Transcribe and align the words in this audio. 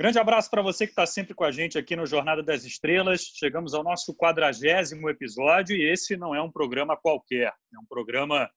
Grande 0.00 0.18
abraço 0.18 0.48
para 0.48 0.62
você 0.62 0.86
que 0.86 0.92
está 0.92 1.04
sempre 1.04 1.34
com 1.34 1.44
a 1.44 1.52
gente 1.52 1.76
aqui 1.76 1.94
no 1.94 2.06
Jornada 2.06 2.42
das 2.42 2.64
Estrelas. 2.64 3.20
Chegamos 3.34 3.74
ao 3.74 3.84
nosso 3.84 4.16
quadragésimo 4.16 5.10
episódio 5.10 5.76
e 5.76 5.84
esse 5.92 6.16
não 6.16 6.34
é 6.34 6.40
um 6.40 6.50
programa 6.50 6.96
qualquer, 6.96 7.48
é 7.48 7.78
um 7.78 7.84
programa 7.86 8.50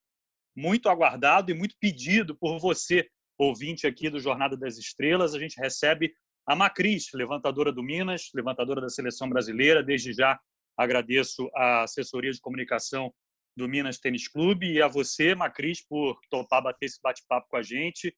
muito 0.56 0.88
aguardado 0.88 1.52
e 1.52 1.54
muito 1.54 1.76
pedido 1.82 2.34
por 2.34 2.58
você, 2.60 3.10
ouvinte 3.38 3.86
aqui 3.86 4.10
do 4.10 4.22
Jornada 4.22 4.56
das 4.56 4.78
Estrelas. 4.78 5.36
A 5.36 5.38
gente 5.38 5.60
recebe 5.60 6.14
a 6.48 6.56
Macris, 6.56 7.08
levantadora 7.14 7.74
do 7.74 7.84
Minas, 7.84 8.30
levantadora 8.34 8.80
da 8.80 8.88
seleção 8.88 9.28
brasileira. 9.28 9.84
Desde 9.84 10.14
já 10.14 10.40
agradeço 10.78 11.50
a 11.54 11.84
assessoria 11.84 12.32
de 12.32 12.40
comunicação 12.40 13.14
do 13.54 13.68
Minas 13.68 14.00
Tênis 14.00 14.30
Clube 14.30 14.72
e 14.72 14.82
a 14.82 14.88
você, 14.88 15.36
Macris, 15.36 15.86
por 15.86 16.18
topar 16.30 16.64
bater 16.64 16.86
esse 16.86 17.02
bate-papo 17.04 17.50
com 17.50 17.58
a 17.58 17.62
gente. 17.62 18.16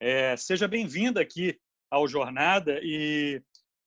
É, 0.00 0.36
seja 0.36 0.68
bem-vinda 0.68 1.20
aqui 1.20 1.58
ao 1.90 2.06
Jornada 2.06 2.80
e 2.82 3.42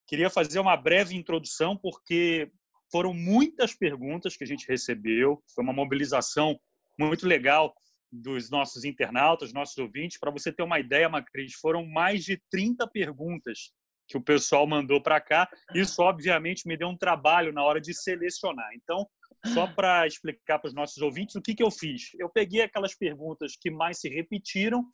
queria 0.08 0.30
fazer 0.30 0.60
uma 0.60 0.76
breve 0.76 1.16
introdução, 1.16 1.78
porque 1.78 2.52
foram 2.92 3.14
muitas 3.14 3.74
perguntas 3.74 4.36
que 4.36 4.44
a 4.44 4.48
gente 4.48 4.68
recebeu, 4.68 5.42
foi 5.56 5.64
uma 5.64 5.74
mobilização 5.74 6.60
muito 7.00 7.26
legal 7.26 7.74
dos 8.12 8.52
nossos 8.52 8.84
internautas, 8.84 9.52
nossos 9.52 9.78
ouvintes. 9.78 10.20
Para 10.20 10.30
você 10.30 10.52
ter 10.52 10.62
uma 10.62 10.80
ideia, 10.80 11.10
Macris, 11.10 11.56
foram 11.56 11.86
mais 11.86 12.24
de 12.24 12.40
30 12.52 12.88
perguntas 12.88 13.72
que 14.08 14.18
o 14.18 14.22
pessoal 14.22 14.68
mandou 14.68 15.02
para 15.02 15.20
cá. 15.20 15.50
Isso, 15.74 16.02
obviamente, 16.04 16.68
me 16.68 16.78
deu 16.78 16.90
um 16.90 16.98
trabalho 16.98 17.52
na 17.52 17.64
hora 17.64 17.82
de 17.82 17.94
selecionar. 17.94 18.70
Então, 18.76 19.08
só 19.48 19.66
para 19.66 20.06
explicar 20.06 20.60
para 20.60 20.68
os 20.68 20.74
nossos 20.74 20.98
ouvintes 21.02 21.36
o 21.36 21.42
que, 21.42 21.56
que 21.56 21.64
eu 21.64 21.72
fiz. 21.72 22.12
Eu 22.20 22.30
peguei 22.30 22.62
aquelas 22.62 22.96
perguntas 22.96 23.58
que 23.60 23.72
mais 23.72 24.00
se 24.00 24.08
repetiram 24.08 24.86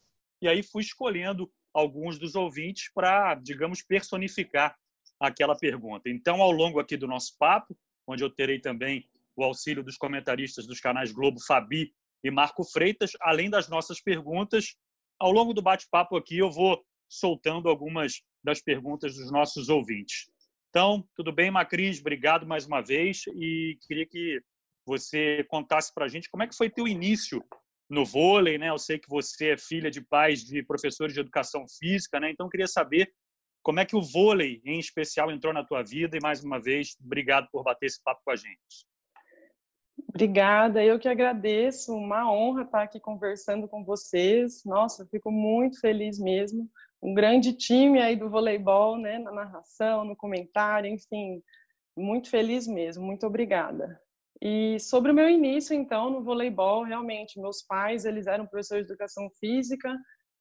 e 0.42 0.48
aí 0.48 0.64
fui 0.64 0.82
escolhendo 0.82 1.52
alguns 1.74 2.18
dos 2.18 2.36
ouvintes 2.36 2.92
para, 2.94 3.36
digamos, 3.36 3.82
personificar 3.82 4.76
aquela 5.20 5.56
pergunta. 5.56 6.10
Então, 6.10 6.42
ao 6.42 6.52
longo 6.52 6.80
aqui 6.80 6.96
do 6.96 7.08
nosso 7.08 7.36
papo, 7.38 7.78
onde 8.08 8.24
eu 8.24 8.30
terei 8.30 8.60
também 8.60 9.08
o 9.36 9.44
auxílio 9.44 9.84
dos 9.84 9.98
comentaristas 9.98 10.66
dos 10.66 10.80
canais 10.80 11.12
Globo, 11.12 11.40
Fabi 11.46 11.94
e 12.24 12.32
Marco 12.32 12.64
Freitas, 12.64 13.12
além 13.22 13.50
das 13.50 13.70
nossas 13.70 14.02
perguntas, 14.02 14.76
ao 15.20 15.32
longo 15.32 15.54
do 15.54 15.62
bate-papo 15.62 16.16
aqui 16.18 16.38
eu 16.38 16.50
vou 16.50 16.84
soltando 17.08 17.70
algumas 17.70 18.22
das 18.44 18.62
perguntas 18.62 19.16
dos 19.16 19.32
nossos 19.32 19.70
ouvintes. 19.70 20.30
Então, 20.70 21.08
tudo 21.16 21.32
bem, 21.32 21.50
Macris? 21.50 22.00
Obrigado 22.00 22.46
mais 22.46 22.66
uma 22.66 22.82
vez 22.82 23.24
e 23.36 23.78
queria 23.88 24.06
que 24.06 24.42
você 24.86 25.44
contasse 25.50 25.94
para 25.94 26.06
a 26.06 26.08
gente 26.08 26.30
como 26.30 26.44
é 26.44 26.48
que 26.48 26.56
foi 26.56 26.70
teu 26.70 26.88
início 26.88 27.44
no 27.90 28.06
vôlei, 28.06 28.58
né? 28.58 28.70
Eu 28.70 28.78
sei 28.78 29.00
que 29.00 29.10
você 29.10 29.52
é 29.52 29.58
filha 29.58 29.90
de 29.90 30.02
pais 30.02 30.44
de 30.44 30.62
professores 30.64 31.14
de 31.14 31.20
educação 31.20 31.66
física, 31.68 32.20
né? 32.20 32.30
Então 32.30 32.50
queria 32.50 32.68
saber 32.68 33.12
como 33.64 33.80
é 33.80 33.86
que 33.86 33.96
o 33.96 34.02
vôlei, 34.02 34.62
em 34.64 34.80
especial, 34.80 35.32
entrou 35.32 35.54
na 35.54 35.64
tua 35.64 35.84
vida 35.84 36.16
e 36.16 36.22
mais 36.22 36.44
uma 36.44 36.60
vez, 36.60 36.96
obrigado 37.04 37.48
por 37.52 37.64
bater 37.64 37.88
esse 37.88 38.02
papo 38.02 38.22
com 38.24 38.32
a 38.32 38.36
gente. 38.36 38.88
Obrigada, 40.08 40.84
eu 40.84 40.98
que 40.98 41.10
agradeço, 41.10 41.94
uma 41.94 42.32
honra 42.32 42.64
estar 42.64 42.84
aqui 42.84 43.00
conversando 43.00 43.68
com 43.68 43.84
vocês. 43.84 44.64
Nossa, 44.66 45.06
fico 45.06 45.30
muito 45.32 45.80
feliz 45.80 46.18
mesmo. 46.18 46.70
Um 47.02 47.14
grande 47.14 47.54
time 47.54 48.02
aí 48.02 48.16
do 48.16 48.30
voleibol, 48.30 48.98
né, 48.98 49.20
na 49.20 49.32
narração, 49.32 50.06
no 50.06 50.16
comentário, 50.16 50.90
enfim, 50.90 51.44
muito 51.96 52.30
feliz 52.30 52.66
mesmo. 52.66 53.06
Muito 53.06 53.26
obrigada. 53.28 54.02
E 54.42 54.80
sobre 54.80 55.12
o 55.12 55.16
meu 55.16 55.30
início, 55.30 55.76
então, 55.76 56.10
no 56.10 56.24
voleibol, 56.24 56.84
realmente, 56.84 57.40
meus 57.40 57.62
pais, 57.62 58.06
eles 58.06 58.26
eram 58.26 58.48
professores 58.48 58.86
de 58.86 58.94
educação 58.94 59.30
física, 59.40 59.94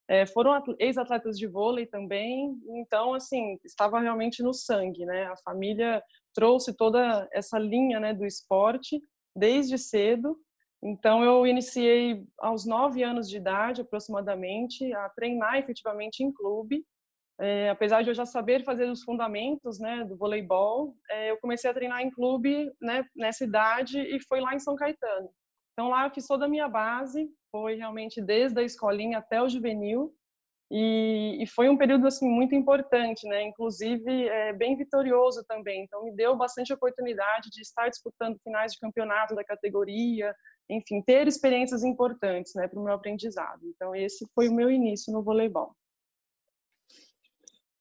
é, 0.09 0.25
foram 0.25 0.59
ex-atletas 0.79 1.37
de 1.37 1.45
vôlei 1.45 1.85
também, 1.85 2.57
então, 2.69 3.13
assim, 3.13 3.59
estava 3.63 3.99
realmente 3.99 4.41
no 4.41 4.53
sangue, 4.53 5.05
né? 5.05 5.25
A 5.25 5.37
família 5.43 6.01
trouxe 6.33 6.75
toda 6.75 7.29
essa 7.31 7.59
linha, 7.59 7.99
né, 7.99 8.13
do 8.13 8.25
esporte 8.25 8.99
desde 9.35 9.77
cedo. 9.77 10.35
Então, 10.81 11.23
eu 11.23 11.45
iniciei 11.45 12.23
aos 12.39 12.65
nove 12.65 13.03
anos 13.03 13.29
de 13.29 13.37
idade, 13.37 13.81
aproximadamente, 13.81 14.91
a 14.93 15.09
treinar 15.09 15.57
efetivamente 15.57 16.23
em 16.23 16.31
clube, 16.31 16.83
é, 17.39 17.69
apesar 17.69 18.03
de 18.03 18.09
eu 18.09 18.13
já 18.13 18.25
saber 18.25 18.63
fazer 18.63 18.89
os 18.89 19.03
fundamentos 19.03 19.79
né, 19.79 20.03
do 20.03 20.17
voleibol, 20.17 20.95
é, 21.09 21.31
eu 21.31 21.37
comecei 21.37 21.69
a 21.69 21.73
treinar 21.73 22.01
em 22.01 22.11
clube 22.11 22.69
né, 22.81 23.05
nessa 23.15 23.45
idade 23.45 23.99
e 23.99 24.19
foi 24.27 24.41
lá 24.41 24.53
em 24.53 24.59
São 24.59 24.75
Caetano. 24.75 25.29
Então 25.71 25.89
lá 25.89 26.05
eu 26.05 26.11
fiz 26.11 26.27
toda 26.27 26.45
a 26.45 26.49
minha 26.49 26.67
base, 26.67 27.29
foi 27.49 27.75
realmente 27.75 28.21
desde 28.21 28.59
a 28.59 28.63
escolinha 28.63 29.19
até 29.19 29.41
o 29.41 29.47
juvenil 29.47 30.13
e, 30.69 31.41
e 31.41 31.47
foi 31.47 31.69
um 31.69 31.77
período 31.77 32.05
assim 32.07 32.29
muito 32.29 32.53
importante, 32.53 33.25
né? 33.25 33.41
Inclusive 33.43 34.27
é, 34.27 34.51
bem 34.51 34.75
vitorioso 34.75 35.43
também. 35.47 35.83
Então 35.83 36.03
me 36.03 36.11
deu 36.11 36.35
bastante 36.35 36.73
oportunidade 36.73 37.49
de 37.49 37.61
estar 37.61 37.87
disputando 37.87 38.37
finais 38.43 38.73
de 38.73 38.79
campeonato 38.79 39.33
da 39.33 39.43
categoria, 39.45 40.35
enfim, 40.69 41.01
ter 41.01 41.27
experiências 41.27 41.83
importantes, 41.83 42.53
né, 42.53 42.67
para 42.67 42.79
o 42.79 42.83
meu 42.83 42.93
aprendizado. 42.93 43.61
Então 43.63 43.95
esse 43.95 44.27
foi 44.35 44.49
o 44.49 44.53
meu 44.53 44.69
início 44.69 45.13
no 45.13 45.23
voleibol. 45.23 45.73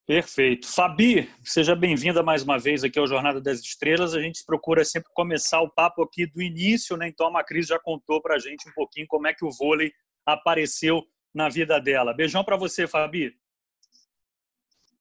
Perfeito. 0.08 0.66
Fabi, 0.74 1.28
seja 1.44 1.76
bem-vinda 1.76 2.22
mais 2.22 2.42
uma 2.42 2.58
vez 2.58 2.82
aqui 2.82 2.98
ao 2.98 3.06
Jornada 3.06 3.42
das 3.42 3.60
Estrelas. 3.60 4.14
A 4.14 4.22
gente 4.22 4.42
procura 4.42 4.82
sempre 4.82 5.10
começar 5.12 5.60
o 5.60 5.68
papo 5.68 6.02
aqui 6.02 6.24
do 6.24 6.40
início, 6.40 6.96
né? 6.96 7.08
Então 7.08 7.26
a 7.26 7.30
Macris 7.30 7.66
já 7.66 7.78
contou 7.78 8.18
para 8.22 8.36
a 8.36 8.38
gente 8.38 8.66
um 8.66 8.72
pouquinho 8.72 9.06
como 9.06 9.26
é 9.26 9.34
que 9.34 9.44
o 9.44 9.50
vôlei 9.50 9.92
apareceu 10.24 11.02
na 11.34 11.50
vida 11.50 11.78
dela. 11.78 12.14
Beijão 12.14 12.42
para 12.42 12.56
você, 12.56 12.86
Fabi. 12.86 13.34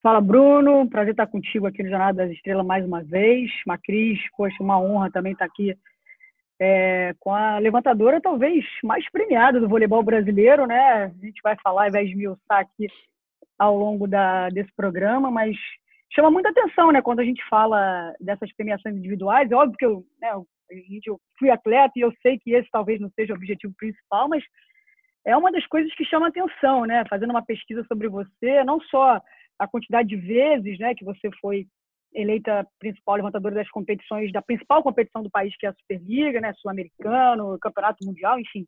Fala, 0.03 0.19
Bruno. 0.19 0.89
Prazer 0.89 1.11
estar 1.11 1.27
contigo 1.27 1.67
aqui 1.67 1.83
no 1.83 1.89
Jornada 1.89 2.25
das 2.25 2.35
Estrelas 2.35 2.65
mais 2.65 2.85
uma 2.85 3.01
vez. 3.01 3.49
Macris, 3.65 4.19
poxa, 4.35 4.57
uma 4.59 4.77
honra 4.77 5.09
também 5.09 5.31
estar 5.31 5.45
aqui 5.45 5.73
é, 6.59 7.15
com 7.17 7.33
a 7.33 7.59
levantadora 7.59 8.19
talvez 8.19 8.65
mais 8.83 9.09
premiada 9.09 9.57
do 9.57 9.69
voleibol 9.69 10.03
brasileiro, 10.03 10.65
né? 10.65 11.05
A 11.05 11.25
gente 11.25 11.39
vai 11.41 11.55
falar, 11.63 11.87
invés 11.87 12.07
de 12.07 12.11
esmiuçar 12.11 12.59
aqui 12.59 12.89
ao 13.57 13.75
longo 13.75 14.07
da, 14.07 14.49
desse 14.49 14.71
programa, 14.75 15.31
mas 15.31 15.55
chama 16.13 16.31
muita 16.31 16.49
atenção, 16.49 16.91
né, 16.91 17.01
quando 17.01 17.19
a 17.19 17.25
gente 17.25 17.43
fala 17.49 18.13
dessas 18.19 18.53
premiações 18.55 18.95
individuais. 18.95 19.51
É 19.51 19.55
óbvio 19.55 19.77
que 19.77 19.85
eu, 19.85 20.03
né, 20.21 20.31
eu 20.31 21.19
fui 21.37 21.49
atleta 21.49 21.93
e 21.95 22.01
eu 22.01 22.13
sei 22.21 22.37
que 22.37 22.51
esse 22.53 22.69
talvez 22.71 22.99
não 22.99 23.09
seja 23.11 23.33
o 23.33 23.35
objetivo 23.35 23.73
principal, 23.77 24.27
mas 24.27 24.43
é 25.25 25.35
uma 25.35 25.51
das 25.51 25.65
coisas 25.67 25.93
que 25.95 26.05
chama 26.05 26.27
atenção, 26.27 26.85
né, 26.85 27.03
fazendo 27.09 27.31
uma 27.31 27.45
pesquisa 27.45 27.83
sobre 27.87 28.07
você, 28.07 28.63
não 28.63 28.79
só 28.81 29.21
a 29.59 29.67
quantidade 29.67 30.07
de 30.07 30.15
vezes, 30.15 30.77
né, 30.79 30.93
que 30.95 31.03
você 31.03 31.29
foi 31.41 31.65
eleita 32.13 32.65
principal 32.79 33.15
levantadora 33.15 33.55
das 33.55 33.69
competições 33.69 34.31
da 34.31 34.41
principal 34.41 34.81
competição 34.81 35.21
do 35.21 35.29
país, 35.29 35.55
que 35.57 35.65
é 35.65 35.69
a 35.69 35.73
Superliga, 35.73 36.39
né, 36.39 36.53
sul-americano, 36.53 37.57
Campeonato 37.59 38.05
Mundial, 38.05 38.39
enfim. 38.39 38.65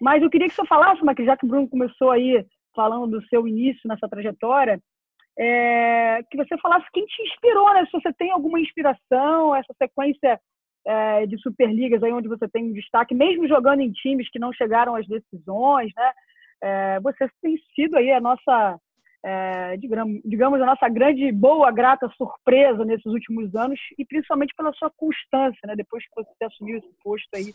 Mas 0.00 0.22
eu 0.22 0.28
queria 0.30 0.48
que 0.48 0.54
você 0.54 0.66
falasse, 0.66 1.02
mas 1.04 1.16
já 1.24 1.36
que 1.36 1.46
o 1.46 1.48
Bruno 1.48 1.68
começou 1.68 2.10
aí 2.10 2.44
falando 2.74 3.18
do 3.18 3.26
seu 3.28 3.46
início 3.46 3.88
nessa 3.88 4.08
trajetória, 4.08 4.80
é, 5.38 6.22
que 6.30 6.36
você 6.36 6.56
falasse 6.58 6.86
quem 6.92 7.04
te 7.06 7.22
inspirou, 7.22 7.72
né? 7.74 7.84
Se 7.86 7.92
você 7.92 8.12
tem 8.12 8.30
alguma 8.30 8.60
inspiração, 8.60 9.54
essa 9.54 9.74
sequência 9.76 10.40
é, 10.86 11.26
de 11.26 11.38
Superligas 11.38 12.02
aí 12.02 12.12
onde 12.12 12.28
você 12.28 12.48
tem 12.48 12.64
um 12.64 12.72
destaque, 12.72 13.14
mesmo 13.14 13.48
jogando 13.48 13.80
em 13.80 13.90
times 13.90 14.30
que 14.30 14.38
não 14.38 14.52
chegaram 14.52 14.94
às 14.94 15.06
decisões, 15.06 15.92
né? 15.96 16.12
É, 16.62 17.00
você 17.00 17.28
tem 17.42 17.56
sido 17.74 17.96
aí 17.96 18.12
a 18.12 18.20
nossa, 18.20 18.78
é, 19.24 19.76
digamos, 19.76 20.60
a 20.60 20.66
nossa 20.66 20.88
grande, 20.88 21.30
boa, 21.32 21.70
grata 21.70 22.08
surpresa 22.16 22.84
nesses 22.84 23.06
últimos 23.06 23.54
anos 23.54 23.78
e 23.98 24.04
principalmente 24.04 24.54
pela 24.56 24.72
sua 24.72 24.90
constância, 24.96 25.60
né? 25.66 25.74
Depois 25.74 26.04
que 26.04 26.14
você 26.14 26.44
assumiu 26.44 26.78
esse 26.78 26.90
posto 27.02 27.28
aí 27.34 27.52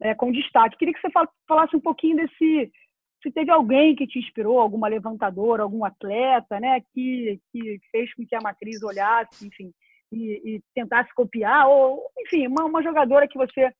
é, 0.00 0.14
com 0.14 0.32
destaque. 0.32 0.76
Queria 0.76 0.94
que 0.94 1.00
você 1.00 1.12
falasse 1.46 1.76
um 1.76 1.80
pouquinho 1.80 2.16
desse 2.16 2.72
se 3.24 3.32
teve 3.32 3.50
alguém 3.50 3.96
que 3.96 4.06
te 4.06 4.18
inspirou, 4.18 4.60
alguma 4.60 4.86
levantadora, 4.86 5.62
algum 5.62 5.82
atleta, 5.82 6.60
né, 6.60 6.82
que, 6.92 7.40
que 7.50 7.80
fez 7.90 8.12
com 8.14 8.26
que 8.26 8.34
a 8.34 8.40
matriz 8.40 8.82
olhasse, 8.82 9.46
enfim, 9.46 9.72
e, 10.12 10.56
e 10.56 10.62
tentasse 10.74 11.12
copiar, 11.14 11.66
ou, 11.66 12.02
enfim, 12.18 12.46
uma, 12.46 12.66
uma 12.66 12.82
jogadora 12.82 13.26
que 13.26 13.38
você 13.38 13.72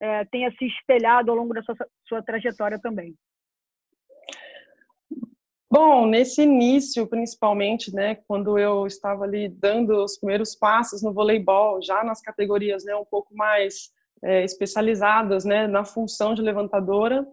é, 0.00 0.24
tenha 0.24 0.50
se 0.52 0.64
espelhado 0.64 1.30
ao 1.30 1.36
longo 1.36 1.52
da 1.52 1.62
sua, 1.62 1.76
sua 2.08 2.22
trajetória 2.22 2.80
também. 2.80 3.14
Bom, 5.70 6.06
nesse 6.06 6.40
início, 6.40 7.06
principalmente, 7.06 7.94
né, 7.94 8.14
quando 8.26 8.58
eu 8.58 8.86
estava 8.86 9.24
ali 9.24 9.50
dando 9.50 10.02
os 10.02 10.16
primeiros 10.16 10.54
passos 10.54 11.02
no 11.02 11.12
voleibol, 11.12 11.82
já 11.82 12.02
nas 12.02 12.22
categorias, 12.22 12.86
né, 12.86 12.96
um 12.96 13.04
pouco 13.04 13.36
mais 13.36 13.92
é, 14.24 14.42
especializadas, 14.44 15.44
né, 15.44 15.66
na 15.66 15.84
função 15.84 16.32
de 16.32 16.40
levantadora, 16.40 17.26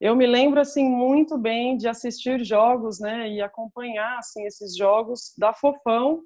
eu 0.00 0.14
me 0.16 0.26
lembro 0.26 0.60
assim 0.60 0.88
muito 0.88 1.38
bem 1.38 1.76
de 1.76 1.88
assistir 1.88 2.44
jogos, 2.44 3.00
né, 3.00 3.28
e 3.28 3.40
acompanhar 3.40 4.18
assim 4.18 4.44
esses 4.44 4.76
jogos 4.76 5.32
da 5.38 5.52
Fofão 5.54 6.22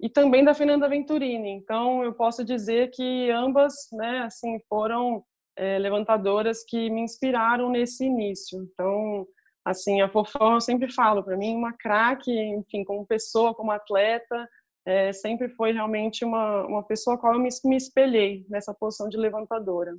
e 0.00 0.08
também 0.10 0.44
da 0.44 0.54
Fernanda 0.54 0.88
Venturini. 0.88 1.50
Então 1.50 2.02
eu 2.02 2.12
posso 2.12 2.44
dizer 2.44 2.90
que 2.90 3.30
ambas, 3.30 3.74
né, 3.92 4.20
assim 4.20 4.58
foram 4.68 5.24
é, 5.56 5.78
levantadoras 5.78 6.64
que 6.64 6.90
me 6.90 7.02
inspiraram 7.02 7.70
nesse 7.70 8.04
início. 8.04 8.62
Então 8.62 9.26
Assim, 9.64 10.00
a 10.00 10.08
Fofão, 10.08 10.54
eu 10.54 10.60
sempre 10.60 10.92
falo, 10.92 11.22
para 11.22 11.36
mim, 11.36 11.54
uma 11.54 11.72
craque, 11.72 12.32
enfim, 12.32 12.82
como 12.82 13.06
pessoa, 13.06 13.54
como 13.54 13.70
atleta, 13.70 14.48
é, 14.84 15.12
sempre 15.12 15.48
foi 15.50 15.72
realmente 15.72 16.24
uma, 16.24 16.66
uma 16.66 16.82
pessoa 16.82 17.14
a 17.14 17.18
qual 17.18 17.34
eu 17.34 17.40
me, 17.40 17.48
me 17.64 17.76
espelhei 17.76 18.44
nessa 18.48 18.74
posição 18.74 19.08
de 19.08 19.16
levantadora. 19.16 19.96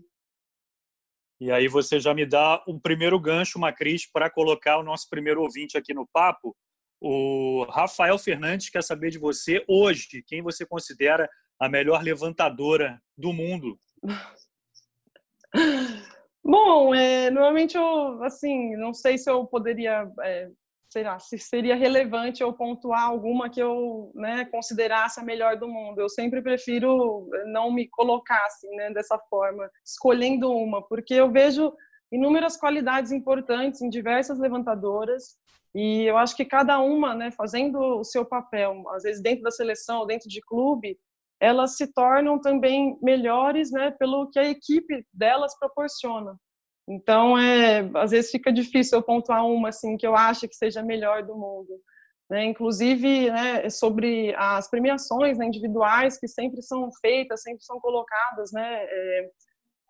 E 1.43 1.51
aí 1.51 1.67
você 1.67 1.99
já 1.99 2.13
me 2.13 2.25
dá 2.25 2.63
um 2.65 2.79
primeiro 2.79 3.19
gancho, 3.19 3.59
Macris, 3.59 4.09
para 4.09 4.29
colocar 4.29 4.77
o 4.77 4.83
nosso 4.83 5.09
primeiro 5.09 5.41
ouvinte 5.41 5.77
aqui 5.77 5.93
no 5.93 6.07
papo. 6.07 6.55
O 7.01 7.65
Rafael 7.69 8.17
Fernandes 8.17 8.69
quer 8.69 8.81
saber 8.81 9.09
de 9.09 9.17
você 9.17 9.61
hoje, 9.67 10.23
quem 10.25 10.41
você 10.41 10.65
considera 10.65 11.29
a 11.59 11.67
melhor 11.67 12.01
levantadora 12.01 12.97
do 13.17 13.33
mundo? 13.33 13.77
Bom, 16.41 16.95
é, 16.95 17.29
normalmente 17.29 17.75
eu, 17.75 18.23
assim, 18.23 18.77
não 18.77 18.93
sei 18.93 19.17
se 19.17 19.29
eu 19.29 19.45
poderia, 19.45 20.09
é, 20.21 20.49
sei 20.93 21.03
lá, 21.03 21.17
se 21.17 21.39
seria 21.39 21.75
relevante 21.75 22.43
eu 22.43 22.53
pontuar 22.53 23.01
alguma 23.01 23.49
que 23.49 23.59
eu, 23.59 24.11
né, 24.13 24.45
considerasse 24.45 25.19
a 25.19 25.23
melhor 25.23 25.57
do 25.57 25.67
mundo. 25.67 25.99
Eu 25.99 26.07
sempre 26.07 26.39
prefiro 26.39 27.27
não 27.47 27.73
me 27.73 27.87
colocar 27.89 28.45
assim, 28.45 28.69
né, 28.75 28.91
dessa 28.91 29.17
forma, 29.27 29.67
escolhendo 29.83 30.51
uma, 30.51 30.87
porque 30.87 31.15
eu 31.15 31.31
vejo 31.31 31.73
inúmeras 32.11 32.55
qualidades 32.55 33.11
importantes 33.11 33.81
em 33.81 33.89
diversas 33.89 34.37
levantadoras 34.37 35.35
e 35.73 36.03
eu 36.03 36.15
acho 36.15 36.35
que 36.35 36.45
cada 36.45 36.79
uma, 36.79 37.15
né, 37.15 37.31
fazendo 37.31 37.79
o 37.79 38.03
seu 38.03 38.23
papel, 38.23 38.87
às 38.89 39.01
vezes 39.01 39.19
dentro 39.19 39.41
da 39.41 39.49
seleção, 39.49 40.05
dentro 40.05 40.29
de 40.29 40.41
clube, 40.41 40.99
elas 41.39 41.75
se 41.75 41.91
tornam 41.91 42.39
também 42.39 42.99
melhores, 43.01 43.71
né, 43.71 43.89
pelo 43.89 44.29
que 44.29 44.37
a 44.37 44.47
equipe 44.47 45.03
delas 45.11 45.57
proporciona. 45.57 46.37
Então, 46.87 47.37
é, 47.37 47.89
às 47.95 48.11
vezes 48.11 48.31
fica 48.31 48.51
difícil 48.51 48.97
eu 48.97 49.03
pontuar 49.03 49.45
uma 49.45 49.69
assim 49.69 49.95
que 49.95 50.05
eu 50.05 50.15
acho 50.15 50.47
que 50.47 50.55
seja 50.55 50.81
a 50.81 50.83
melhor 50.83 51.23
do 51.23 51.35
mundo. 51.35 51.79
Né? 52.29 52.45
Inclusive, 52.45 53.29
né, 53.29 53.69
sobre 53.69 54.33
as 54.35 54.69
premiações 54.69 55.37
né, 55.37 55.45
individuais 55.45 56.17
que 56.17 56.27
sempre 56.27 56.61
são 56.61 56.89
feitas, 56.99 57.41
sempre 57.41 57.63
são 57.63 57.79
colocadas, 57.79 58.51
né, 58.51 58.85
é, 58.85 59.29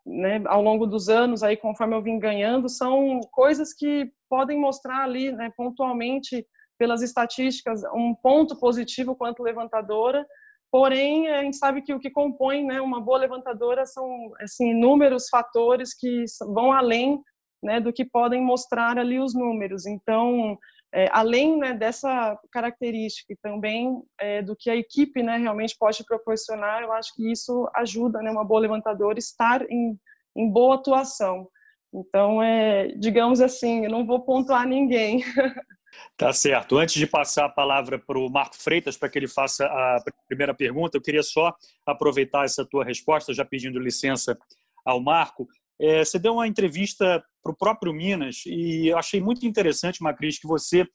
né, 0.05 0.43
ao 0.47 0.61
longo 0.61 0.85
dos 0.85 1.09
anos, 1.09 1.43
aí 1.43 1.55
conforme 1.55 1.95
eu 1.95 2.01
vim 2.01 2.19
ganhando, 2.19 2.67
são 2.67 3.21
coisas 3.31 3.73
que 3.73 4.11
podem 4.29 4.59
mostrar 4.59 5.03
ali, 5.03 5.31
né, 5.31 5.51
pontualmente, 5.55 6.45
pelas 6.77 7.01
estatísticas, 7.01 7.81
um 7.93 8.13
ponto 8.13 8.59
positivo 8.59 9.15
quanto 9.15 9.43
levantadora, 9.43 10.25
Porém, 10.73 11.27
a 11.27 11.43
gente 11.43 11.57
sabe 11.57 11.83
que 11.83 11.93
o 11.93 11.99
que 11.99 12.09
compõe 12.09 12.65
né, 12.65 12.81
uma 12.81 12.99
boa 12.99 13.19
levantadora 13.19 13.85
são 13.85 14.31
assim, 14.41 14.71
inúmeros 14.71 15.29
fatores 15.29 15.93
que 15.93 16.25
vão 16.51 16.71
além 16.71 17.21
né, 17.61 17.79
do 17.79 17.93
que 17.93 18.03
podem 18.03 18.41
mostrar 18.41 18.97
ali 18.97 19.19
os 19.19 19.35
números. 19.35 19.85
Então, 19.85 20.57
é, 20.91 21.07
além 21.11 21.59
né, 21.59 21.75
dessa 21.75 22.35
característica 22.51 23.33
e 23.33 23.37
também 23.37 24.01
é, 24.19 24.41
do 24.41 24.55
que 24.55 24.67
a 24.67 24.75
equipe 24.75 25.21
né, 25.21 25.37
realmente 25.37 25.75
pode 25.77 26.03
proporcionar, 26.05 26.81
eu 26.81 26.91
acho 26.91 27.13
que 27.13 27.31
isso 27.31 27.69
ajuda 27.75 28.23
né, 28.23 28.31
uma 28.31 28.43
boa 28.43 28.61
levantadora 28.61 29.19
estar 29.19 29.61
em, 29.69 29.95
em 30.35 30.51
boa 30.51 30.73
atuação. 30.73 31.47
Então, 31.93 32.41
é, 32.41 32.87
digamos 32.97 33.41
assim, 33.41 33.85
eu 33.85 33.91
não 33.91 34.07
vou 34.07 34.21
pontuar 34.25 34.67
ninguém. 34.67 35.21
Tá 36.17 36.31
certo. 36.31 36.77
Antes 36.77 36.95
de 36.95 37.07
passar 37.07 37.45
a 37.45 37.49
palavra 37.49 37.97
para 37.97 38.17
o 38.17 38.29
Marco 38.29 38.55
Freitas 38.57 38.97
para 38.97 39.09
que 39.09 39.17
ele 39.17 39.27
faça 39.27 39.65
a 39.65 40.03
primeira 40.27 40.53
pergunta, 40.53 40.97
eu 40.97 41.01
queria 41.01 41.23
só 41.23 41.53
aproveitar 41.85 42.45
essa 42.45 42.65
tua 42.65 42.83
resposta, 42.83 43.33
já 43.33 43.43
pedindo 43.43 43.79
licença 43.79 44.37
ao 44.85 45.01
Marco. 45.01 45.47
É, 45.79 46.03
você 46.03 46.19
deu 46.19 46.33
uma 46.33 46.47
entrevista 46.47 47.23
para 47.41 47.51
o 47.51 47.57
próprio 47.57 47.93
Minas 47.93 48.43
e 48.45 48.87
eu 48.87 48.97
achei 48.97 49.19
muito 49.19 49.45
interessante, 49.45 50.01
Macris, 50.01 50.39
que 50.39 50.47
você 50.47 50.87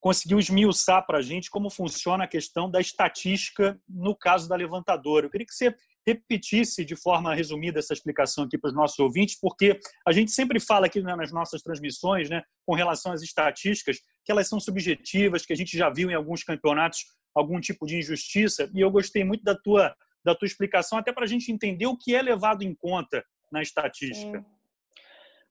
conseguiu 0.00 0.38
esmiuçar 0.38 1.04
para 1.06 1.18
a 1.18 1.22
gente 1.22 1.50
como 1.50 1.70
funciona 1.70 2.24
a 2.24 2.28
questão 2.28 2.70
da 2.70 2.80
estatística 2.80 3.80
no 3.88 4.14
caso 4.14 4.48
da 4.48 4.56
levantadora. 4.56 5.26
Eu 5.26 5.30
queria 5.30 5.46
que 5.46 5.54
você 5.54 5.74
repetisse 6.06 6.84
de 6.84 6.94
forma 6.94 7.34
resumida 7.34 7.80
essa 7.80 7.92
explicação 7.92 8.44
aqui 8.44 8.56
para 8.56 8.68
os 8.68 8.74
nossos 8.74 8.98
ouvintes, 8.98 9.38
porque 9.40 9.78
a 10.06 10.12
gente 10.12 10.30
sempre 10.30 10.60
fala 10.60 10.86
aqui 10.86 11.02
né, 11.02 11.16
nas 11.16 11.32
nossas 11.32 11.62
transmissões, 11.62 12.30
né, 12.30 12.42
com 12.64 12.74
relação 12.74 13.12
às 13.12 13.22
estatísticas, 13.22 13.98
que 14.24 14.30
elas 14.30 14.48
são 14.48 14.60
subjetivas, 14.60 15.44
que 15.44 15.52
a 15.52 15.56
gente 15.56 15.76
já 15.76 15.90
viu 15.90 16.10
em 16.10 16.14
alguns 16.14 16.44
campeonatos 16.44 17.00
algum 17.34 17.60
tipo 17.60 17.86
de 17.86 17.98
injustiça, 17.98 18.70
e 18.74 18.80
eu 18.80 18.90
gostei 18.90 19.22
muito 19.24 19.42
da 19.44 19.54
tua, 19.54 19.94
da 20.24 20.34
tua 20.34 20.46
explicação, 20.46 20.98
até 20.98 21.12
para 21.12 21.24
a 21.24 21.28
gente 21.28 21.52
entender 21.52 21.86
o 21.86 21.96
que 21.96 22.14
é 22.14 22.22
levado 22.22 22.62
em 22.62 22.74
conta 22.74 23.22
na 23.52 23.60
estatística. 23.60 24.38
Sim. 24.38 24.44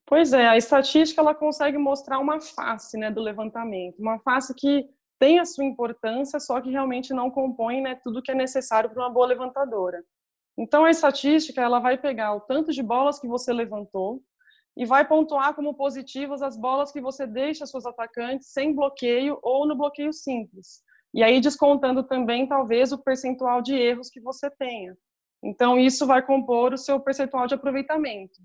Pois 0.04 0.32
é, 0.32 0.46
a 0.46 0.56
estatística 0.56 1.20
ela 1.20 1.34
consegue 1.34 1.76
mostrar 1.76 2.18
uma 2.18 2.40
face 2.40 2.96
né, 2.96 3.10
do 3.10 3.20
levantamento, 3.20 3.98
uma 3.98 4.18
face 4.20 4.54
que 4.54 4.88
tem 5.18 5.38
a 5.38 5.44
sua 5.44 5.64
importância, 5.64 6.38
só 6.38 6.60
que 6.60 6.70
realmente 6.70 7.12
não 7.12 7.30
compõe 7.30 7.80
né, 7.80 7.98
tudo 8.02 8.22
que 8.22 8.30
é 8.30 8.34
necessário 8.34 8.90
para 8.90 9.02
uma 9.02 9.10
boa 9.10 9.26
levantadora. 9.26 10.04
Então, 10.58 10.84
a 10.84 10.90
estatística 10.90 11.60
ela 11.60 11.78
vai 11.78 11.98
pegar 11.98 12.34
o 12.34 12.40
tanto 12.40 12.72
de 12.72 12.82
bolas 12.82 13.18
que 13.18 13.28
você 13.28 13.52
levantou 13.52 14.22
e 14.76 14.84
vai 14.84 15.06
pontuar 15.06 15.54
como 15.54 15.74
positivas 15.74 16.42
as 16.42 16.56
bolas 16.56 16.92
que 16.92 17.00
você 17.00 17.26
deixa 17.26 17.66
seus 17.66 17.86
atacantes 17.86 18.52
sem 18.52 18.74
bloqueio 18.74 19.38
ou 19.42 19.66
no 19.66 19.76
bloqueio 19.76 20.12
simples. 20.12 20.82
E 21.14 21.22
aí 21.22 21.40
descontando 21.40 22.02
também, 22.02 22.46
talvez, 22.46 22.92
o 22.92 22.98
percentual 22.98 23.62
de 23.62 23.74
erros 23.74 24.10
que 24.10 24.20
você 24.20 24.50
tenha. 24.50 24.96
Então, 25.42 25.78
isso 25.78 26.06
vai 26.06 26.22
compor 26.22 26.72
o 26.72 26.78
seu 26.78 27.00
percentual 27.00 27.46
de 27.46 27.54
aproveitamento. 27.54 28.38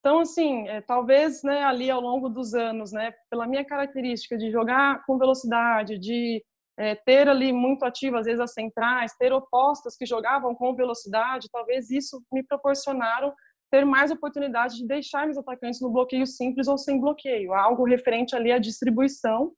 Então, 0.00 0.20
assim, 0.20 0.68
é, 0.68 0.80
talvez 0.80 1.42
né, 1.42 1.62
ali 1.62 1.90
ao 1.90 2.00
longo 2.00 2.28
dos 2.28 2.54
anos, 2.54 2.92
né, 2.92 3.14
pela 3.30 3.46
minha 3.46 3.64
característica 3.64 4.36
de 4.36 4.50
jogar 4.50 5.04
com 5.06 5.18
velocidade, 5.18 5.98
de 5.98 6.44
é, 6.78 6.94
ter 6.94 7.28
ali 7.28 7.52
muito 7.52 7.84
ativo, 7.84 8.16
às 8.16 8.26
vezes, 8.26 8.40
as 8.40 8.52
centrais, 8.52 9.14
ter 9.16 9.32
opostas 9.32 9.96
que 9.96 10.06
jogavam 10.06 10.54
com 10.54 10.74
velocidade, 10.74 11.48
talvez 11.52 11.90
isso 11.90 12.22
me 12.32 12.42
proporcionaram 12.42 13.32
ter 13.70 13.84
mais 13.86 14.10
oportunidade 14.10 14.76
de 14.76 14.86
deixar 14.86 15.24
meus 15.24 15.38
atacantes 15.38 15.80
no 15.80 15.90
bloqueio 15.90 16.26
simples 16.26 16.68
ou 16.68 16.76
sem 16.76 17.00
bloqueio, 17.00 17.54
algo 17.54 17.84
referente 17.84 18.36
ali 18.36 18.52
à 18.52 18.58
distribuição, 18.58 19.52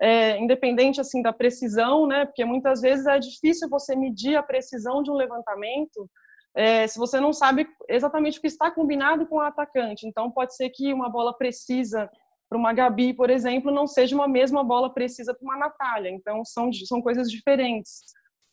é, 0.00 0.36
independente 0.38 1.00
assim 1.00 1.22
da 1.22 1.32
precisão, 1.32 2.08
né? 2.08 2.26
Porque 2.26 2.44
muitas 2.44 2.80
vezes 2.80 3.06
é 3.06 3.20
difícil 3.20 3.68
você 3.68 3.94
medir 3.94 4.34
a 4.34 4.42
precisão 4.42 5.00
de 5.00 5.12
um 5.12 5.14
levantamento 5.14 6.10
é, 6.54 6.86
se 6.86 6.98
você 6.98 7.18
não 7.18 7.32
sabe 7.32 7.66
exatamente 7.88 8.38
o 8.38 8.40
que 8.40 8.46
está 8.46 8.70
combinado 8.70 9.26
com 9.26 9.36
o 9.36 9.40
atacante. 9.40 10.06
Então 10.06 10.30
pode 10.30 10.54
ser 10.54 10.70
que 10.70 10.92
uma 10.92 11.08
bola 11.08 11.36
precisa 11.36 12.10
para 12.52 12.58
uma 12.58 12.74
Gabi, 12.74 13.14
por 13.14 13.30
exemplo, 13.30 13.72
não 13.72 13.86
seja 13.86 14.14
uma 14.14 14.28
mesma 14.28 14.62
bola 14.62 14.92
precisa 14.92 15.32
para 15.32 15.42
uma 15.42 15.56
Natália. 15.56 16.10
Então, 16.10 16.44
são, 16.44 16.70
são 16.70 17.00
coisas 17.00 17.30
diferentes. 17.30 18.02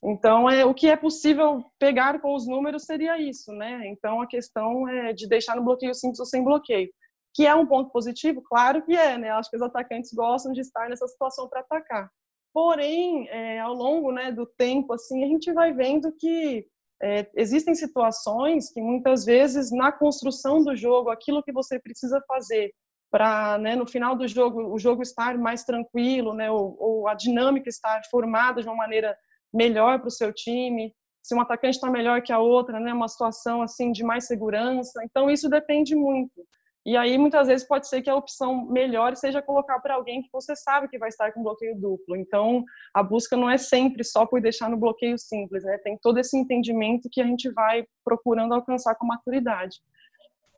Então, 0.01 0.49
é, 0.49 0.63
o 0.63 0.73
que 0.73 0.87
é 0.87 0.95
possível 0.95 1.65
pegar 1.77 2.21
com 2.21 2.33
os 2.33 2.47
números 2.47 2.85
seria 2.85 3.19
isso, 3.19 3.51
né? 3.51 3.85
Então, 3.87 4.21
a 4.21 4.27
questão 4.27 4.87
é 4.87 5.11
de 5.11 5.27
deixar 5.27 5.57
no 5.57 5.65
bloqueio 5.65 5.93
simples 5.93 6.19
ou 6.21 6.25
sem 6.25 6.41
bloqueio. 6.41 6.89
Que 7.35 7.45
é 7.45 7.53
um 7.53 7.65
ponto 7.65 7.91
positivo? 7.91 8.41
Claro 8.41 8.81
que 8.85 8.95
é, 8.95 9.17
né? 9.17 9.31
Acho 9.31 9.49
que 9.49 9.57
os 9.57 9.61
atacantes 9.61 10.13
gostam 10.13 10.53
de 10.53 10.61
estar 10.61 10.87
nessa 10.87 11.05
situação 11.05 11.49
para 11.49 11.59
atacar. 11.59 12.09
Porém, 12.53 13.27
é, 13.27 13.59
ao 13.59 13.73
longo 13.73 14.13
né, 14.13 14.31
do 14.31 14.45
tempo, 14.45 14.93
assim, 14.93 15.25
a 15.25 15.27
gente 15.27 15.51
vai 15.51 15.73
vendo 15.73 16.09
que 16.17 16.65
é, 17.03 17.29
existem 17.35 17.75
situações 17.75 18.71
que 18.71 18.81
muitas 18.81 19.25
vezes 19.25 19.71
na 19.71 19.91
construção 19.91 20.63
do 20.63 20.73
jogo, 20.73 21.09
aquilo 21.09 21.43
que 21.43 21.51
você 21.51 21.77
precisa 21.77 22.23
fazer 22.25 22.73
para 23.11 23.57
né, 23.57 23.75
no 23.75 23.87
final 23.87 24.15
do 24.15 24.27
jogo 24.27 24.73
o 24.73 24.77
jogo 24.77 25.01
estar 25.01 25.37
mais 25.37 25.63
tranquilo, 25.63 26.33
né, 26.33 26.49
ou, 26.51 26.75
ou 26.79 27.07
a 27.07 27.13
dinâmica 27.13 27.69
estar 27.69 28.01
formada 28.09 28.61
de 28.61 28.67
uma 28.67 28.75
maneira 28.75 29.17
melhor 29.53 29.99
para 29.99 30.07
o 30.07 30.11
seu 30.11 30.31
time, 30.33 30.93
se 31.23 31.35
um 31.35 31.41
atacante 31.41 31.75
está 31.75 31.89
melhor 31.89 32.21
que 32.21 32.31
a 32.31 32.39
outra, 32.39 32.79
né, 32.79 32.93
uma 32.93 33.07
situação 33.07 33.61
assim 33.61 33.91
de 33.91 34.03
mais 34.03 34.25
segurança. 34.25 35.01
Então 35.03 35.29
isso 35.29 35.49
depende 35.49 35.95
muito. 35.95 36.45
E 36.85 36.95
aí 36.95 37.17
muitas 37.17 37.47
vezes 37.47 37.67
pode 37.67 37.87
ser 37.87 38.01
que 38.01 38.09
a 38.09 38.15
opção 38.15 38.65
melhor 38.65 39.15
seja 39.15 39.41
colocar 39.41 39.79
para 39.79 39.95
alguém 39.95 40.21
que 40.21 40.29
você 40.31 40.55
sabe 40.55 40.87
que 40.87 40.97
vai 40.97 41.09
estar 41.09 41.31
com 41.33 41.43
bloqueio 41.43 41.75
duplo. 41.75 42.15
Então 42.15 42.63
a 42.93 43.03
busca 43.03 43.35
não 43.35 43.49
é 43.49 43.57
sempre 43.57 44.03
só 44.03 44.25
por 44.25 44.41
deixar 44.41 44.69
no 44.69 44.77
bloqueio 44.77 45.17
simples, 45.17 45.63
né? 45.63 45.77
Tem 45.83 45.97
todo 46.01 46.17
esse 46.19 46.37
entendimento 46.37 47.09
que 47.11 47.21
a 47.21 47.25
gente 47.25 47.51
vai 47.51 47.85
procurando 48.03 48.53
alcançar 48.53 48.95
com 48.95 49.05
maturidade. 49.05 49.77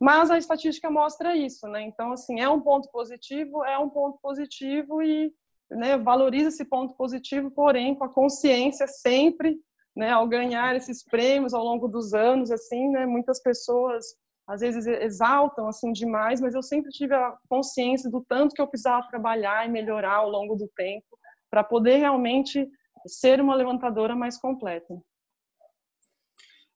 Mas 0.02 0.32
a 0.32 0.36
estatística 0.36 0.90
mostra 0.90 1.36
isso, 1.36 1.68
né? 1.68 1.80
Então, 1.82 2.10
assim, 2.10 2.40
é 2.40 2.48
um 2.48 2.60
ponto 2.60 2.90
positivo, 2.90 3.64
é 3.64 3.78
um 3.78 3.88
ponto 3.88 4.18
positivo 4.20 5.00
e 5.00 5.32
né, 5.70 5.96
valoriza 5.96 6.48
esse 6.48 6.64
ponto 6.64 6.92
positivo, 6.94 7.52
porém, 7.52 7.94
com 7.94 8.02
a 8.02 8.12
consciência 8.12 8.88
sempre, 8.88 9.56
né, 9.94 10.10
ao 10.10 10.26
ganhar 10.26 10.74
esses 10.74 11.04
prêmios 11.04 11.54
ao 11.54 11.62
longo 11.62 11.86
dos 11.86 12.12
anos, 12.14 12.50
assim, 12.50 12.88
né, 12.88 13.06
muitas 13.06 13.40
pessoas 13.40 14.04
às 14.44 14.60
vezes 14.60 14.88
exaltam 14.88 15.68
assim 15.68 15.92
demais, 15.92 16.40
mas 16.40 16.52
eu 16.52 16.64
sempre 16.64 16.90
tive 16.90 17.14
a 17.14 17.36
consciência 17.48 18.10
do 18.10 18.24
tanto 18.28 18.56
que 18.56 18.60
eu 18.60 18.66
precisava 18.66 19.06
trabalhar 19.06 19.68
e 19.68 19.70
melhorar 19.70 20.16
ao 20.16 20.28
longo 20.28 20.56
do 20.56 20.68
tempo 20.74 21.16
para 21.48 21.62
poder 21.62 21.98
realmente 21.98 22.68
ser 23.06 23.40
uma 23.40 23.54
levantadora 23.54 24.16
mais 24.16 24.36
completa. 24.36 25.00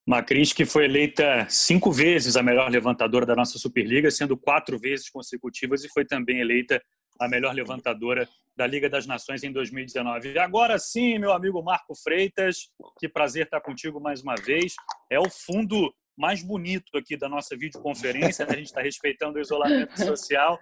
Macris, 0.07 0.53
que 0.53 0.65
foi 0.65 0.85
eleita 0.85 1.47
cinco 1.51 1.91
vezes 1.91 2.37
a 2.37 2.43
melhor 2.43 2.71
levantadora 2.71 3.27
da 3.27 3.35
nossa 3.35 3.59
Superliga, 3.59 4.09
sendo 4.09 4.37
quatro 4.37 4.79
vezes 4.79 5.11
consecutivas, 5.11 5.83
e 5.83 5.89
foi 5.89 6.05
também 6.05 6.39
eleita 6.41 6.81
a 7.19 7.29
melhor 7.29 7.53
levantadora 7.53 8.29
da 8.57 8.67
Liga 8.67 8.89
das 8.89 9.05
Nações 9.05 9.43
em 9.43 9.51
2019. 9.51 10.33
E 10.33 10.39
agora 10.39 10.79
sim, 10.79 11.19
meu 11.19 11.33
amigo 11.33 11.61
Marco 11.61 11.95
Freitas, 11.95 12.69
que 13.01 13.09
prazer 13.09 13.47
estar 13.47 13.61
contigo 13.61 14.01
mais 14.01 14.23
uma 14.23 14.37
vez. 14.37 14.75
É 15.11 15.19
o 15.19 15.29
fundo 15.29 15.93
mais 16.17 16.43
bonito 16.43 16.97
aqui 16.97 17.17
da 17.17 17.29
nossa 17.29 17.57
videoconferência, 17.57 18.47
né? 18.47 18.53
a 18.53 18.57
gente 18.57 18.67
está 18.67 18.81
respeitando 18.81 19.39
o 19.39 19.41
isolamento 19.41 19.97
social. 20.01 20.59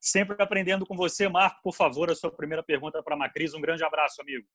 Sempre 0.00 0.36
aprendendo 0.38 0.86
com 0.86 0.96
você, 0.96 1.28
Marco. 1.28 1.60
Por 1.62 1.74
favor, 1.74 2.10
a 2.10 2.14
sua 2.14 2.30
primeira 2.30 2.62
pergunta 2.62 3.02
para 3.02 3.14
a 3.14 3.18
Macris. 3.18 3.52
Um 3.52 3.60
grande 3.60 3.84
abraço, 3.84 4.22
amigo. 4.22 4.46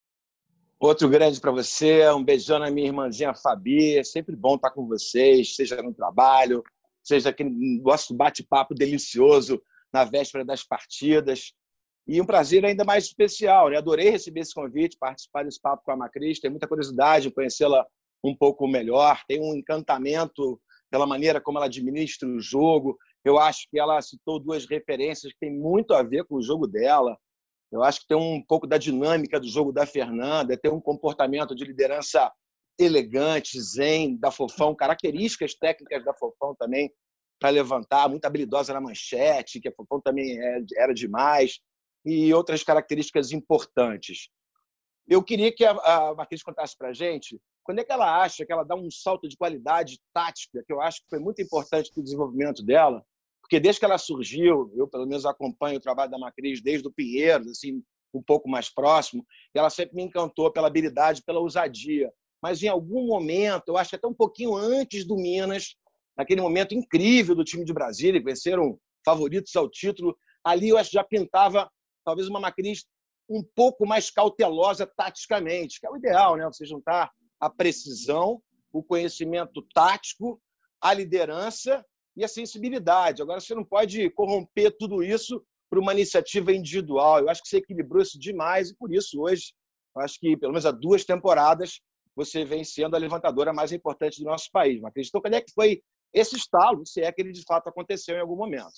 Outro 0.84 1.08
grande 1.08 1.40
para 1.40 1.52
você, 1.52 2.10
um 2.10 2.24
beijão 2.24 2.58
na 2.58 2.72
minha 2.72 2.88
irmãzinha 2.88 3.36
Fabi. 3.36 4.00
É 4.00 4.04
sempre 4.04 4.36
bom 4.36 4.56
estar 4.56 4.72
com 4.72 4.88
vocês, 4.88 5.56
seja 5.56 5.80
no 5.80 5.94
trabalho, 5.94 6.64
seja 7.04 7.30
aquele 7.30 7.52
nosso 7.84 8.16
bate-papo 8.16 8.74
delicioso 8.74 9.62
na 9.94 10.06
véspera 10.06 10.44
das 10.44 10.64
partidas. 10.64 11.54
E 12.08 12.20
um 12.20 12.26
prazer 12.26 12.66
ainda 12.66 12.84
mais 12.84 13.06
especial. 13.06 13.70
Né? 13.70 13.78
Adorei 13.78 14.10
receber 14.10 14.40
esse 14.40 14.56
convite, 14.56 14.98
participar 15.00 15.44
desse 15.44 15.62
papo 15.62 15.84
com 15.86 15.92
a 15.92 15.96
Macris. 15.96 16.40
Tenho 16.40 16.54
muita 16.54 16.68
curiosidade 16.68 17.28
em 17.28 17.32
conhecê-la 17.32 17.86
um 18.24 18.36
pouco 18.36 18.68
melhor. 18.68 19.22
Tem 19.28 19.40
um 19.40 19.54
encantamento 19.54 20.60
pela 20.90 21.06
maneira 21.06 21.40
como 21.40 21.60
ela 21.60 21.68
administra 21.68 22.28
o 22.28 22.42
jogo. 22.42 22.98
Eu 23.24 23.38
acho 23.38 23.68
que 23.70 23.80
ela 23.80 24.02
citou 24.02 24.40
duas 24.40 24.66
referências 24.66 25.32
que 25.32 25.42
têm 25.42 25.56
muito 25.56 25.94
a 25.94 26.02
ver 26.02 26.26
com 26.26 26.38
o 26.38 26.42
jogo 26.42 26.66
dela. 26.66 27.16
Eu 27.72 27.84
acho 27.84 28.01
que 28.01 28.08
tem 28.08 28.18
um 28.18 28.44
pouco 28.44 28.68
da 28.68 28.78
dinâmica 28.78 29.40
do 29.40 29.48
jogo 29.48 29.72
da 29.72 29.86
Fernanda, 29.86 30.58
tem 30.58 30.72
um 30.72 30.82
comportamento 30.82 31.56
de 31.56 31.63
liderança 31.63 32.32
elegante, 32.78 33.62
zen, 33.62 34.18
da 34.18 34.32
Fofão, 34.32 34.75
características 34.75 35.54
técnicas 35.56 36.04
da 36.04 36.13
Fofão 36.13 36.56
também 36.56 36.92
para 37.40 37.50
levantar, 37.50 38.08
muito 38.08 38.25
habilidosa 38.25 38.74
na 38.74 38.82
manchete, 38.82 39.60
que 39.60 39.70
a 39.70 39.74
Fofão 39.74 40.00
também 40.01 40.40
é, 40.40 40.63
era 40.78 40.94
demais, 40.94 41.60
e 42.06 42.34
outras 42.34 42.63
características 42.63 43.32
importantes. 43.32 44.30
Eu 45.08 45.24
queria 45.24 45.51
que 45.54 45.66
a, 45.66 46.13
Marquinhos 46.16 46.44
contasse 46.44 46.78
para 46.78 46.90
a 46.90 46.94
gente 46.94 47.40
quando 47.63 47.80
é 47.80 47.84
que 47.84 47.92
ela 47.92 48.22
acha 48.22 48.46
que 48.46 48.51
ela 48.51 48.63
dá 48.63 48.75
um 48.75 48.90
salto 48.90 49.28
de 49.28 49.38
qualidade 49.38 50.00
tática, 50.13 50.63
que 50.66 50.74
eu 50.74 50.82
acho 50.82 51.01
que 51.01 51.10
foi 51.10 51.20
muito 51.20 51.42
importante 51.42 51.92
para 51.92 52.01
o 52.01 52.04
desenvolvimento 52.04 52.63
dela, 52.63 53.06
porque 53.51 53.60
desde 53.60 53.79
que 53.79 53.86
ela 53.86 53.98
surgiu, 53.98 54.72
eu 54.77 54.88
pelo 54.88 55.05
menos 55.05 55.25
acompanho 55.25 55.75
o 55.75 55.81
trabalho 55.81 56.10
da 56.10 56.17
Macris 56.17 56.62
desde 56.62 56.88
o 56.88 56.91
Pinheiros, 56.91 57.50
assim, 57.50 57.84
um 58.13 58.24
pouco 58.24 58.48
mais 58.48 58.74
próximo, 58.74 59.27
e 59.53 59.60
ela 59.60 59.70
sempre 59.70 59.98
me 59.98 60.03
encantou 60.03 60.50
pela 60.53 60.67
habilidade, 60.67 61.22
pela 61.22 61.41
ousadia. 61.41 62.10
Mas 62.41 62.63
em 62.63 62.70
algum 62.70 63.05
momento, 63.05 63.67
eu 63.67 63.77
acho 63.77 63.89
que 63.89 63.98
até 63.98 64.08
um 64.08 64.13
pouquinho 64.13 64.55
antes 64.55 65.05
do 65.05 65.17
Minas, 65.17 65.75
naquele 66.15 66.39
momento 66.39 66.74
incrível 66.74 67.36
do 67.36 67.43
time 67.43 67.65
de 67.65 67.74
Brasília, 67.74 68.22
que 68.22 68.25
venceram 68.25 68.79
favoritos 69.03 69.53
ao 69.58 69.70
título, 69.70 70.17
ali 70.46 70.70
eu 70.70 70.77
acho 70.77 70.91
que 70.91 70.96
já 70.96 71.03
pintava 71.03 71.70
talvez 72.05 72.29
uma 72.29 72.39
Macris 72.39 72.86
um 73.29 73.43
pouco 73.53 73.86
mais 73.86 74.10
cautelosa 74.10 74.88
taticamente, 74.88 75.77
que 75.77 75.86
é 75.86 75.89
o 75.89 75.98
ideal, 75.98 76.38
né? 76.38 76.46
Você 76.46 76.65
juntar 76.65 77.12
a 77.38 77.50
precisão, 77.50 78.41
o 78.72 78.81
conhecimento 78.81 79.62
tático, 79.74 80.41
a 80.79 80.93
liderança 80.93 81.86
a 82.24 82.28
sensibilidade. 82.28 83.22
Agora, 83.22 83.40
você 83.40 83.56
não 83.56 83.63
pode 83.63 84.10
corromper 84.12 84.75
tudo 84.78 85.04
isso 85.04 85.44
para 85.70 85.80
uma 85.80 85.94
iniciativa 85.94 86.51
individual. 86.51 87.20
Eu 87.20 87.30
acho 87.30 87.42
que 87.42 87.50
você 87.50 87.58
equilibrou 87.58 88.01
isso 88.01 88.20
demais 88.20 88.70
e, 88.70 88.75
por 88.75 88.94
isso, 88.94 89.22
hoje, 89.22 89.54
acho 89.98 90.20
que, 90.20 90.36
pelo 90.38 90.51
menos 90.51 90.66
há 90.66 90.72
duas 90.72 91.06
temporadas, 91.06 91.80
você 92.16 92.44
vem 92.44 92.63
sendo 92.63 92.96
a 92.96 93.00
levantadora 93.00 93.54
mais 93.54 93.72
importante 93.72 94.20
do 94.20 94.25
nosso 94.25 94.50
país. 94.51 94.82
Mas 94.82 94.90
acreditou 94.90 95.22
quando 95.22 95.36
é 95.36 95.42
que 95.42 95.54
foi 95.54 95.82
esse 96.13 96.36
estalo, 96.36 96.86
se 96.86 97.01
é 97.01 97.12
que 97.12 97.22
ele 97.22 97.32
de 97.32 97.44
fato 97.44 97.70
aconteceu 97.70 98.16
em 98.16 98.20
algum 98.20 98.36
momento? 98.36 98.74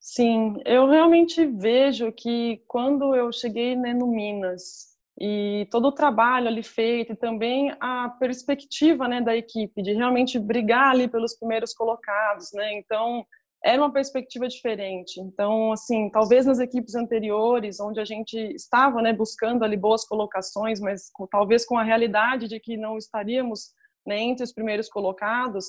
Sim, 0.00 0.54
eu 0.64 0.88
realmente 0.88 1.44
vejo 1.44 2.12
que 2.12 2.62
quando 2.68 3.14
eu 3.14 3.32
cheguei 3.32 3.74
né, 3.74 3.92
no 3.92 4.06
Minas, 4.06 4.96
e 5.20 5.66
todo 5.70 5.88
o 5.88 5.92
trabalho 5.92 6.46
ali 6.46 6.62
feito 6.62 7.12
e 7.12 7.16
também 7.16 7.74
a 7.80 8.08
perspectiva 8.20 9.08
né, 9.08 9.20
da 9.20 9.36
equipe 9.36 9.82
de 9.82 9.92
realmente 9.92 10.38
brigar 10.38 10.92
ali 10.92 11.08
pelos 11.08 11.36
primeiros 11.36 11.74
colocados, 11.74 12.50
né? 12.54 12.74
Então 12.74 13.26
era 13.64 13.82
uma 13.82 13.92
perspectiva 13.92 14.46
diferente. 14.46 15.20
Então, 15.20 15.72
assim, 15.72 16.08
talvez 16.10 16.46
nas 16.46 16.60
equipes 16.60 16.94
anteriores, 16.94 17.80
onde 17.80 17.98
a 17.98 18.04
gente 18.04 18.36
estava, 18.54 19.02
né, 19.02 19.12
buscando 19.12 19.64
ali 19.64 19.76
boas 19.76 20.04
colocações, 20.04 20.80
mas 20.80 21.10
com, 21.12 21.26
talvez 21.26 21.66
com 21.66 21.76
a 21.76 21.82
realidade 21.82 22.46
de 22.46 22.60
que 22.60 22.76
não 22.76 22.96
estaríamos 22.96 23.72
né, 24.06 24.18
entre 24.20 24.44
os 24.44 24.52
primeiros 24.52 24.88
colocados, 24.88 25.66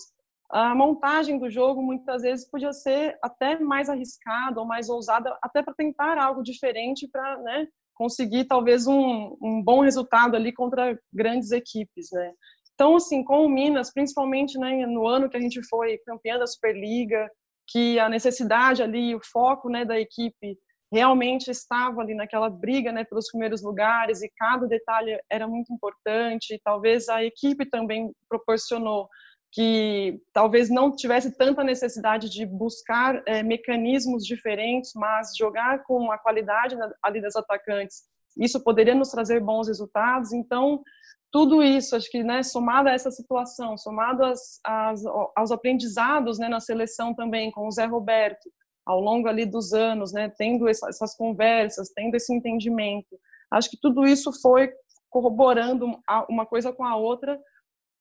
a 0.51 0.74
montagem 0.75 1.39
do 1.39 1.50
jogo 1.50 1.82
muitas 1.82 2.22
vezes 2.22 2.50
podia 2.50 2.74
ser 2.74 3.18
até 3.24 3.60
mais 3.60 3.89
arriscada 3.89 4.60
ou 4.60 4.65
mais 4.65 4.89
ousada, 4.89 5.36
até 5.41 5.63
para 5.63 5.74
tentar 5.74 6.18
algo 6.20 6.44
diferente 6.44 7.08
para, 7.08 7.38
né, 7.39 7.68
conseguir 8.00 8.46
talvez 8.46 8.88
um, 8.88 9.36
um 9.41 9.62
bom 9.62 9.82
resultado 9.82 10.38
ali 10.38 10.53
contra 10.53 10.98
grandes 11.13 11.51
equipes, 11.51 12.08
né? 12.13 12.32
Então, 12.74 12.96
assim, 12.96 13.25
com 13.25 13.46
o 13.46 13.50
Minas, 13.50 13.91
principalmente 13.91 14.58
né, 14.58 14.86
no 14.86 15.06
ano 15.06 15.29
que 15.29 15.36
a 15.36 15.39
gente 15.41 15.62
foi 15.68 15.98
campeã 16.06 16.39
da 16.39 16.48
Superliga, 16.48 17.29
que 17.68 18.00
a 18.00 18.08
necessidade 18.08 18.82
ali, 18.82 19.13
o 19.13 19.20
foco 19.22 19.70
né, 19.70 19.84
da 19.84 20.00
equipe 20.00 20.58
realmente 20.89 21.51
estava 21.51 22.01
ali 22.01 22.15
naquela 22.15 22.50
briga 22.50 22.94
né, 22.94 23.03
pelos 23.03 23.29
primeiros 23.29 23.62
lugares 23.62 24.22
e 24.22 24.32
cada 24.38 24.65
detalhe 24.65 25.20
era 25.29 25.46
muito 25.46 25.74
importante. 25.74 26.60
Talvez 26.63 27.10
a 27.10 27.22
equipe 27.22 27.70
também 27.70 28.10
proporcionou 28.29 29.10
que 29.51 30.22
talvez 30.32 30.70
não 30.70 30.96
tivesse 30.96 31.36
tanta 31.36 31.63
necessidade 31.63 32.29
de 32.29 32.46
buscar 32.46 33.22
é, 33.25 33.41
mecanismos 33.41 34.24
diferentes, 34.24 34.91
mas 34.96 35.36
jogar 35.36 35.84
com 35.84 36.12
a 36.12 36.18
qualidade 36.18 36.75
ali 37.01 37.22
das 37.22 37.36
atacantes, 37.36 38.03
isso 38.38 38.63
poderia 38.63 38.94
nos 38.94 39.10
trazer 39.10 39.39
bons 39.39 39.68
resultados. 39.68 40.32
Então, 40.32 40.84
tudo 41.32 41.63
isso, 41.63 41.96
acho 41.96 42.10
que, 42.10 42.24
né, 42.24 42.44
somado 42.44 42.89
a 42.89 42.94
essa 42.94 43.10
situação, 43.10 43.77
somado 43.77 44.24
às, 44.24 44.60
às, 44.63 45.03
aos 45.36 45.51
aprendizados 45.51 46.38
né, 46.38 46.48
na 46.48 46.60
seleção 46.60 47.13
também, 47.13 47.51
com 47.51 47.68
o 47.68 47.72
Zé 47.72 47.86
Roberto, 47.86 48.50
ao 48.86 49.00
longo 49.00 49.27
ali 49.27 49.46
dos 49.46 49.74
anos, 49.74 50.13
né, 50.13 50.32
tendo 50.38 50.68
essas 50.68 51.15
conversas, 51.15 51.91
tendo 51.96 52.15
esse 52.15 52.34
entendimento, 52.34 53.20
acho 53.51 53.70
que 53.70 53.77
tudo 53.79 54.06
isso 54.06 54.32
foi 54.41 54.72
corroborando 55.10 55.88
uma 56.29 56.46
coisa 56.46 56.72
com 56.72 56.84
a 56.84 56.96
outra 56.96 57.39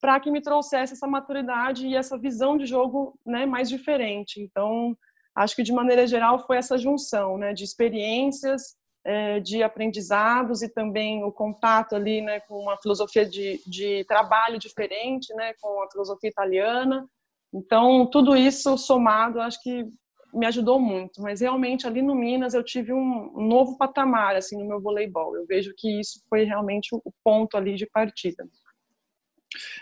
para 0.01 0.21
que 0.21 0.31
me 0.31 0.41
trouxesse 0.41 0.93
essa 0.93 1.07
maturidade 1.07 1.87
e 1.87 1.97
essa 1.97 2.19
visão 2.19 2.57
de 2.57 2.67
jogo 2.67 3.19
né, 3.27 3.47
mais 3.47 3.69
diferente. 3.69 4.41
Então, 4.41 4.97
acho 5.35 5.57
que 5.57 5.63
de 5.63 5.73
maneira 5.73 6.07
geral 6.07 6.45
foi 6.47 6.57
essa 6.57 6.79
junção 6.79 7.37
né, 7.37 7.53
de 7.53 7.65
experiências, 7.65 8.77
é, 9.05 9.41
de 9.41 9.63
aprendizados 9.63 10.63
e 10.63 10.69
também 10.69 11.25
o 11.25 11.33
contato 11.33 11.97
ali 11.97 12.21
né, 12.21 12.41
com 12.41 12.61
uma 12.61 12.77
filosofia 12.77 13.25
de, 13.25 13.61
de 13.67 14.05
trabalho 14.05 14.59
diferente, 14.59 15.35
né, 15.35 15.53
com 15.61 15.83
a 15.83 15.91
filosofia 15.91 16.31
italiana. 16.31 17.07
Então, 17.53 18.07
tudo 18.07 18.37
isso 18.37 18.77
somado, 18.77 19.41
acho 19.41 19.61
que 19.63 19.85
me 20.33 20.47
ajudou 20.47 20.79
muito. 20.79 21.23
Mas 21.23 21.41
realmente 21.41 21.87
ali 21.87 22.03
no 22.03 22.15
Minas 22.15 22.55
eu 22.55 22.63
tive 22.63 22.93
um 22.93 23.33
novo 23.49 23.77
patamar 23.77 24.37
assim 24.37 24.57
no 24.59 24.67
meu 24.67 24.81
voleibol. 24.81 25.35
Eu 25.37 25.47
vejo 25.47 25.73
que 25.77 26.01
isso 26.01 26.21
foi 26.29 26.45
realmente 26.45 26.95
o 26.95 27.13
ponto 27.25 27.57
ali 27.57 27.75
de 27.75 27.87
partida. 27.87 28.47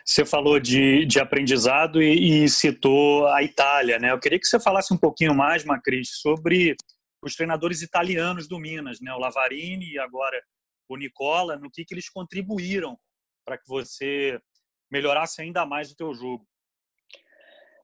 Você 0.07 0.25
falou 0.25 0.61
de, 0.61 1.05
de 1.05 1.19
aprendizado 1.19 2.01
e, 2.01 2.45
e, 2.45 2.49
citou 2.49 3.27
a 3.27 3.43
Itália, 3.43 3.99
né? 3.99 4.13
Eu 4.13 4.21
queria 4.21 4.39
que 4.39 4.47
você 4.47 4.61
falasse 4.61 4.95
um 4.95 4.97
pouquinho 4.97 5.35
mais, 5.35 5.65
Macris, 5.65 6.21
sobre 6.21 6.77
os 7.21 7.35
treinadores 7.35 7.83
italianos 7.83 8.47
do 8.47 8.57
Minas, 8.57 9.01
né? 9.01 9.13
O 9.13 9.19
Lavarini 9.19 9.95
e 9.95 9.99
agora 9.99 10.41
o 10.89 10.97
Nicola, 10.97 11.57
no 11.57 11.69
que, 11.69 11.85
que 11.85 11.93
eles 11.93 12.09
contribuíram 12.09 12.97
para 13.45 13.59
que 13.59 13.67
você 13.67 14.41
melhorasse 14.89 15.43
ainda 15.43 15.67
mais 15.67 15.91
o 15.91 15.97
teu 15.97 16.15
jogo. 16.15 16.47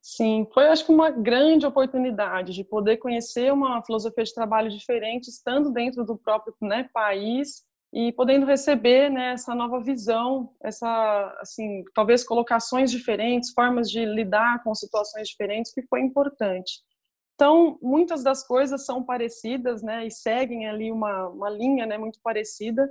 Sim, 0.01 0.47
foi 0.55 0.69
acho 0.69 0.87
que 0.87 0.93
uma 0.93 1.11
grande 1.11 1.67
oportunidade 1.67 2.55
de 2.55 2.63
poder 2.63 2.99
conhecer 2.99 3.53
uma 3.53 3.85
filosofia 3.85 4.23
de 4.23 4.35
trabalho 4.35 4.71
diferente, 4.71 5.29
estando 5.29 5.73
dentro 5.73 6.05
do 6.05 6.17
próprio 6.17 6.55
né, 6.61 6.89
país 6.93 7.65
e 7.93 8.11
podendo 8.13 8.47
receber 8.47 9.11
né, 9.11 9.33
essa 9.33 9.55
nova 9.55 9.79
visão, 9.81 10.51
essa 10.63 11.37
assim 11.41 11.85
talvez 11.95 12.25
colocações 12.25 12.91
diferentes, 12.91 13.53
formas 13.53 13.91
de 13.91 14.05
lidar 14.05 14.63
com 14.65 14.75
situações 14.75 15.29
diferentes, 15.29 15.73
que 15.73 15.83
foi 15.83 16.01
importante. 16.01 16.81
Então 17.35 17.79
muitas 17.83 18.23
das 18.23 18.47
coisas 18.47 18.87
são 18.87 19.05
parecidas, 19.05 19.83
né, 19.83 20.07
e 20.07 20.11
seguem 20.11 20.69
ali 20.69 20.91
uma, 20.91 21.29
uma 21.29 21.51
linha, 21.51 21.85
né, 21.85 21.99
muito 21.99 22.19
parecida. 22.23 22.89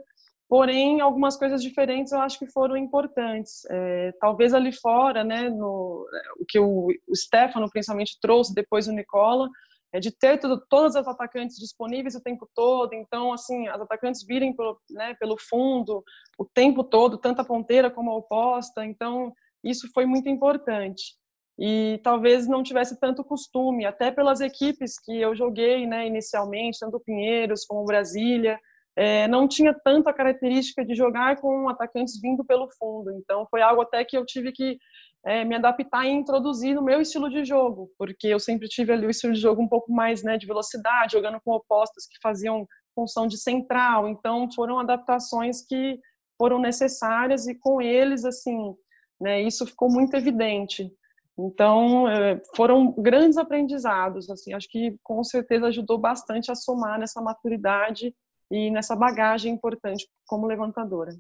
Porém, 0.48 1.00
algumas 1.00 1.38
coisas 1.38 1.64
diferentes 1.64 2.12
eu 2.12 2.20
acho 2.20 2.38
que 2.38 2.46
foram 2.46 2.76
importantes. 2.76 3.62
É, 3.70 4.12
talvez 4.20 4.54
ali 4.54 4.74
fora, 4.74 5.24
né, 5.24 5.50
no, 5.50 6.06
o 6.40 6.46
que 6.48 6.60
o, 6.60 6.90
o 7.08 7.16
Stefano 7.16 7.70
principalmente 7.70 8.20
trouxe 8.22 8.54
depois 8.54 8.88
o 8.88 8.92
Nicola, 8.92 9.50
é 9.94 10.00
de 10.00 10.12
ter 10.12 10.40
todas 10.70 10.96
as 10.96 11.08
atacantes 11.08 11.58
disponíveis 11.58 12.16
o 12.16 12.22
tempo 12.22 12.48
todo, 12.56 12.94
então, 12.94 13.34
assim, 13.34 13.68
as 13.68 13.82
atacantes 13.82 14.26
virem 14.26 14.56
pelo, 14.56 14.80
né, 14.90 15.14
pelo 15.20 15.38
fundo 15.38 16.04
o 16.38 16.46
tempo 16.46 16.84
todo, 16.84 17.18
tanto 17.18 17.42
a 17.42 17.46
ponteira 17.46 17.92
como 17.92 18.12
a 18.12 18.16
oposta, 18.18 18.86
então, 18.86 19.34
isso 19.64 19.90
foi 19.94 20.06
muito 20.06 20.30
importante. 20.30 21.16
e 21.60 22.00
talvez 22.04 22.48
não 22.48 22.64
tivesse 22.64 23.00
tanto 23.00 23.24
costume, 23.24 23.86
até 23.86 24.10
pelas 24.10 24.42
equipes 24.42 24.98
que 25.00 25.20
eu 25.22 25.36
joguei, 25.36 25.86
né, 25.86 26.08
inicialmente, 26.08 26.80
tanto 26.80 27.00
Pinheiros 27.00 27.66
como 27.66 27.86
Brasília, 27.86 28.60
é, 28.96 29.28
não 29.28 29.48
tinha 29.48 29.74
tanta 29.74 30.12
característica 30.14 30.84
de 30.84 30.96
jogar 30.96 31.40
com 31.40 31.70
atacantes 31.70 32.20
vindo 32.20 32.44
pelo 32.44 32.68
fundo. 32.78 33.12
Então 33.12 33.46
foi 33.50 33.62
algo 33.62 33.82
até 33.82 34.04
que 34.04 34.18
eu 34.18 34.26
tive 34.26 34.52
que 34.52 34.78
é, 35.26 35.46
me 35.46 35.56
adaptar 35.56 36.06
e 36.06 36.12
introduzir 36.12 36.76
no 36.76 36.82
meu 36.82 37.00
estilo 37.00 37.30
de 37.30 37.46
jogo, 37.46 37.92
porque 37.98 38.28
eu 38.28 38.40
sempre 38.40 38.68
tive 38.68 38.92
ali 38.92 39.06
o 39.06 39.10
estilo 39.10 39.34
de 39.34 39.40
jogo 39.40 39.62
um 39.62 39.68
pouco 39.68 39.92
mais 39.92 40.24
né, 40.24 40.38
de 40.38 40.48
velocidade, 40.48 41.14
jogando 41.14 41.40
com 41.44 41.52
opostos 41.52 42.06
que 42.08 42.20
faziam 42.22 42.68
função 42.96 43.28
de 43.28 43.38
central. 43.38 44.08
Então 44.08 44.50
foram 44.52 44.80
adaptações 44.80 45.66
que 45.66 46.00
foram 46.38 46.60
necessárias 46.60 47.48
e 47.48 47.56
com 47.56 47.82
eles 47.82 48.26
assim, 48.26 48.76
né, 49.20 49.42
isso 49.42 49.66
ficou 49.66 49.92
muito 49.92 50.16
evidente. 50.16 50.92
Então, 51.38 52.08
é, 52.08 52.42
foram 52.56 52.92
grandes 52.92 53.38
aprendizados, 53.38 54.30
assim, 54.30 54.54
acho 54.54 54.68
que 54.70 54.98
com 55.02 55.24
certeza 55.24 55.68
ajudou 55.68 55.98
bastante 55.98 56.52
a 56.52 56.56
somar 56.56 57.00
nessa 57.00 57.22
maturidade 57.22 58.14
e 58.52 58.70
nessa 58.70 58.96
bagagem 58.96 59.54
importante 59.54 60.08
como 60.28 60.46
levantadora. 60.46 61.12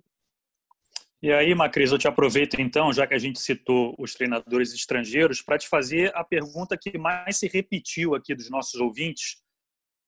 E 1.24 1.32
aí, 1.32 1.54
Macris, 1.54 1.92
eu 1.92 2.00
te 2.00 2.08
aproveito 2.08 2.60
então, 2.60 2.92
já 2.92 3.06
que 3.06 3.14
a 3.14 3.20
gente 3.20 3.40
citou 3.40 3.94
os 4.00 4.16
treinadores 4.16 4.74
estrangeiros, 4.74 5.40
para 5.40 5.56
te 5.56 5.68
fazer 5.68 6.12
a 6.16 6.24
pergunta 6.24 6.76
que 6.76 6.98
mais 6.98 7.38
se 7.38 7.48
repetiu 7.48 8.16
aqui 8.16 8.34
dos 8.34 8.50
nossos 8.50 8.82
ouvintes. 8.82 9.40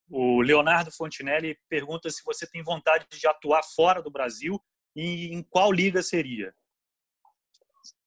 O 0.10 0.42
Leonardo 0.42 0.92
Fontinelli 0.92 1.56
pergunta 1.70 2.10
se 2.10 2.24
você 2.26 2.48
tem 2.50 2.64
vontade 2.64 3.06
de 3.12 3.28
atuar 3.28 3.62
fora 3.76 4.02
do 4.02 4.10
Brasil 4.10 4.60
e 4.96 5.32
em 5.32 5.44
qual 5.44 5.72
liga 5.72 6.02
seria. 6.02 6.52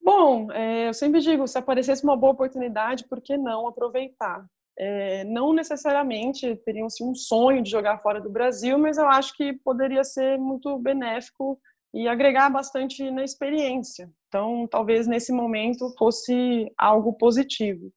Bom, 0.03 0.51
é, 0.51 0.89
eu 0.89 0.95
sempre 0.95 1.21
digo, 1.21 1.47
se 1.47 1.59
aparecesse 1.59 2.03
uma 2.03 2.17
boa 2.17 2.33
oportunidade, 2.33 3.07
por 3.09 3.21
que 3.21 3.37
não 3.37 3.69
aproveitar? 3.69 4.45
É, 4.77 5.23
não 5.25 5.53
necessariamente 5.53 6.57
teria 6.65 6.85
assim, 6.85 7.09
um 7.09 7.15
sonho 7.15 7.63
de 7.63 7.71
jogar 7.71 7.99
fora 7.99 8.21
do 8.21 8.31
Brasil, 8.31 8.77
mas 8.79 8.99
eu 8.99 9.07
acho 9.07 9.33
que 9.37 9.53
poderia 9.53 10.03
ser 10.03 10.39
muito 10.39 10.77
benéfico 10.79 11.61
e 11.97 12.07
agregar 12.07 12.51
bastante 12.51 13.11
na 13.11 13.25
experiência. 13.25 14.11
Então, 14.29 14.69
talvez 14.71 15.07
nesse 15.07 15.33
momento 15.33 15.95
fosse 15.97 16.71
algo 16.77 17.15
positivo. 17.15 17.91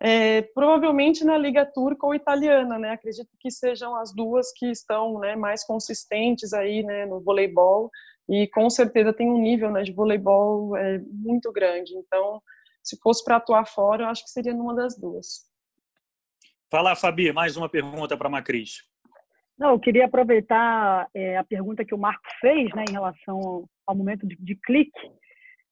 É, 0.00 0.42
provavelmente 0.42 1.24
na 1.24 1.38
Liga 1.38 1.64
Turca 1.64 2.04
ou 2.04 2.16
Italiana, 2.16 2.80
né? 2.80 2.90
Acredito 2.90 3.30
que 3.38 3.52
sejam 3.52 3.94
as 3.94 4.12
duas 4.12 4.52
que 4.52 4.66
estão 4.66 5.20
né, 5.20 5.36
mais 5.36 5.64
consistentes 5.64 6.52
aí 6.52 6.82
né, 6.82 7.06
no 7.06 7.20
voleibol 7.20 7.92
e 8.28 8.48
com 8.48 8.68
certeza 8.68 9.12
tem 9.12 9.30
um 9.30 9.38
nível 9.38 9.70
né, 9.70 9.84
de 9.84 9.92
voleibol 9.92 10.76
é, 10.76 10.98
muito 11.08 11.52
grande. 11.52 11.94
Então, 11.96 12.42
se 12.82 12.98
fosse 13.00 13.24
para 13.24 13.36
atuar 13.36 13.66
fora, 13.66 14.02
eu 14.02 14.08
acho 14.08 14.24
que 14.24 14.30
seria 14.30 14.52
numa 14.52 14.74
das 14.74 14.98
duas. 14.98 15.48
Fala, 16.68 16.96
Fabi, 16.96 17.32
mais 17.32 17.56
uma 17.56 17.68
pergunta 17.68 18.16
para 18.16 18.26
a 18.26 18.30
Macris. 18.30 18.82
Não, 19.58 19.70
eu 19.70 19.78
queria 19.78 20.06
aproveitar 20.06 21.08
é, 21.14 21.36
a 21.36 21.44
pergunta 21.44 21.84
que 21.84 21.94
o 21.94 21.98
Marco 21.98 22.24
fez 22.40 22.72
né, 22.74 22.84
em 22.88 22.92
relação 22.92 23.68
ao 23.86 23.94
momento 23.94 24.26
de, 24.26 24.36
de 24.36 24.56
clique. 24.56 25.10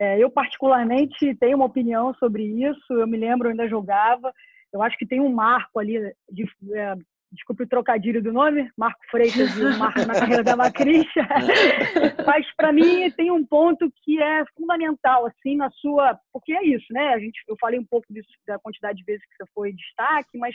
É, 0.01 0.19
eu, 0.19 0.31
particularmente, 0.31 1.35
tenho 1.37 1.57
uma 1.57 1.67
opinião 1.67 2.15
sobre 2.15 2.45
isso. 2.45 2.93
Eu 2.93 3.07
me 3.07 3.17
lembro, 3.17 3.49
eu 3.49 3.51
ainda 3.51 3.69
jogava. 3.69 4.33
Eu 4.73 4.83
acho 4.83 4.97
que 4.97 5.07
tem 5.07 5.21
um 5.21 5.33
marco 5.33 5.79
ali 5.79 5.99
de, 6.31 6.45
é, 6.75 6.95
desculpe 7.33 7.65
o 7.65 7.69
trocadilho 7.69 8.23
do 8.23 8.33
nome, 8.33 8.71
Marco 8.77 9.01
Freitas 9.11 9.57
e 9.57 9.65
o 9.65 9.79
Marco 9.79 10.01
na 10.07 10.15
carreira 10.15 10.45
da 10.45 10.55
Macris, 10.55 11.07
mas 12.27 12.47
para 12.57 12.73
mim 12.73 13.11
tem 13.13 13.31
um 13.31 13.45
ponto 13.45 13.91
que 14.03 14.23
é 14.23 14.45
fundamental, 14.57 15.27
assim, 15.27 15.57
na 15.57 15.71
sua, 15.71 16.19
porque 16.33 16.53
é 16.53 16.65
isso, 16.65 16.87
né? 16.91 17.09
A 17.15 17.19
gente, 17.19 17.43
eu 17.49 17.57
falei 17.59 17.79
um 17.79 17.87
pouco 17.87 18.07
disso, 18.13 18.29
da 18.47 18.59
quantidade 18.59 18.99
de 18.99 19.05
vezes 19.05 19.25
que 19.25 19.37
você 19.37 19.51
foi 19.55 19.73
destaque, 19.73 20.37
mas 20.37 20.55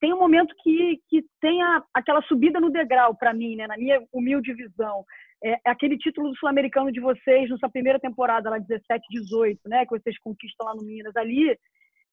tem 0.00 0.12
um 0.12 0.18
momento 0.18 0.54
que, 0.62 1.00
que 1.08 1.24
tem 1.40 1.62
a, 1.62 1.82
aquela 1.92 2.22
subida 2.22 2.60
no 2.60 2.70
degrau 2.70 3.14
para 3.14 3.32
mim, 3.32 3.56
né? 3.56 3.66
Na 3.66 3.76
minha 3.76 4.02
humilde 4.12 4.52
visão. 4.52 5.04
É, 5.42 5.52
é 5.66 5.70
aquele 5.70 5.96
título 5.96 6.30
do 6.30 6.36
Sul-Americano 6.36 6.92
de 6.92 7.00
vocês, 7.00 7.48
nessa 7.50 7.68
primeira 7.68 7.98
temporada, 7.98 8.50
lá 8.50 8.58
17, 8.58 9.04
18, 9.10 9.60
né? 9.66 9.84
Que 9.84 9.98
vocês 9.98 10.18
conquistam 10.18 10.66
lá 10.66 10.74
no 10.74 10.82
Minas. 10.82 11.16
Ali 11.16 11.58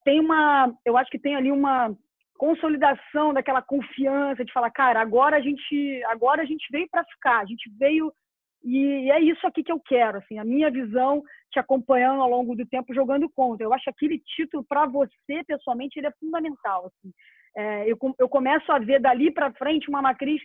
tem 0.04 0.20
uma, 0.20 0.74
eu 0.86 0.98
acho 0.98 1.10
que 1.10 1.20
tem 1.20 1.36
ali 1.36 1.52
uma 1.52 1.96
consolidação 2.38 3.34
daquela 3.34 3.62
confiança 3.62 4.44
de 4.44 4.52
falar, 4.52 4.72
cara, 4.72 5.00
agora 5.00 5.38
a 5.38 5.42
gente, 5.42 6.04
agora 6.06 6.42
a 6.42 6.46
gente 6.46 6.66
veio 6.72 6.88
para 6.90 7.06
ficar, 7.06 7.40
a 7.40 7.46
gente 7.46 7.70
veio 7.78 8.12
e 8.64 9.12
é 9.12 9.20
isso 9.20 9.46
aqui 9.48 9.64
que 9.64 9.72
eu 9.72 9.80
quero, 9.80 10.20
assim, 10.20 10.38
a 10.38 10.46
minha 10.46 10.70
visão 10.70 11.24
te 11.52 11.60
acompanhando 11.60 12.22
ao 12.22 12.30
longo 12.30 12.56
do 12.56 12.66
tempo 12.66 12.94
jogando 12.94 13.28
contra. 13.30 13.66
Eu 13.66 13.74
acho 13.74 13.86
que 13.86 13.90
aquele 13.90 14.20
título 14.20 14.64
para 14.64 14.86
você 14.86 15.44
pessoalmente 15.46 15.98
ele 15.98 16.08
é 16.08 16.12
fundamental, 16.20 16.86
assim. 16.88 17.12
É, 17.56 17.92
eu, 17.92 17.98
eu 18.18 18.30
começo 18.30 18.72
a 18.72 18.80
ver 18.80 19.00
dali 19.00 19.30
para 19.32 19.52
frente 19.54 19.90
uma 19.90 20.02
matriz 20.02 20.42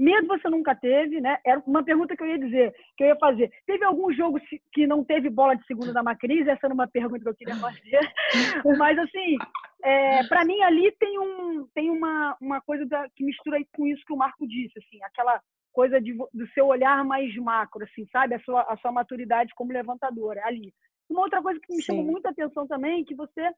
Medo 0.00 0.26
você 0.28 0.48
nunca 0.48 0.74
teve, 0.74 1.20
né? 1.20 1.38
Era 1.44 1.62
uma 1.66 1.84
pergunta 1.84 2.16
que 2.16 2.22
eu 2.22 2.26
ia 2.26 2.38
dizer, 2.38 2.74
que 2.96 3.04
eu 3.04 3.08
ia 3.08 3.16
fazer. 3.16 3.52
Teve 3.66 3.84
algum 3.84 4.10
jogo 4.14 4.40
que 4.72 4.86
não 4.86 5.04
teve 5.04 5.28
bola 5.28 5.54
de 5.54 5.66
segunda 5.66 5.92
da 5.92 6.02
Macris? 6.02 6.46
Essa 6.46 6.66
era 6.66 6.72
uma 6.72 6.88
pergunta 6.88 7.20
que 7.20 7.28
eu 7.28 7.34
queria 7.34 7.56
fazer. 7.56 8.00
Mas, 8.78 8.98
assim, 8.98 9.36
é, 9.84 10.24
para 10.26 10.42
mim 10.46 10.58
ali 10.62 10.90
tem, 10.92 11.18
um, 11.18 11.66
tem 11.74 11.90
uma, 11.90 12.34
uma 12.40 12.62
coisa 12.62 12.86
da, 12.86 13.10
que 13.14 13.22
mistura 13.22 13.58
com 13.74 13.86
isso 13.86 14.02
que 14.06 14.12
o 14.14 14.16
Marco 14.16 14.48
disse, 14.48 14.78
assim, 14.78 15.02
aquela 15.02 15.38
coisa 15.70 16.00
de, 16.00 16.14
do 16.14 16.48
seu 16.54 16.66
olhar 16.66 17.04
mais 17.04 17.36
macro, 17.36 17.84
assim, 17.84 18.06
sabe? 18.10 18.34
A 18.34 18.40
sua, 18.40 18.62
a 18.62 18.78
sua 18.78 18.90
maturidade 18.90 19.52
como 19.54 19.70
levantadora, 19.70 20.40
ali. 20.46 20.72
Uma 21.10 21.22
outra 21.22 21.42
coisa 21.42 21.60
que 21.60 21.74
me 21.74 21.82
Sim. 21.82 21.86
chamou 21.86 22.04
muita 22.04 22.30
atenção 22.30 22.66
também, 22.66 23.02
é 23.02 23.04
que 23.04 23.14
você 23.14 23.52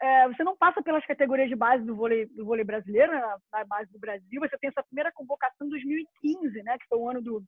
é, 0.00 0.28
você 0.28 0.44
não 0.44 0.56
passa 0.56 0.82
pelas 0.82 1.04
categorias 1.04 1.48
de 1.48 1.56
base 1.56 1.84
do 1.84 1.94
vôlei, 1.94 2.26
do 2.26 2.44
vôlei 2.44 2.64
brasileiro, 2.64 3.12
né, 3.12 3.20
na 3.52 3.64
base 3.64 3.90
do 3.92 3.98
Brasil. 3.98 4.40
Você 4.40 4.56
tem 4.58 4.68
essa 4.68 4.82
primeira 4.82 5.10
convocação 5.12 5.66
em 5.66 5.70
2015, 5.70 6.62
né, 6.62 6.78
que 6.78 6.86
foi 6.88 6.98
o 6.98 7.08
ano 7.08 7.20
do, 7.20 7.42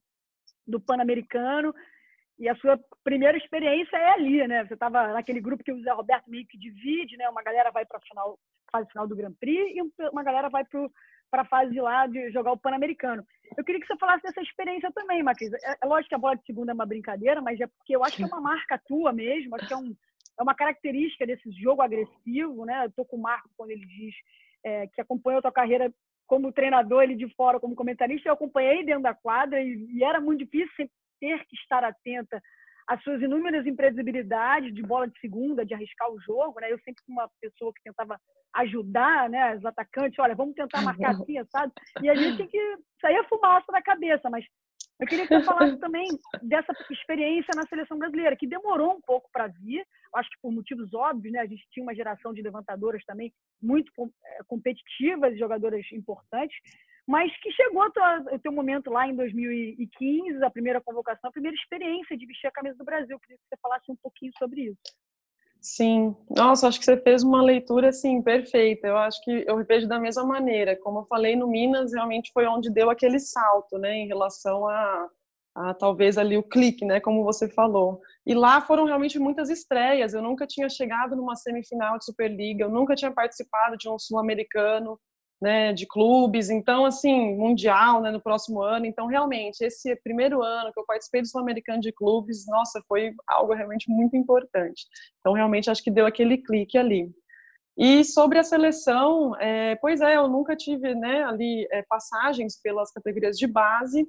do 0.67 0.81
Pan-Americano. 0.81 1.73
E 2.39 2.49
a 2.49 2.57
sua 2.57 2.81
primeira 3.05 3.37
experiência 3.37 3.97
é 3.99 4.13
ali, 4.13 4.49
né? 4.49 4.65
Você 4.65 4.73
estava 4.73 5.09
naquele 5.09 5.43
grupo 5.43 5.63
que 5.63 5.73
o 5.73 5.83
Zé 5.83 5.93
Roberto 5.93 6.31
meio 6.31 6.47
que 6.47 6.57
divide, 6.57 7.15
né? 7.19 7.29
Uma 7.29 7.43
galera 7.43 7.71
vai 7.71 7.85
para 7.85 7.99
a 7.99 8.01
final, 8.01 8.39
fase 8.73 8.91
final 8.91 9.07
do 9.07 9.15
Grand 9.15 9.35
Prix 9.39 9.77
e 9.77 10.09
uma 10.09 10.23
galera 10.23 10.49
vai 10.49 10.65
para 10.65 11.43
a 11.43 11.45
fase 11.45 11.79
lá 11.79 12.07
de 12.07 12.31
jogar 12.31 12.53
o 12.53 12.59
Pan-Americano. 12.59 13.27
Eu 13.59 13.63
queria 13.63 13.79
que 13.79 13.87
você 13.87 13.97
falasse 13.99 14.23
dessa 14.23 14.41
experiência 14.41 14.91
também, 14.95 15.23
Macris. 15.23 15.53
É, 15.53 15.77
é 15.83 15.87
lógico 15.87 16.09
que 16.09 16.15
a 16.15 16.19
bola 16.19 16.35
de 16.35 16.47
segunda 16.47 16.73
é 16.73 16.75
uma 16.75 16.87
brincadeira, 16.87 17.43
mas 17.43 17.61
é 17.61 17.67
porque 17.67 17.95
eu 17.95 18.03
acho 18.03 18.17
que 18.17 18.23
é 18.23 18.27
uma 18.27 18.41
marca 18.41 18.81
tua 18.87 19.13
mesmo, 19.13 19.55
acho 19.55 19.69
que 19.69 19.75
é 19.75 19.77
um, 19.77 19.95
é 20.41 20.43
uma 20.43 20.55
característica 20.55 21.27
desse 21.27 21.51
jogo 21.53 21.83
agressivo, 21.83 22.65
né? 22.65 22.87
Eu 22.87 22.93
tô 22.93 23.05
com 23.05 23.17
o 23.17 23.23
Marco 23.23 23.51
quando 23.57 23.71
ele 23.71 23.85
diz 23.85 24.15
é, 24.65 24.87
que 24.87 25.01
acompanhou 25.01 25.39
a 25.39 25.43
tua 25.43 25.53
carreira 25.53 25.93
como 26.27 26.53
treinador, 26.53 27.03
ele 27.03 27.15
de 27.15 27.29
fora, 27.35 27.61
como 27.61 27.77
comentarista, 27.77 28.29
eu 28.29 28.33
acompanhei 28.33 28.85
dentro 28.85 29.03
da 29.03 29.15
quadra 29.15 29.61
e, 29.61 29.87
e 29.91 30.03
era 30.03 30.21
muito 30.21 30.45
difícil 30.45 30.89
ter 31.21 31.45
que 31.45 31.57
estar 31.57 31.85
atenta 31.85 32.41
às 32.89 33.03
suas 33.03 33.21
inúmeras 33.21 33.67
imprevisibilidades 33.67 34.75
de 34.75 34.83
bola 34.83 35.07
de 35.07 35.21
segunda, 35.21 35.65
de 35.65 35.75
arriscar 35.75 36.11
o 36.11 36.21
jogo, 36.21 36.59
né? 36.59 36.73
Eu 36.73 36.79
sempre 36.79 37.03
fui 37.05 37.13
uma 37.13 37.29
pessoa 37.41 37.73
que 37.75 37.83
tentava 37.83 38.19
ajudar, 38.55 39.29
né, 39.29 39.57
os 39.57 39.65
atacantes, 39.65 40.19
olha, 40.19 40.35
vamos 40.35 40.55
tentar 40.55 40.81
marcar 40.83 41.11
assim, 41.21 41.37
sabe? 41.53 41.73
E 42.03 42.09
a 42.09 42.15
gente 42.15 42.39
tem 42.39 42.49
que 42.49 42.77
sair 43.01 43.17
a 43.17 43.29
fumaça 43.29 43.71
da 43.71 43.83
cabeça, 43.83 44.31
mas 44.31 44.45
eu 45.01 45.07
queria 45.07 45.27
que 45.27 45.35
você 45.35 45.45
falasse 45.45 45.77
também 45.79 46.09
dessa 46.43 46.73
experiência 46.91 47.55
na 47.57 47.67
seleção 47.67 47.99
brasileira, 47.99 48.37
que 48.37 48.47
demorou 48.47 48.93
um 48.93 49.01
pouco 49.01 49.29
para 49.33 49.47
vir, 49.47 49.85
acho 50.15 50.29
que 50.31 50.37
por 50.43 50.53
motivos 50.53 50.93
óbvios, 50.93 51.33
né? 51.33 51.41
A 51.41 51.47
gente 51.47 51.67
tinha 51.71 51.83
uma 51.83 51.95
geração 51.95 52.35
de 52.35 52.43
levantadoras 52.43 53.03
também 53.05 53.33
muito 53.63 53.91
eh, 53.99 54.41
competitivas, 54.47 55.39
jogadoras 55.39 55.87
importantes, 55.93 56.57
mas 57.07 57.35
que 57.41 57.51
chegou 57.53 57.83
o 57.85 58.39
teu 58.39 58.53
momento 58.53 58.91
lá 58.91 59.09
em 59.09 59.17
2015, 59.17 60.45
a 60.45 60.51
primeira 60.51 60.81
convocação, 60.81 61.31
a 61.31 61.33
primeira 61.33 61.57
experiência 61.57 62.17
de 62.17 62.27
vestir 62.27 62.49
a 62.49 62.53
camisa 62.53 62.77
do 62.77 62.85
Brasil. 62.85 63.17
Eu 63.17 63.21
queria 63.21 63.39
que 63.39 63.45
você 63.49 63.57
falasse 63.61 63.91
um 63.91 63.97
pouquinho 63.97 64.33
sobre 64.39 64.63
isso. 64.63 64.79
Sim, 65.63 66.17
nossa, 66.31 66.69
acho 66.69 66.79
que 66.79 66.85
você 66.87 66.97
fez 66.97 67.23
uma 67.23 67.43
leitura 67.43 67.91
assim 67.91 68.23
perfeita. 68.23 68.87
Eu 68.87 68.97
acho 68.97 69.23
que 69.23 69.45
eu 69.47 69.63
vejo 69.65 69.87
da 69.87 69.99
mesma 70.01 70.25
maneira. 70.25 70.75
Como 70.77 71.01
eu 71.01 71.05
falei 71.07 71.37
no 71.37 71.47
Minas, 71.47 71.93
realmente 71.93 72.31
foi 72.33 72.47
onde 72.47 72.71
deu 72.71 72.89
aquele 72.89 73.19
salto, 73.19 73.77
né, 73.79 73.95
em 73.99 74.07
relação 74.07 74.67
a, 74.67 75.09
a 75.55 75.75
talvez 75.75 76.17
ali 76.17 76.37
o 76.39 76.43
clique, 76.43 76.85
né, 76.87 76.99
como 76.99 77.23
você 77.25 77.47
falou. 77.49 78.01
E 78.27 78.33
lá 78.35 78.61
foram 78.63 78.87
realmente 78.87 79.19
muitas 79.19 79.51
estreias. 79.51 80.15
Eu 80.15 80.23
nunca 80.23 80.47
tinha 80.47 80.69
chegado 80.71 81.15
numa 81.15 81.37
semifinal 81.37 81.99
de 81.99 82.07
Superliga, 82.07 82.65
eu 82.65 82.71
nunca 82.71 82.95
tinha 82.95 83.13
participado 83.13 83.77
de 83.77 83.87
um 83.89 83.99
sul-americano 83.99 84.99
né, 85.41 85.73
de 85.73 85.87
clubes, 85.87 86.51
então 86.51 86.85
assim, 86.85 87.35
mundial, 87.37 88.03
né, 88.03 88.11
no 88.11 88.21
próximo 88.21 88.61
ano. 88.63 88.87
Então, 88.87 89.07
realmente, 89.07 89.63
esse 89.63 89.97
primeiro 89.97 90.43
ano 90.43 90.73
que 90.73 90.79
eu 90.79 90.85
participei 90.85 91.23
do 91.23 91.29
Sul-Americano 91.29 91.81
de 91.81 91.93
clubes, 91.93 92.45
nossa, 92.47 92.83
foi 92.87 93.13
algo 93.27 93.55
realmente 93.55 93.91
muito 93.91 94.17
importante. 94.17 94.87
Então, 95.21 95.33
realmente 95.33 95.71
acho 95.71 95.83
que 95.83 95.91
deu 95.91 96.07
aquele 96.07 96.39
clique 96.39 96.77
ali. 96.77 97.11
E 97.79 98.05
sobre 98.05 98.39
a 98.39 98.43
seleção, 98.43 99.35
é, 99.41 99.77
pois 99.77 100.03
é, 100.03 100.17
eu 100.17 100.29
nunca 100.29 100.55
tive 100.55 100.95
né, 100.95 101.23
ali 101.25 101.67
é, 101.73 101.83
passagens 101.89 102.61
pelas 102.61 102.93
categorias 102.93 103.39
de 103.39 103.47
base, 103.47 104.07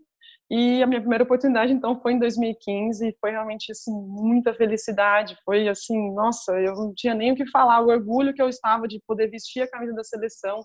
e 0.53 0.83
a 0.83 0.87
minha 0.87 0.99
primeira 0.99 1.23
oportunidade, 1.23 1.71
então, 1.71 1.97
foi 2.01 2.11
em 2.11 2.19
2015, 2.19 3.07
e 3.07 3.15
foi 3.21 3.31
realmente, 3.31 3.71
assim, 3.71 3.93
muita 3.93 4.53
felicidade, 4.53 5.37
foi 5.45 5.69
assim, 5.69 6.13
nossa, 6.13 6.51
eu 6.59 6.75
não 6.75 6.93
tinha 6.93 7.15
nem 7.15 7.31
o 7.31 7.35
que 7.35 7.49
falar, 7.49 7.79
o 7.79 7.87
orgulho 7.87 8.33
que 8.33 8.41
eu 8.41 8.49
estava 8.49 8.85
de 8.85 9.01
poder 9.07 9.29
vestir 9.29 9.61
a 9.61 9.69
camisa 9.69 9.93
da 9.93 10.03
seleção, 10.03 10.59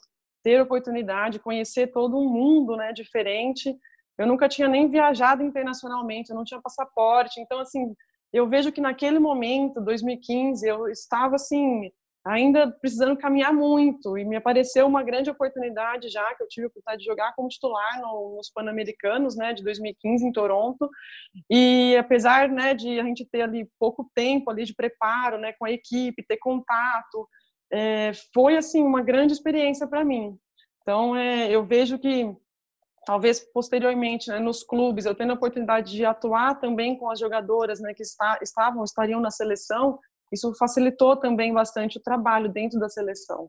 ter 0.46 0.62
oportunidade, 0.62 1.40
conhecer 1.40 1.88
todo 1.88 2.16
um 2.16 2.28
mundo, 2.28 2.76
né, 2.76 2.92
diferente, 2.92 3.76
eu 4.16 4.28
nunca 4.28 4.48
tinha 4.48 4.68
nem 4.68 4.88
viajado 4.88 5.42
internacionalmente, 5.42 6.30
eu 6.30 6.36
não 6.36 6.44
tinha 6.44 6.62
passaporte, 6.62 7.40
então, 7.40 7.58
assim, 7.58 7.92
eu 8.32 8.48
vejo 8.48 8.70
que 8.70 8.80
naquele 8.80 9.18
momento, 9.18 9.80
2015, 9.80 10.64
eu 10.68 10.86
estava, 10.86 11.34
assim, 11.34 11.90
ainda 12.24 12.70
precisando 12.70 13.16
caminhar 13.16 13.52
muito. 13.52 14.16
E 14.16 14.24
me 14.24 14.36
apareceu 14.36 14.86
uma 14.86 15.02
grande 15.02 15.30
oportunidade 15.30 16.08
já 16.08 16.34
que 16.34 16.42
eu 16.42 16.48
tive 16.48 16.66
a 16.66 16.68
oportunidade 16.68 17.02
de 17.02 17.08
jogar 17.08 17.32
como 17.34 17.48
titular 17.48 18.00
no, 18.00 18.36
nos 18.36 18.50
Pan-Americanos, 18.50 19.36
né, 19.36 19.52
de 19.52 19.64
2015 19.64 20.26
em 20.26 20.32
Toronto. 20.32 20.88
E 21.50 21.96
apesar, 21.96 22.48
né, 22.48 22.72
de 22.72 23.00
a 23.00 23.04
gente 23.04 23.24
ter 23.24 23.42
ali 23.42 23.68
pouco 23.80 24.08
tempo 24.14 24.48
ali 24.48 24.64
de 24.64 24.74
preparo, 24.74 25.38
né, 25.38 25.52
com 25.58 25.64
a 25.64 25.72
equipe, 25.72 26.24
ter 26.24 26.36
contato, 26.36 27.28
é, 27.70 28.12
foi 28.32 28.56
assim 28.56 28.82
uma 28.82 29.02
grande 29.02 29.32
experiência 29.32 29.86
para 29.86 30.04
mim. 30.04 30.38
Então, 30.82 31.16
é, 31.16 31.50
eu 31.50 31.64
vejo 31.64 31.98
que 31.98 32.34
talvez 33.06 33.40
posteriormente, 33.52 34.28
né, 34.28 34.40
nos 34.40 34.64
clubes, 34.64 35.06
eu 35.06 35.14
tendo 35.14 35.30
a 35.30 35.34
oportunidade 35.34 35.92
de 35.92 36.04
atuar 36.04 36.58
também 36.58 36.98
com 36.98 37.08
as 37.08 37.20
jogadoras, 37.20 37.80
né, 37.80 37.94
que 37.94 38.02
está, 38.02 38.38
estavam, 38.42 38.82
estariam 38.82 39.20
na 39.20 39.30
seleção, 39.30 39.98
isso 40.32 40.52
facilitou 40.58 41.16
também 41.16 41.52
bastante 41.54 41.98
o 41.98 42.02
trabalho 42.02 42.48
dentro 42.48 42.80
da 42.80 42.88
seleção. 42.88 43.48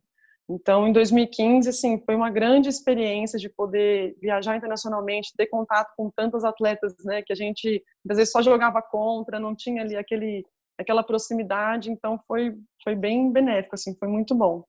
Então, 0.49 0.87
em 0.87 0.93
2015, 0.93 1.67
assim, 1.67 2.01
foi 2.05 2.15
uma 2.15 2.29
grande 2.29 2.69
experiência 2.69 3.37
de 3.37 3.49
poder 3.49 4.15
viajar 4.21 4.55
internacionalmente, 4.55 5.33
ter 5.35 5.47
contato 5.47 5.91
com 5.97 6.09
tantos 6.09 6.45
atletas, 6.45 6.95
né, 7.03 7.21
que 7.21 7.33
a 7.33 7.35
gente 7.35 7.83
às 8.09 8.17
vezes 8.17 8.31
só 8.31 8.41
jogava 8.41 8.81
contra, 8.81 9.39
não 9.39 9.55
tinha 9.55 9.81
ali 9.81 9.95
aquele 9.97 10.45
aquela 10.77 11.03
proximidade, 11.03 11.91
então 11.91 12.19
foi 12.27 12.55
foi 12.83 12.95
bem 12.95 13.31
benéfico, 13.31 13.75
assim, 13.75 13.95
foi 13.97 14.07
muito 14.07 14.33
bom. 14.33 14.63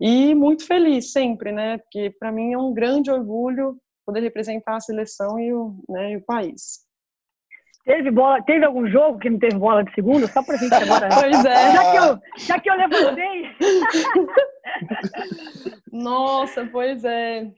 E 0.00 0.34
muito 0.34 0.66
feliz 0.66 1.12
sempre, 1.12 1.52
né, 1.52 1.78
porque 1.78 2.10
para 2.18 2.32
mim 2.32 2.52
é 2.52 2.58
um 2.58 2.72
grande 2.72 3.10
orgulho 3.10 3.76
poder 4.04 4.20
representar 4.20 4.76
a 4.76 4.80
seleção 4.80 5.38
e 5.38 5.52
o, 5.52 5.76
né, 5.88 6.12
e 6.12 6.16
o 6.16 6.24
país. 6.24 6.80
Teve 7.84 8.12
bola, 8.12 8.40
teve 8.42 8.64
algum 8.64 8.86
jogo 8.86 9.18
que 9.18 9.28
não 9.28 9.38
teve 9.38 9.56
bola 9.56 9.82
de 9.82 9.92
segunda? 9.92 10.28
Só 10.28 10.42
pra 10.42 10.56
gente 10.56 10.72
agora. 10.72 11.08
Pois 11.18 11.44
é. 11.44 11.72
Já 11.72 11.90
que 11.90 11.96
eu, 11.96 12.18
já 12.38 12.60
que 12.60 12.70
eu 12.70 12.76
levantei. 12.76 13.56
Nossa, 15.90 16.64
pois 16.70 17.04
é. 17.04 17.50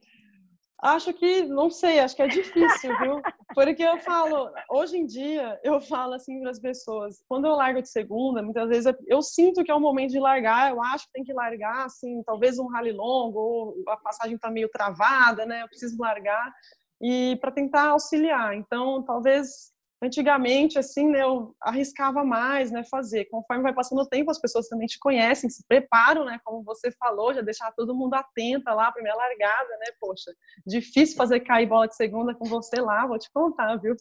Acho 0.84 1.14
que, 1.14 1.44
não 1.44 1.70
sei, 1.70 1.98
acho 1.98 2.14
que 2.14 2.20
é 2.20 2.28
difícil, 2.28 2.90
viu? 3.00 3.22
Porque 3.54 3.82
eu 3.82 3.98
falo, 4.00 4.50
hoje 4.70 4.98
em 4.98 5.06
dia, 5.06 5.58
eu 5.64 5.80
falo 5.80 6.12
assim 6.12 6.40
para 6.40 6.50
as 6.50 6.60
pessoas, 6.60 7.24
quando 7.26 7.46
eu 7.46 7.52
largo 7.52 7.80
de 7.80 7.88
segunda, 7.88 8.42
muitas 8.42 8.68
vezes 8.68 8.94
eu 9.06 9.22
sinto 9.22 9.64
que 9.64 9.70
é 9.70 9.74
o 9.74 9.80
momento 9.80 10.10
de 10.10 10.20
largar, 10.20 10.70
eu 10.70 10.82
acho 10.82 11.06
que 11.06 11.12
tem 11.12 11.24
que 11.24 11.32
largar, 11.32 11.86
assim, 11.86 12.22
talvez 12.24 12.58
um 12.58 12.68
rally 12.68 12.92
longo, 12.92 13.38
ou 13.38 13.74
a 13.88 13.96
passagem 13.96 14.34
está 14.36 14.50
meio 14.50 14.68
travada, 14.68 15.46
né? 15.46 15.62
Eu 15.62 15.68
preciso 15.68 15.96
largar, 15.98 16.52
e 17.00 17.36
para 17.40 17.50
tentar 17.50 17.88
auxiliar. 17.88 18.54
Então, 18.54 19.02
talvez 19.04 19.72
antigamente, 20.04 20.78
assim, 20.78 21.08
né, 21.08 21.22
eu 21.22 21.54
arriscava 21.60 22.24
mais, 22.24 22.70
né, 22.70 22.84
fazer. 22.84 23.24
Conforme 23.26 23.62
vai 23.62 23.74
passando 23.74 24.00
o 24.02 24.08
tempo, 24.08 24.30
as 24.30 24.40
pessoas 24.40 24.68
também 24.68 24.86
te 24.86 24.98
conhecem, 24.98 25.50
se 25.50 25.64
preparam, 25.66 26.24
né, 26.24 26.38
como 26.44 26.62
você 26.62 26.90
falou, 26.92 27.34
já 27.34 27.40
deixar 27.40 27.72
todo 27.72 27.94
mundo 27.94 28.14
atenta 28.14 28.72
lá, 28.72 28.92
primeira 28.92 29.16
largada, 29.16 29.70
né, 29.78 29.86
poxa, 30.00 30.30
difícil 30.66 31.16
fazer 31.16 31.40
cair 31.40 31.66
bola 31.66 31.88
de 31.88 31.96
segunda 31.96 32.34
com 32.34 32.44
você 32.44 32.80
lá, 32.80 33.06
vou 33.06 33.18
te 33.18 33.30
contar, 33.32 33.76
viu? 33.76 33.94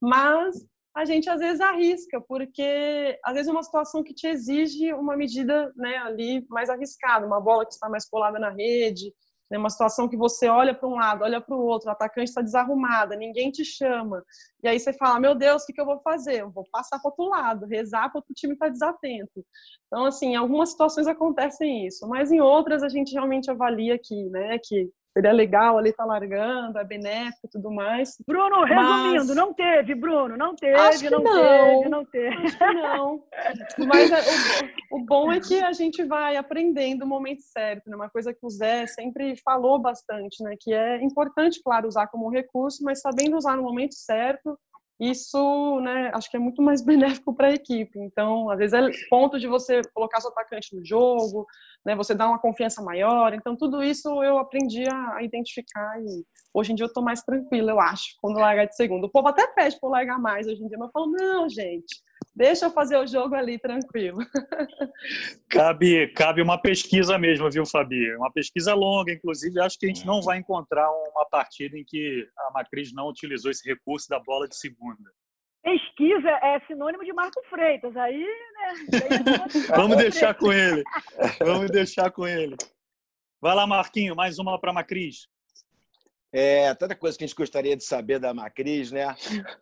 Mas 0.00 0.66
a 0.94 1.04
gente 1.04 1.28
às 1.28 1.40
vezes 1.40 1.60
arrisca, 1.60 2.20
porque 2.20 3.18
às 3.22 3.34
vezes 3.34 3.48
é 3.48 3.52
uma 3.52 3.62
situação 3.62 4.02
que 4.02 4.14
te 4.14 4.26
exige 4.26 4.94
uma 4.94 5.14
medida, 5.14 5.70
né, 5.76 5.98
ali 5.98 6.46
mais 6.48 6.70
arriscada, 6.70 7.26
uma 7.26 7.40
bola 7.40 7.66
que 7.66 7.72
está 7.72 7.88
mais 7.88 8.08
colada 8.08 8.38
na 8.38 8.50
rede, 8.50 9.12
né, 9.50 9.58
uma 9.58 9.70
situação 9.70 10.08
que 10.08 10.16
você 10.16 10.48
olha 10.48 10.74
para 10.74 10.88
um 10.88 10.94
lado, 10.94 11.24
olha 11.24 11.40
para 11.40 11.54
o 11.54 11.60
outro, 11.60 11.88
o 11.88 11.92
atacante 11.92 12.28
está 12.28 12.42
desarrumada, 12.42 13.16
ninguém 13.16 13.50
te 13.50 13.64
chama. 13.64 14.24
E 14.62 14.68
aí 14.68 14.78
você 14.78 14.92
fala: 14.92 15.20
Meu 15.20 15.34
Deus, 15.34 15.62
o 15.62 15.66
que, 15.66 15.72
que 15.72 15.80
eu 15.80 15.86
vou 15.86 16.00
fazer? 16.00 16.40
Eu 16.40 16.50
vou 16.50 16.64
passar 16.70 16.98
para 16.98 17.10
outro 17.10 17.28
lado, 17.28 17.66
rezar 17.66 18.10
para 18.10 18.20
o 18.20 18.34
time 18.34 18.54
estar 18.54 18.66
tá 18.66 18.72
desatento. 18.72 19.44
Então, 19.86 20.04
assim, 20.04 20.32
em 20.32 20.36
algumas 20.36 20.70
situações 20.70 21.06
acontecem 21.06 21.86
isso, 21.86 22.06
mas 22.08 22.32
em 22.32 22.40
outras 22.40 22.82
a 22.82 22.88
gente 22.88 23.12
realmente 23.12 23.50
avalia 23.50 23.94
aqui, 23.94 24.24
né, 24.30 24.58
que 24.62 24.90
seria 25.16 25.32
legal 25.32 25.78
ali 25.78 25.88
estar 25.88 26.02
tá 26.02 26.08
largando, 26.08 26.78
é 26.78 26.84
benéfico 26.84 27.46
e 27.46 27.48
tudo 27.48 27.70
mais. 27.70 28.18
Bruno, 28.26 28.64
resumindo, 28.64 29.26
mas... 29.28 29.34
não 29.34 29.54
teve, 29.54 29.94
Bruno, 29.94 30.36
não 30.36 30.54
teve, 30.54 30.74
Acho 30.74 31.10
não, 31.10 31.22
não, 31.22 31.32
teve, 31.32 31.88
não 31.88 32.04
teve. 32.04 32.36
Acho 32.36 32.58
que 32.58 32.74
não. 32.74 33.24
Mas 33.86 34.10
é, 34.12 34.20
o, 34.90 34.98
o, 34.98 35.06
bom 35.06 35.32
é 35.32 35.40
que 35.40 35.58
a 35.58 35.72
gente 35.72 36.04
vai 36.04 36.36
aprendendo 36.36 37.04
o 37.04 37.08
momento 37.08 37.40
certo, 37.40 37.88
né? 37.88 37.96
Uma 37.96 38.10
coisa 38.10 38.34
que 38.34 38.44
o 38.44 38.50
Zé 38.50 38.86
sempre 38.86 39.36
falou 39.36 39.78
bastante, 39.78 40.42
né? 40.44 40.54
Que 40.60 40.74
é 40.74 41.02
importante, 41.02 41.62
claro, 41.64 41.88
usar 41.88 42.08
como 42.08 42.28
recurso, 42.28 42.84
mas 42.84 43.00
sabendo 43.00 43.38
usar 43.38 43.56
no 43.56 43.62
momento 43.62 43.94
certo 43.94 44.58
isso, 44.98 45.80
né, 45.80 46.10
acho 46.14 46.30
que 46.30 46.36
é 46.36 46.40
muito 46.40 46.62
mais 46.62 46.82
benéfico 47.20 47.34
para 47.34 47.48
a 47.48 47.54
equipe. 47.54 47.98
Então, 47.98 48.50
às 48.50 48.58
vezes 48.58 48.72
é 48.74 49.08
ponto 49.08 49.38
de 49.38 49.46
você 49.46 49.82
colocar 49.94 50.20
seu 50.20 50.30
atacante 50.30 50.74
no 50.74 50.84
jogo, 50.84 51.46
né, 51.84 51.94
você 51.94 52.14
dar 52.14 52.28
uma 52.28 52.38
confiança 52.38 52.82
maior. 52.82 53.34
Então, 53.34 53.56
tudo 53.56 53.82
isso 53.82 54.22
eu 54.22 54.38
aprendi 54.38 54.84
a, 54.88 55.22
identificar 55.22 56.00
e 56.00 56.24
hoje 56.54 56.72
em 56.72 56.74
dia 56.74 56.84
eu 56.84 56.88
estou 56.88 57.02
mais 57.02 57.22
tranquila, 57.22 57.72
eu 57.72 57.80
acho, 57.80 58.16
quando 58.20 58.38
largar 58.38 58.66
de 58.66 58.76
segundo. 58.76 59.04
O 59.04 59.10
povo 59.10 59.28
até 59.28 59.46
pede 59.48 59.78
para 59.78 59.90
largar 59.90 60.18
mais 60.18 60.46
hoje 60.46 60.62
em 60.62 60.68
dia, 60.68 60.78
mas 60.78 60.88
eu 60.88 60.92
falo, 60.92 61.12
não, 61.12 61.48
gente, 61.48 62.02
Deixa 62.36 62.66
eu 62.66 62.70
fazer 62.70 62.98
o 62.98 63.06
jogo 63.06 63.34
ali 63.34 63.58
tranquilo. 63.58 64.18
Cabe, 65.48 66.08
cabe 66.08 66.42
uma 66.42 66.60
pesquisa 66.60 67.18
mesmo, 67.18 67.50
viu, 67.50 67.64
Fabi? 67.64 68.14
Uma 68.16 68.30
pesquisa 68.30 68.74
longa, 68.74 69.10
inclusive. 69.10 69.58
Acho 69.58 69.78
que 69.78 69.86
a 69.86 69.88
gente 69.88 70.04
não 70.04 70.20
vai 70.20 70.36
encontrar 70.36 70.86
uma 70.90 71.24
partida 71.30 71.78
em 71.78 71.84
que 71.84 72.28
a 72.36 72.50
Macris 72.52 72.92
não 72.92 73.08
utilizou 73.08 73.50
esse 73.50 73.66
recurso 73.66 74.06
da 74.10 74.20
bola 74.20 74.46
de 74.46 74.54
segunda. 74.54 75.10
Pesquisa 75.62 76.28
é 76.28 76.60
sinônimo 76.66 77.04
de 77.04 77.12
Marco 77.14 77.40
Freitas. 77.48 77.96
Aí, 77.96 78.22
né? 78.22 78.74
Vamos 79.74 79.96
deixar 79.96 80.34
com 80.34 80.52
ele. 80.52 80.84
Vamos 81.38 81.70
deixar 81.70 82.10
com 82.10 82.26
ele. 82.26 82.54
Vai 83.40 83.54
lá, 83.54 83.66
Marquinho, 83.66 84.14
mais 84.14 84.38
uma 84.38 84.60
para 84.60 84.72
a 84.72 84.74
Macris. 84.74 85.26
É, 86.38 86.74
tanta 86.74 86.94
coisa 86.94 87.16
que 87.16 87.24
a 87.24 87.26
gente 87.26 87.34
gostaria 87.34 87.74
de 87.74 87.82
saber 87.82 88.18
da 88.18 88.34
Macris, 88.34 88.92
né? 88.92 89.06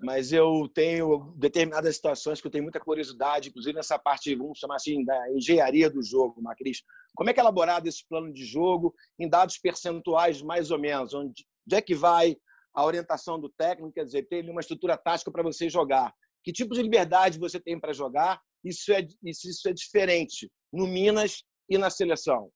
Mas 0.02 0.32
eu 0.32 0.68
tenho 0.74 1.32
determinadas 1.36 1.94
situações 1.94 2.40
que 2.40 2.48
eu 2.48 2.50
tenho 2.50 2.64
muita 2.64 2.80
curiosidade, 2.80 3.48
inclusive 3.48 3.76
nessa 3.76 3.96
parte, 3.96 4.34
vamos 4.34 4.58
chamar 4.58 4.74
assim, 4.74 5.04
da 5.04 5.30
engenharia 5.30 5.88
do 5.88 6.02
jogo, 6.02 6.42
Macris. 6.42 6.82
Como 7.14 7.30
é 7.30 7.32
que 7.32 7.38
é 7.38 7.44
elaborado 7.44 7.86
esse 7.86 8.04
plano 8.08 8.32
de 8.32 8.44
jogo 8.44 8.92
em 9.20 9.28
dados 9.28 9.56
percentuais, 9.56 10.42
mais 10.42 10.72
ou 10.72 10.78
menos? 10.80 11.14
Onde, 11.14 11.46
é 11.70 11.80
que 11.80 11.94
vai 11.94 12.36
a 12.74 12.84
orientação 12.84 13.38
do 13.38 13.48
técnico? 13.50 13.92
Quer 13.92 14.06
dizer, 14.06 14.26
tem 14.26 14.50
uma 14.50 14.60
estrutura 14.60 14.96
tática 14.96 15.30
para 15.30 15.44
você 15.44 15.70
jogar. 15.70 16.12
Que 16.42 16.52
tipo 16.52 16.74
de 16.74 16.82
liberdade 16.82 17.38
você 17.38 17.60
tem 17.60 17.78
para 17.78 17.92
jogar? 17.92 18.40
Isso 18.64 18.92
é, 18.92 19.06
isso 19.22 19.68
é 19.68 19.72
diferente 19.72 20.50
no 20.72 20.88
Minas 20.88 21.44
e 21.70 21.78
na 21.78 21.88
seleção. 21.88 22.50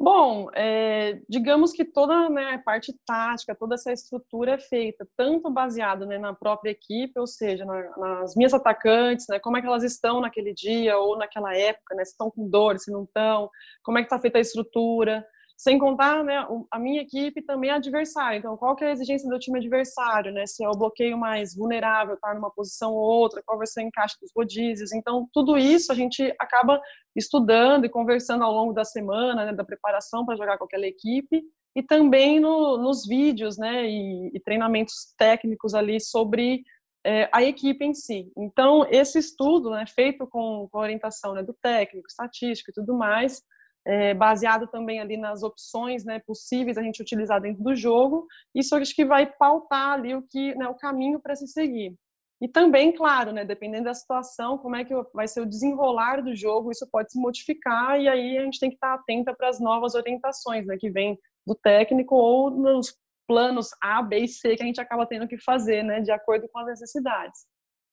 Bom, 0.00 0.48
é, 0.54 1.20
digamos 1.28 1.72
que 1.72 1.84
toda 1.84 2.30
né, 2.30 2.54
a 2.54 2.58
parte 2.58 2.94
tática, 3.04 3.52
toda 3.52 3.74
essa 3.74 3.92
estrutura 3.92 4.52
é 4.52 4.58
feita 4.58 5.04
tanto 5.16 5.50
baseado 5.50 6.06
né, 6.06 6.16
na 6.18 6.32
própria 6.32 6.70
equipe, 6.70 7.18
ou 7.18 7.26
seja, 7.26 7.64
na, 7.64 7.96
nas 7.96 8.36
minhas 8.36 8.54
atacantes, 8.54 9.26
né, 9.28 9.40
como 9.40 9.56
é 9.56 9.60
que 9.60 9.66
elas 9.66 9.82
estão 9.82 10.20
naquele 10.20 10.54
dia 10.54 10.96
ou 10.96 11.18
naquela 11.18 11.52
época, 11.56 11.96
né, 11.96 12.04
se 12.04 12.12
estão 12.12 12.30
com 12.30 12.48
dor, 12.48 12.78
se 12.78 12.92
não 12.92 13.02
estão, 13.02 13.50
como 13.82 13.98
é 13.98 14.02
que 14.02 14.06
está 14.06 14.20
feita 14.20 14.38
a 14.38 14.40
estrutura, 14.40 15.26
sem 15.58 15.76
contar, 15.76 16.22
né, 16.22 16.46
a 16.70 16.78
minha 16.78 17.02
equipe 17.02 17.42
também 17.42 17.70
é 17.70 17.72
adversária. 17.74 18.38
Então, 18.38 18.56
qual 18.56 18.76
que 18.76 18.84
é 18.84 18.90
a 18.90 18.92
exigência 18.92 19.28
do 19.28 19.40
time 19.40 19.58
adversário, 19.58 20.32
né? 20.32 20.46
Se 20.46 20.62
é 20.64 20.68
o 20.68 20.78
bloqueio 20.78 21.18
mais 21.18 21.52
vulnerável, 21.56 22.14
estar 22.14 22.28
tá 22.28 22.34
numa 22.34 22.48
posição 22.48 22.92
ou 22.92 23.00
outra, 23.00 23.42
qual 23.44 23.58
vai 23.58 23.66
ser 23.66 23.82
o 23.82 23.88
encaixe 23.88 24.14
dos 24.22 24.30
rodízios. 24.34 24.92
Então, 24.92 25.28
tudo 25.32 25.58
isso 25.58 25.90
a 25.90 25.96
gente 25.96 26.32
acaba 26.38 26.80
estudando 27.16 27.84
e 27.84 27.88
conversando 27.88 28.44
ao 28.44 28.52
longo 28.52 28.72
da 28.72 28.84
semana, 28.84 29.46
né, 29.46 29.52
da 29.52 29.64
preparação 29.64 30.24
para 30.24 30.36
jogar 30.36 30.58
com 30.58 30.64
aquela 30.64 30.86
equipe 30.86 31.42
e 31.74 31.82
também 31.82 32.38
no, 32.38 32.78
nos 32.78 33.04
vídeos, 33.04 33.58
né, 33.58 33.84
e, 33.84 34.30
e, 34.32 34.40
treinamentos 34.40 35.12
técnicos 35.18 35.74
ali 35.74 36.00
sobre 36.00 36.62
é, 37.04 37.28
a 37.32 37.42
equipe 37.42 37.84
em 37.84 37.94
si. 37.94 38.30
Então, 38.36 38.86
esse 38.88 39.18
estudo, 39.18 39.70
né, 39.70 39.86
feito 39.92 40.24
com, 40.24 40.68
com 40.70 40.78
orientação 40.78 41.34
né, 41.34 41.42
do 41.42 41.56
técnico, 41.60 42.06
estatístico 42.06 42.70
e 42.70 42.74
tudo 42.74 42.96
mais, 42.96 43.42
é, 43.86 44.14
baseado 44.14 44.66
também 44.66 45.00
ali 45.00 45.16
nas 45.16 45.42
opções 45.42 46.04
né, 46.04 46.20
possíveis 46.26 46.76
a 46.76 46.82
gente 46.82 47.00
utilizar 47.00 47.40
dentro 47.40 47.62
do 47.62 47.74
jogo. 47.74 48.26
Isso 48.54 48.74
acho 48.74 48.94
que 48.94 49.04
vai 49.04 49.26
pautar 49.26 49.92
ali 49.92 50.14
o 50.14 50.22
que 50.22 50.54
né, 50.54 50.68
o 50.68 50.74
caminho 50.74 51.20
para 51.20 51.34
se 51.34 51.46
seguir. 51.48 51.94
E 52.40 52.46
também, 52.46 52.92
claro, 52.92 53.32
né, 53.32 53.44
dependendo 53.44 53.84
da 53.84 53.94
situação, 53.94 54.58
como 54.58 54.76
é 54.76 54.84
que 54.84 54.94
vai 55.12 55.26
ser 55.26 55.40
o 55.40 55.46
desenrolar 55.46 56.22
do 56.22 56.36
jogo, 56.36 56.70
isso 56.70 56.88
pode 56.90 57.10
se 57.10 57.20
modificar 57.20 58.00
e 58.00 58.08
aí 58.08 58.38
a 58.38 58.44
gente 58.44 58.60
tem 58.60 58.70
que 58.70 58.76
estar 58.76 58.94
atenta 58.94 59.34
para 59.34 59.48
as 59.48 59.58
novas 59.58 59.94
orientações, 59.94 60.64
né, 60.64 60.76
que 60.78 60.88
vem 60.88 61.18
do 61.44 61.54
técnico 61.54 62.14
ou 62.14 62.50
nos 62.50 62.96
planos 63.26 63.70
A, 63.82 64.00
B 64.02 64.20
e 64.20 64.28
C 64.28 64.56
que 64.56 64.62
a 64.62 64.66
gente 64.66 64.80
acaba 64.80 65.04
tendo 65.04 65.26
que 65.26 65.36
fazer, 65.38 65.82
né, 65.82 66.00
de 66.00 66.12
acordo 66.12 66.48
com 66.48 66.60
as 66.60 66.66
necessidades. 66.66 67.44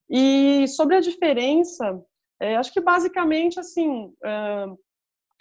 E 0.08 0.68
sobre 0.68 0.96
a 0.96 1.02
diferença, 1.02 2.00
é, 2.40 2.56
acho 2.56 2.72
que 2.72 2.80
basicamente 2.80 3.60
assim, 3.60 4.14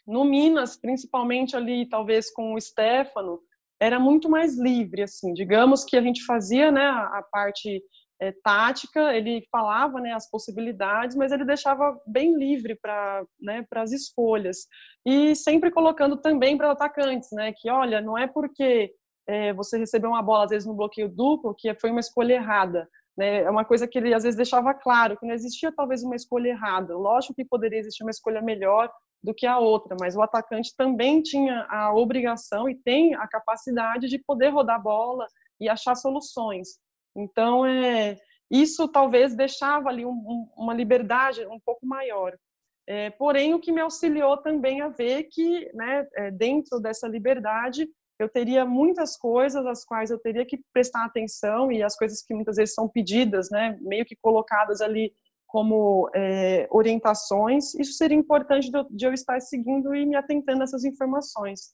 no 0.07 0.25
Minas, 0.25 0.77
principalmente 0.77 1.57
ali, 1.57 1.89
talvez 1.89 2.31
com 2.33 2.55
o 2.55 2.61
Stefano, 2.61 3.41
era 3.81 3.99
muito 3.99 4.29
mais 4.29 4.59
livre, 4.59 5.03
assim. 5.03 5.33
Digamos 5.33 5.85
que 5.85 5.97
a 5.97 6.03
gente 6.03 6.25
fazia, 6.25 6.71
né, 6.71 6.87
a, 6.87 7.23
parte 7.31 7.83
é, 8.21 8.33
tática, 8.43 9.15
ele 9.15 9.47
falava, 9.51 10.01
né, 10.01 10.13
as 10.13 10.29
possibilidades, 10.31 11.17
mas 11.17 11.33
ele 11.33 11.45
deixava 11.45 11.99
bem 12.07 12.37
livre 12.37 12.77
para, 12.77 13.25
né, 13.41 13.65
para 13.69 13.83
as 13.83 13.93
escolhas 13.93 14.67
e 15.05 15.35
sempre 15.35 15.71
colocando 15.71 16.17
também 16.17 16.57
para 16.57 16.71
atacantes, 16.71 17.31
né, 17.33 17.53
que 17.57 17.71
olha, 17.71 18.01
não 18.01 18.17
é 18.17 18.27
porque 18.27 18.93
é, 19.27 19.53
você 19.53 19.79
recebeu 19.79 20.11
uma 20.11 20.23
bola 20.23 20.45
às 20.45 20.51
vezes 20.51 20.67
no 20.67 20.75
bloqueio 20.75 21.09
duplo 21.09 21.55
que 21.57 21.75
foi 21.75 21.91
uma 21.91 22.01
escolha 22.01 22.35
errada. 22.35 22.89
Né? 23.17 23.43
É 23.43 23.51
uma 23.51 23.65
coisa 23.65 23.87
que 23.87 23.99
ele 23.99 24.13
às 24.13 24.23
vezes 24.23 24.37
deixava 24.37 24.75
claro 24.75 25.17
que 25.17 25.27
não 25.27 25.35
existia 25.35 25.73
talvez 25.73 26.03
uma 26.03 26.17
escolha 26.17 26.49
errada. 26.49 26.97
Lógico 26.97 27.35
que 27.35 27.45
poderia 27.45 27.79
existir 27.79 28.03
uma 28.03 28.11
escolha 28.11 28.43
melhor 28.43 28.91
do 29.25 29.33
que 29.33 29.47
a 29.47 29.59
outra, 29.59 29.97
mas 29.99 30.15
o 30.15 30.21
atacante 30.21 30.77
também 30.77 31.23
tinha 31.23 31.67
a 31.71 31.95
obrigação 31.95 32.69
e 32.69 32.75
tem 32.75 33.15
a 33.15 33.27
capacidade 33.27 34.07
de 34.07 34.19
poder 34.19 34.51
rodar 34.51 34.83
bola 34.83 35.27
e 35.59 35.67
achar 35.67 35.95
soluções. 35.95 36.79
Então, 37.17 37.65
é, 37.65 38.19
isso 38.51 38.87
talvez 38.87 39.35
deixava 39.35 39.89
ali 39.89 40.05
um, 40.05 40.47
uma 40.55 40.75
liberdade 40.75 41.47
um 41.47 41.59
pouco 41.59 41.87
maior. 41.87 42.37
É, 42.87 43.09
porém, 43.11 43.55
o 43.55 43.61
que 43.61 43.73
me 43.73 43.81
auxiliou 43.81 44.37
também 44.37 44.83
a 44.83 44.89
ver 44.89 45.25
que, 45.31 45.71
né, 45.73 46.07
é, 46.17 46.31
dentro 46.31 46.79
dessa 46.79 47.09
liberdade, 47.09 47.89
eu 48.19 48.29
teria 48.29 48.67
muitas 48.67 49.17
coisas 49.17 49.65
às 49.65 49.87
quais 49.87 50.11
eu 50.11 50.19
teria 50.19 50.45
que 50.45 50.61
prestar 50.71 51.03
atenção 51.07 51.73
e 51.73 51.83
as 51.83 51.97
coisas 51.97 52.23
que 52.23 52.35
muitas 52.35 52.57
vezes 52.57 52.75
são 52.75 52.87
pedidas, 52.91 53.49
né, 53.51 53.79
meio 53.81 54.05
que 54.05 54.15
colocadas 54.17 54.83
ali 54.83 55.15
como 55.55 56.11
é, 56.13 56.67
orientações, 56.69 57.77
isso 57.77 57.93
seria 57.93 58.19
importante 58.19 58.69
de 58.91 59.07
eu, 59.07 59.13
estar 59.13 59.41
seguindo 59.41 59.95
e 59.95 60.05
me 60.05 60.17
atentando 60.17 60.63
a 60.63 60.65
essas 60.65 60.85
informações. 60.85 61.73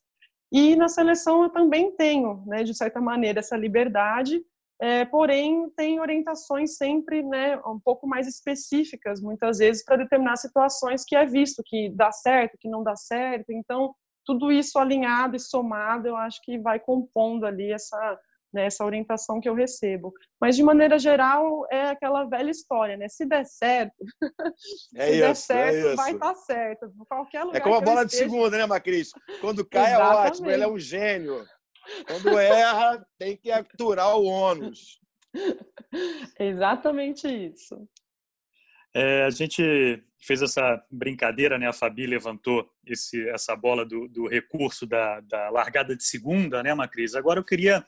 E 0.51 0.75
na 0.75 0.87
seleção 0.87 1.41
eu 1.41 1.49
também 1.49 1.91
tenho, 1.95 2.43
né, 2.45 2.63
de 2.63 2.75
certa 2.75 3.01
maneira, 3.01 3.39
essa 3.39 3.57
liberdade, 3.57 4.39
é, 4.79 5.03
porém 5.05 5.67
tem 5.75 5.99
orientações 5.99 6.77
sempre 6.77 7.23
né, 7.23 7.57
um 7.65 7.79
pouco 7.79 8.05
mais 8.05 8.27
específicas, 8.27 9.19
muitas 9.19 9.57
vezes, 9.57 9.83
para 9.83 9.97
determinar 9.97 10.35
situações 10.35 11.03
que 11.03 11.15
é 11.15 11.25
visto 11.25 11.63
que 11.65 11.89
dá 11.89 12.11
certo, 12.11 12.59
que 12.59 12.69
não 12.69 12.83
dá 12.83 12.95
certo. 12.95 13.51
Então, 13.51 13.95
tudo 14.23 14.51
isso 14.51 14.77
alinhado 14.77 15.35
e 15.35 15.39
somado, 15.39 16.07
eu 16.07 16.15
acho 16.15 16.39
que 16.43 16.59
vai 16.59 16.79
compondo 16.79 17.47
ali 17.47 17.71
essa, 17.71 18.19
né, 18.53 18.65
essa 18.65 18.85
orientação 18.85 19.39
que 19.39 19.47
eu 19.47 19.53
recebo. 19.53 20.13
Mas, 20.39 20.55
de 20.55 20.63
maneira 20.63 20.99
geral, 20.99 21.65
é 21.71 21.89
aquela 21.89 22.25
velha 22.25 22.51
história, 22.51 22.97
né? 22.97 23.07
Se 23.07 23.25
der 23.25 23.45
certo, 23.45 23.95
é 24.95 25.05
se 25.05 25.11
isso, 25.11 25.19
der 25.19 25.29
é 25.29 25.33
certo, 25.33 25.87
é 25.87 25.95
vai 25.95 26.13
estar 26.13 26.33
tá 26.33 26.35
certo. 26.35 26.91
Qualquer 27.07 27.43
lugar 27.43 27.57
é 27.57 27.61
como 27.61 27.75
a 27.75 27.81
bola 27.81 28.05
de 28.05 28.15
segunda, 28.15 28.57
né, 28.57 28.65
Macris? 28.65 29.11
Quando 29.39 29.65
cai 29.65 29.93
é 29.93 29.97
ótimo, 29.97 30.49
ele 30.49 30.63
é 30.63 30.67
um 30.67 30.79
gênio. 30.79 31.45
Quando 32.07 32.37
erra, 32.37 33.05
tem 33.17 33.35
que 33.37 33.51
aturar 33.51 34.15
o 34.17 34.25
ônus. 34.25 34.99
Exatamente 36.39 37.27
isso. 37.27 37.87
É, 38.93 39.23
a 39.23 39.29
gente 39.29 40.03
fez 40.21 40.41
essa 40.41 40.83
brincadeira, 40.91 41.57
né? 41.57 41.67
A 41.67 41.73
Fabi 41.73 42.05
levantou 42.05 42.69
esse, 42.85 43.27
essa 43.29 43.55
bola 43.55 43.85
do, 43.85 44.07
do 44.07 44.27
recurso 44.27 44.85
da, 44.85 45.19
da, 45.21 45.49
largada 45.49 45.95
de 45.95 46.03
segunda, 46.03 46.61
né, 46.61 46.73
Macris? 46.73 47.15
Agora 47.15 47.39
eu 47.39 47.43
queria 47.43 47.83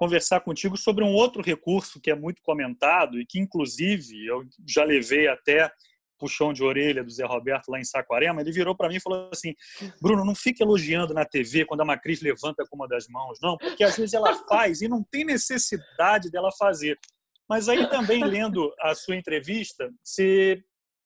conversar 0.00 0.40
contigo 0.40 0.78
sobre 0.78 1.04
um 1.04 1.12
outro 1.12 1.42
recurso 1.42 2.00
que 2.00 2.10
é 2.10 2.14
muito 2.14 2.40
comentado 2.40 3.20
e 3.20 3.26
que, 3.26 3.38
inclusive, 3.38 4.26
eu 4.26 4.46
já 4.66 4.82
levei 4.82 5.28
até 5.28 5.70
puxão 6.18 6.54
de 6.54 6.62
orelha 6.62 7.04
do 7.04 7.10
Zé 7.10 7.26
Roberto 7.26 7.68
lá 7.68 7.78
em 7.78 7.84
Saquarema, 7.84 8.40
ele 8.40 8.50
virou 8.50 8.74
para 8.74 8.88
mim 8.88 8.96
e 8.96 9.00
falou 9.00 9.28
assim: 9.30 9.54
Bruno, 10.00 10.24
não 10.24 10.34
fique 10.34 10.62
elogiando 10.62 11.12
na 11.12 11.26
TV 11.26 11.66
quando 11.66 11.82
a 11.82 11.84
Macris 11.84 12.22
levanta 12.22 12.64
com 12.66 12.76
uma 12.76 12.88
das 12.88 13.08
mãos, 13.08 13.38
não, 13.42 13.58
porque 13.58 13.84
às 13.84 13.94
vezes 13.94 14.14
ela 14.14 14.34
faz 14.48 14.80
e 14.80 14.88
não 14.88 15.04
tem 15.04 15.22
necessidade 15.22 16.30
dela 16.30 16.50
fazer. 16.58 16.98
Mas 17.46 17.68
aí 17.68 17.86
também, 17.90 18.24
lendo 18.24 18.72
a 18.80 18.94
sua 18.94 19.16
entrevista, 19.16 19.90
você 20.02 20.62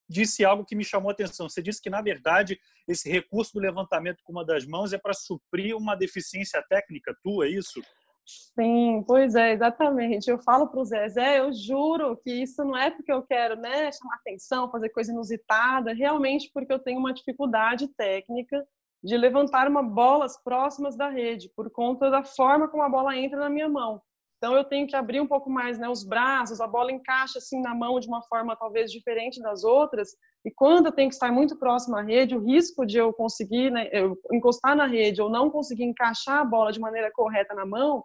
disse 0.09 0.45
algo 0.45 0.65
que 0.65 0.77
me 0.77 0.85
chamou 0.85 1.09
a 1.09 1.13
atenção. 1.13 1.49
Você 1.49 1.61
disse 1.61 1.83
que, 1.83 1.91
na 1.91 2.01
verdade, 2.01 2.61
esse 2.87 3.11
recurso 3.11 3.55
do 3.55 3.61
levantamento 3.61 4.23
com 4.23 4.31
uma 4.31 4.45
das 4.45 4.65
mãos 4.65 4.93
é 4.93 4.99
para 4.99 5.15
suprir 5.15 5.77
uma 5.77 5.97
deficiência 5.97 6.63
técnica 6.69 7.17
tua, 7.23 7.47
é 7.47 7.51
isso? 7.51 7.81
Sim, 8.27 9.05
pois 9.07 9.35
é, 9.35 9.53
exatamente. 9.53 10.31
Eu 10.31 10.39
falo 10.39 10.69
para 10.69 10.81
o 10.81 10.85
Zé, 10.85 11.09
Zé, 11.09 11.41
eu 11.41 11.53
juro 11.53 12.17
que 12.17 12.31
isso 12.31 12.65
não 12.65 12.77
é 12.77 12.91
porque 12.91 13.13
eu 13.13 13.23
quero 13.23 13.57
né, 13.57 13.93
chamar 13.93 14.17
atenção, 14.17 14.71
fazer 14.71 14.89
coisa 14.91 15.13
inusitada, 15.13 15.93
realmente 15.93 16.51
porque 16.53 16.73
eu 16.73 16.79
tenho 16.79 16.99
uma 16.99 17.13
dificuldade 17.13 17.87
técnica 17.89 18.67
de 19.03 19.17
levantar 19.19 19.69
uma 19.69 19.83
bolas 19.83 20.43
próximas 20.43 20.97
da 20.97 21.11
rede, 21.11 21.51
por 21.55 21.71
conta 21.71 22.11
da 22.11 22.25
forma 22.25 22.69
como 22.69 22.83
a 22.83 22.89
bola 22.89 23.17
entra 23.17 23.39
na 23.39 23.51
minha 23.51 23.69
mão. 23.69 24.01
Então 24.45 24.55
eu 24.55 24.65
tenho 24.65 24.87
que 24.87 24.95
abrir 24.95 25.23
um 25.23 25.27
pouco 25.27 25.49
mais 25.49 25.79
né, 25.79 25.89
os 25.89 26.05
braços, 26.05 26.61
a 26.61 26.67
bola 26.67 26.93
encaixa 26.93 27.39
assim 27.39 27.63
na 27.63 27.75
mão 27.75 27.99
de 27.99 28.07
uma 28.07 28.21
forma 28.25 28.55
talvez 28.55 28.93
diferente 28.93 29.41
das 29.41 29.65
outras. 29.65 30.11
E 30.45 30.51
quando 30.51 30.85
eu 30.85 30.93
tenho 30.93 31.09
que 31.09 31.15
estar 31.15 31.33
muito 31.33 31.59
próximo 31.59 31.97
à 31.97 32.03
rede, 32.03 32.37
o 32.37 32.45
risco 32.45 32.85
de 32.85 32.99
eu 32.99 33.11
conseguir 33.11 33.71
né, 33.71 33.89
eu 33.91 34.19
encostar 34.31 34.77
na 34.77 34.85
rede 34.85 35.23
ou 35.23 35.31
não 35.31 35.49
conseguir 35.49 35.85
encaixar 35.85 36.41
a 36.41 36.45
bola 36.45 36.71
de 36.73 36.79
maneira 36.79 37.11
correta 37.11 37.55
na 37.55 37.65
mão 37.65 38.05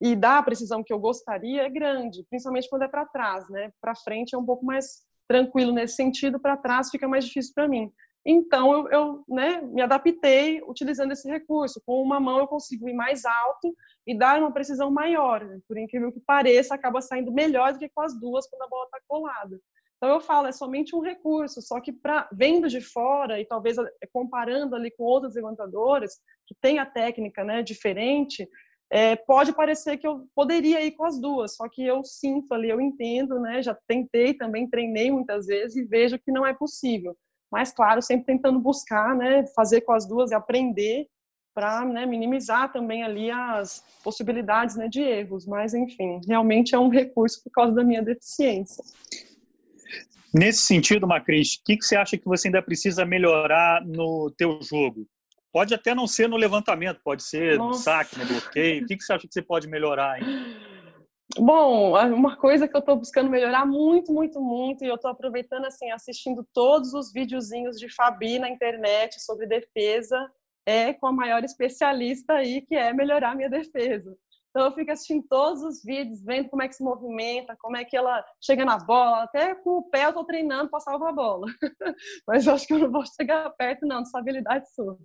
e 0.00 0.14
dar 0.14 0.38
a 0.38 0.42
precisão 0.44 0.80
que 0.84 0.92
eu 0.92 0.98
gostaria 1.00 1.62
é 1.62 1.68
grande, 1.68 2.24
principalmente 2.30 2.70
quando 2.70 2.82
é 2.82 2.88
para 2.88 3.04
trás, 3.06 3.48
né? 3.50 3.72
Para 3.80 3.96
frente 3.96 4.32
é 4.32 4.38
um 4.38 4.46
pouco 4.46 4.64
mais 4.64 5.02
tranquilo 5.26 5.72
nesse 5.72 5.96
sentido, 5.96 6.38
para 6.38 6.56
trás 6.56 6.88
fica 6.88 7.08
mais 7.08 7.24
difícil 7.24 7.52
para 7.52 7.66
mim. 7.66 7.90
Então 8.24 8.72
eu, 8.72 8.88
eu 8.90 9.24
né, 9.28 9.60
me 9.62 9.82
adaptei 9.82 10.62
utilizando 10.68 11.12
esse 11.12 11.28
recurso. 11.28 11.82
Com 11.84 12.00
uma 12.02 12.20
mão 12.20 12.38
eu 12.38 12.46
consigo 12.46 12.88
ir 12.88 12.94
mais 12.94 13.24
alto 13.24 13.74
e 14.06 14.16
dar 14.16 14.40
uma 14.40 14.52
precisão 14.52 14.90
maior. 14.90 15.44
Né? 15.44 15.60
Por 15.66 15.78
incrível 15.78 16.12
que 16.12 16.20
pareça, 16.20 16.74
acaba 16.74 17.00
saindo 17.00 17.32
melhor 17.32 17.72
do 17.72 17.78
que 17.78 17.88
com 17.88 18.02
as 18.02 18.18
duas 18.18 18.48
quando 18.48 18.62
a 18.62 18.68
bola 18.68 18.84
está 18.84 18.98
colada. 19.06 19.60
Então 19.96 20.14
eu 20.14 20.20
falo, 20.20 20.46
é 20.46 20.52
somente 20.52 20.96
um 20.96 21.00
recurso, 21.00 21.60
só 21.60 21.78
que 21.78 21.92
para 21.92 22.26
vendo 22.32 22.68
de 22.68 22.80
fora 22.80 23.38
e 23.38 23.44
talvez 23.44 23.76
eh, 23.76 23.90
comparando 24.10 24.74
ali 24.74 24.90
com 24.90 25.04
outras 25.04 25.34
levantadoras 25.34 26.14
que 26.46 26.54
têm 26.58 26.78
a 26.78 26.86
técnica 26.86 27.44
né, 27.44 27.62
diferente, 27.62 28.48
é, 28.90 29.14
pode 29.14 29.52
parecer 29.52 29.98
que 29.98 30.06
eu 30.06 30.26
poderia 30.34 30.82
ir 30.84 30.92
com 30.92 31.04
as 31.04 31.20
duas, 31.20 31.54
só 31.54 31.68
que 31.68 31.86
eu 31.86 32.02
sinto 32.02 32.52
ali, 32.52 32.68
eu 32.68 32.80
entendo, 32.80 33.38
né? 33.38 33.62
Já 33.62 33.76
tentei 33.86 34.34
também, 34.34 34.68
treinei 34.68 35.12
muitas 35.12 35.46
vezes 35.46 35.76
e 35.76 35.84
vejo 35.84 36.18
que 36.18 36.32
não 36.32 36.44
é 36.44 36.52
possível. 36.52 37.16
Mas 37.52 37.70
claro, 37.70 38.02
sempre 38.02 38.26
tentando 38.26 38.58
buscar, 38.58 39.14
né? 39.14 39.46
Fazer 39.54 39.82
com 39.82 39.92
as 39.92 40.08
duas 40.08 40.32
e 40.32 40.34
aprender 40.34 41.06
para 41.54 41.84
né, 41.84 42.06
minimizar 42.06 42.72
também 42.72 43.02
ali 43.02 43.30
as 43.30 43.84
possibilidades 44.02 44.76
né, 44.76 44.88
de 44.88 45.00
erros. 45.00 45.46
Mas, 45.46 45.74
enfim, 45.74 46.20
realmente 46.26 46.74
é 46.74 46.78
um 46.78 46.88
recurso 46.88 47.42
por 47.42 47.50
causa 47.50 47.74
da 47.74 47.84
minha 47.84 48.02
deficiência. 48.02 48.82
Nesse 50.32 50.60
sentido, 50.60 51.08
Macris, 51.08 51.54
o 51.54 51.64
que, 51.64 51.76
que 51.76 51.84
você 51.84 51.96
acha 51.96 52.16
que 52.16 52.24
você 52.24 52.48
ainda 52.48 52.62
precisa 52.62 53.04
melhorar 53.04 53.84
no 53.84 54.30
teu 54.36 54.60
jogo? 54.62 55.06
Pode 55.52 55.74
até 55.74 55.94
não 55.94 56.06
ser 56.06 56.28
no 56.28 56.36
levantamento, 56.36 57.00
pode 57.02 57.24
ser 57.24 57.58
Nossa. 57.58 57.68
no 57.68 57.74
saque, 57.74 58.18
no 58.18 58.26
bloqueio. 58.26 58.84
O 58.84 58.86
que, 58.86 58.96
que 58.96 59.02
você 59.02 59.12
acha 59.12 59.26
que 59.26 59.34
você 59.34 59.42
pode 59.42 59.66
melhorar? 59.68 60.20
Bom, 61.36 61.96
uma 62.12 62.36
coisa 62.36 62.68
que 62.68 62.76
eu 62.76 62.80
estou 62.80 62.96
buscando 62.96 63.30
melhorar 63.30 63.66
muito, 63.66 64.12
muito, 64.12 64.40
muito, 64.40 64.84
e 64.84 64.88
eu 64.88 64.94
estou 64.94 65.10
aproveitando, 65.10 65.64
assim, 65.64 65.90
assistindo 65.90 66.46
todos 66.52 66.92
os 66.94 67.12
videozinhos 67.12 67.76
de 67.76 67.92
Fabi 67.92 68.38
na 68.38 68.48
internet 68.48 69.20
sobre 69.20 69.46
defesa, 69.46 70.30
é 70.70 70.94
com 70.94 71.06
a 71.06 71.12
maior 71.12 71.42
especialista 71.42 72.34
aí, 72.34 72.62
que 72.62 72.74
é 72.74 72.92
melhorar 72.92 73.34
minha 73.34 73.50
defesa. 73.50 74.16
Então 74.50 74.66
eu 74.66 74.72
fico 74.72 74.90
assistindo 74.90 75.24
todos 75.28 75.62
os 75.62 75.82
vídeos, 75.84 76.24
vendo 76.24 76.48
como 76.48 76.62
é 76.62 76.68
que 76.68 76.74
se 76.74 76.82
movimenta, 76.82 77.56
como 77.60 77.76
é 77.76 77.84
que 77.84 77.96
ela 77.96 78.24
chega 78.40 78.64
na 78.64 78.78
bola. 78.78 79.22
Até 79.22 79.54
com 79.54 79.78
o 79.78 79.90
pé 79.90 80.04
eu 80.04 80.08
estou 80.08 80.24
treinando 80.24 80.68
para 80.68 80.80
salvar 80.80 81.10
a 81.10 81.14
bola. 81.14 81.46
Mas 82.26 82.46
eu 82.46 82.54
acho 82.54 82.66
que 82.66 82.74
eu 82.74 82.78
não 82.80 82.90
vou 82.90 83.04
chegar 83.06 83.48
perto, 83.50 83.86
não, 83.86 84.02
dessa 84.02 84.18
habilidade 84.18 84.68
sua. 84.74 84.98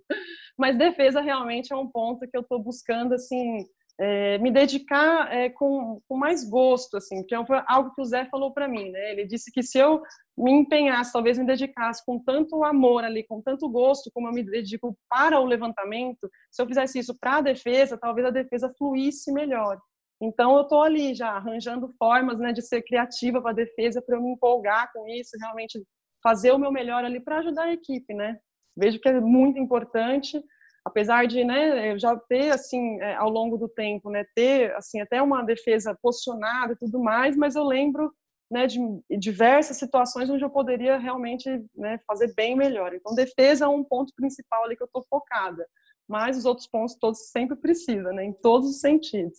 Mas 0.58 0.76
defesa 0.76 1.20
realmente 1.20 1.72
é 1.72 1.76
um 1.76 1.88
ponto 1.88 2.28
que 2.28 2.36
eu 2.36 2.40
estou 2.40 2.60
buscando, 2.60 3.14
assim, 3.14 3.64
é, 3.98 4.36
me 4.38 4.50
dedicar 4.50 5.32
é, 5.32 5.48
com, 5.48 6.00
com, 6.06 6.16
mais 6.16 6.48
gosto, 6.48 6.96
assim, 6.96 7.24
que 7.24 7.34
é 7.34 7.38
algo 7.66 7.94
que 7.94 8.02
o 8.02 8.04
Zé 8.04 8.26
falou 8.26 8.52
para 8.52 8.68
mim, 8.68 8.90
né? 8.90 9.12
Ele 9.12 9.26
disse 9.26 9.50
que 9.50 9.62
se 9.62 9.78
eu 9.78 10.02
me 10.36 10.52
empenhasse, 10.52 11.12
talvez 11.12 11.38
me 11.38 11.46
dedicasse 11.46 12.04
com 12.04 12.18
tanto 12.18 12.62
amor 12.62 13.04
ali, 13.04 13.24
com 13.24 13.40
tanto 13.40 13.68
gosto, 13.68 14.10
como 14.12 14.28
eu 14.28 14.32
me 14.32 14.42
dedico 14.42 14.96
para 15.08 15.40
o 15.40 15.46
levantamento, 15.46 16.30
se 16.50 16.60
eu 16.60 16.66
fizesse 16.66 16.98
isso 16.98 17.16
para 17.18 17.36
a 17.36 17.40
defesa, 17.40 17.96
talvez 17.96 18.26
a 18.26 18.30
defesa 18.30 18.72
fluísse 18.76 19.32
melhor. 19.32 19.80
Então 20.20 20.56
eu 20.56 20.62
estou 20.62 20.82
ali 20.82 21.14
já 21.14 21.30
arranjando 21.30 21.92
formas 21.98 22.38
né, 22.38 22.52
de 22.52 22.62
ser 22.62 22.82
criativa 22.82 23.40
para 23.40 23.50
a 23.50 23.54
defesa, 23.54 24.02
para 24.02 24.16
eu 24.16 24.22
me 24.22 24.32
empolgar 24.32 24.90
com 24.92 25.06
isso, 25.08 25.36
realmente 25.40 25.82
fazer 26.22 26.52
o 26.52 26.58
meu 26.58 26.72
melhor 26.72 27.04
ali 27.04 27.20
para 27.20 27.38
ajudar 27.38 27.64
a 27.64 27.72
equipe, 27.72 28.12
né? 28.12 28.38
Vejo 28.76 29.00
que 29.00 29.08
é 29.08 29.20
muito 29.20 29.58
importante, 29.58 30.42
apesar 30.86 31.26
de, 31.26 31.42
né, 31.42 31.90
eu 31.92 31.98
já 31.98 32.16
ter 32.16 32.50
assim 32.50 33.00
é, 33.00 33.16
ao 33.16 33.28
longo 33.28 33.58
do 33.58 33.68
tempo, 33.68 34.08
né, 34.08 34.24
ter 34.36 34.72
assim 34.76 35.00
até 35.00 35.20
uma 35.20 35.42
defesa 35.42 35.98
posicionada 36.00 36.74
e 36.74 36.76
tudo 36.76 37.00
mais, 37.00 37.36
mas 37.36 37.56
eu 37.56 37.64
lembro 37.64 38.14
né, 38.48 38.68
de 38.68 38.78
diversas 39.18 39.78
situações 39.78 40.30
onde 40.30 40.44
eu 40.44 40.48
poderia 40.48 40.96
realmente 40.96 41.50
né, 41.74 41.98
fazer 42.06 42.32
bem 42.36 42.54
melhor. 42.54 42.94
Então, 42.94 43.16
defesa 43.16 43.64
é 43.64 43.68
um 43.68 43.82
ponto 43.82 44.14
principal 44.14 44.62
ali 44.62 44.76
que 44.76 44.82
eu 44.84 44.86
estou 44.86 45.04
focada, 45.10 45.66
mas 46.08 46.38
os 46.38 46.44
outros 46.44 46.68
pontos 46.68 46.94
todos 46.94 47.30
sempre 47.30 47.56
precisa, 47.56 48.12
né, 48.12 48.24
em 48.24 48.32
todos 48.32 48.70
os 48.70 48.80
sentidos. 48.80 49.38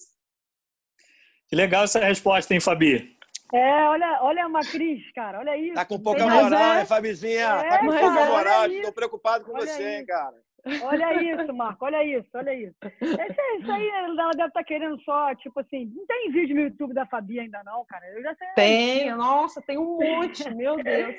Que 1.48 1.56
legal 1.56 1.86
essa 1.86 2.04
resposta, 2.04 2.54
hein, 2.54 2.60
Fabi? 2.60 3.16
É, 3.54 3.86
olha, 3.86 4.20
olha 4.22 4.44
a 4.44 4.50
Macris, 4.50 5.10
cara, 5.14 5.40
olha 5.40 5.56
isso. 5.56 5.76
Tá 5.76 5.86
com 5.86 5.98
pouca 5.98 6.28
moral, 6.28 6.74
é... 6.74 6.80
hein, 6.82 6.86
Fabizinha? 6.86 7.46
É, 7.46 7.70
tá 7.70 7.80
com 7.80 7.86
pouca 7.86 8.26
moral, 8.26 8.68
estou 8.70 8.92
preocupado 8.92 9.46
com 9.46 9.54
olha 9.54 9.66
você, 9.66 9.72
isso. 9.72 9.82
hein, 9.82 10.06
cara. 10.06 10.47
Olha 10.84 11.22
isso, 11.22 11.54
Marco, 11.54 11.86
olha 11.86 12.04
isso, 12.04 12.30
olha 12.34 12.54
isso. 12.54 12.76
Esse, 12.84 13.58
isso 13.60 13.72
aí, 13.72 13.88
ela 13.90 14.32
deve 14.32 14.48
estar 14.48 14.50
tá 14.50 14.64
querendo 14.64 15.00
só, 15.02 15.34
tipo 15.36 15.60
assim, 15.60 15.92
não 15.96 16.06
tem 16.06 16.32
vídeo 16.32 16.56
no 16.56 16.62
YouTube 16.62 16.94
da 16.94 17.06
Fabi 17.06 17.40
ainda 17.40 17.62
não, 17.64 17.86
cara. 17.86 18.06
Eu 18.08 18.22
já 18.22 18.36
sei. 18.36 18.48
Tem, 18.56 19.16
nossa, 19.16 19.62
tem 19.62 19.78
um 19.78 19.98
monte, 19.98 20.50
meu 20.54 20.76
Deus. 20.78 21.16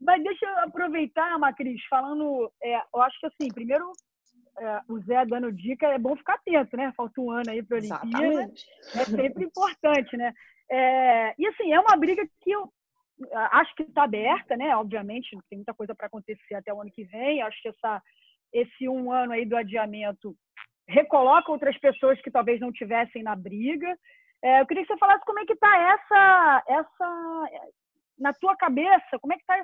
Mas 0.00 0.22
deixa 0.22 0.46
eu 0.46 0.58
aproveitar, 0.58 1.38
Macris, 1.38 1.82
falando, 1.88 2.52
é, 2.62 2.76
eu 2.94 3.02
acho 3.02 3.18
que 3.20 3.26
assim, 3.26 3.48
primeiro, 3.52 3.90
é, 4.58 4.80
o 4.88 4.98
Zé 5.00 5.24
dando 5.26 5.52
dica, 5.52 5.86
é 5.86 5.98
bom 5.98 6.16
ficar 6.16 6.34
atento, 6.34 6.76
né? 6.76 6.92
Falta 6.96 7.20
um 7.20 7.30
ano 7.30 7.50
aí 7.50 7.62
para 7.62 7.78
a 7.78 7.80
Olimpíada. 7.80 8.52
É 8.94 9.04
sempre 9.04 9.44
importante, 9.44 10.16
né? 10.16 10.32
É, 10.70 11.34
e 11.38 11.46
assim, 11.46 11.72
é 11.72 11.80
uma 11.80 11.96
briga 11.96 12.26
que 12.42 12.50
eu 12.50 12.70
acho 13.32 13.74
que 13.74 13.82
está 13.82 14.04
aberta, 14.04 14.56
né? 14.56 14.76
Obviamente, 14.76 15.36
tem 15.48 15.58
muita 15.58 15.74
coisa 15.74 15.94
para 15.94 16.06
acontecer 16.06 16.54
até 16.54 16.72
o 16.72 16.80
ano 16.80 16.90
que 16.90 17.04
vem. 17.04 17.42
Acho 17.42 17.60
que 17.60 17.68
essa, 17.68 18.02
esse 18.52 18.88
um 18.88 19.12
ano 19.12 19.32
aí 19.32 19.44
do 19.44 19.56
adiamento 19.56 20.34
recoloca 20.86 21.52
outras 21.52 21.76
pessoas 21.78 22.20
que 22.22 22.30
talvez 22.30 22.60
não 22.60 22.72
tivessem 22.72 23.22
na 23.22 23.36
briga. 23.36 23.96
É, 24.42 24.60
eu 24.60 24.66
queria 24.66 24.84
que 24.84 24.92
você 24.92 24.98
falasse 24.98 25.24
como 25.24 25.40
é 25.40 25.44
que 25.44 25.52
está 25.52 25.76
essa, 25.76 26.64
essa 26.66 27.44
na 28.18 28.32
tua 28.32 28.56
cabeça, 28.56 29.18
como 29.20 29.32
é 29.32 29.36
que 29.36 29.42
está 29.42 29.58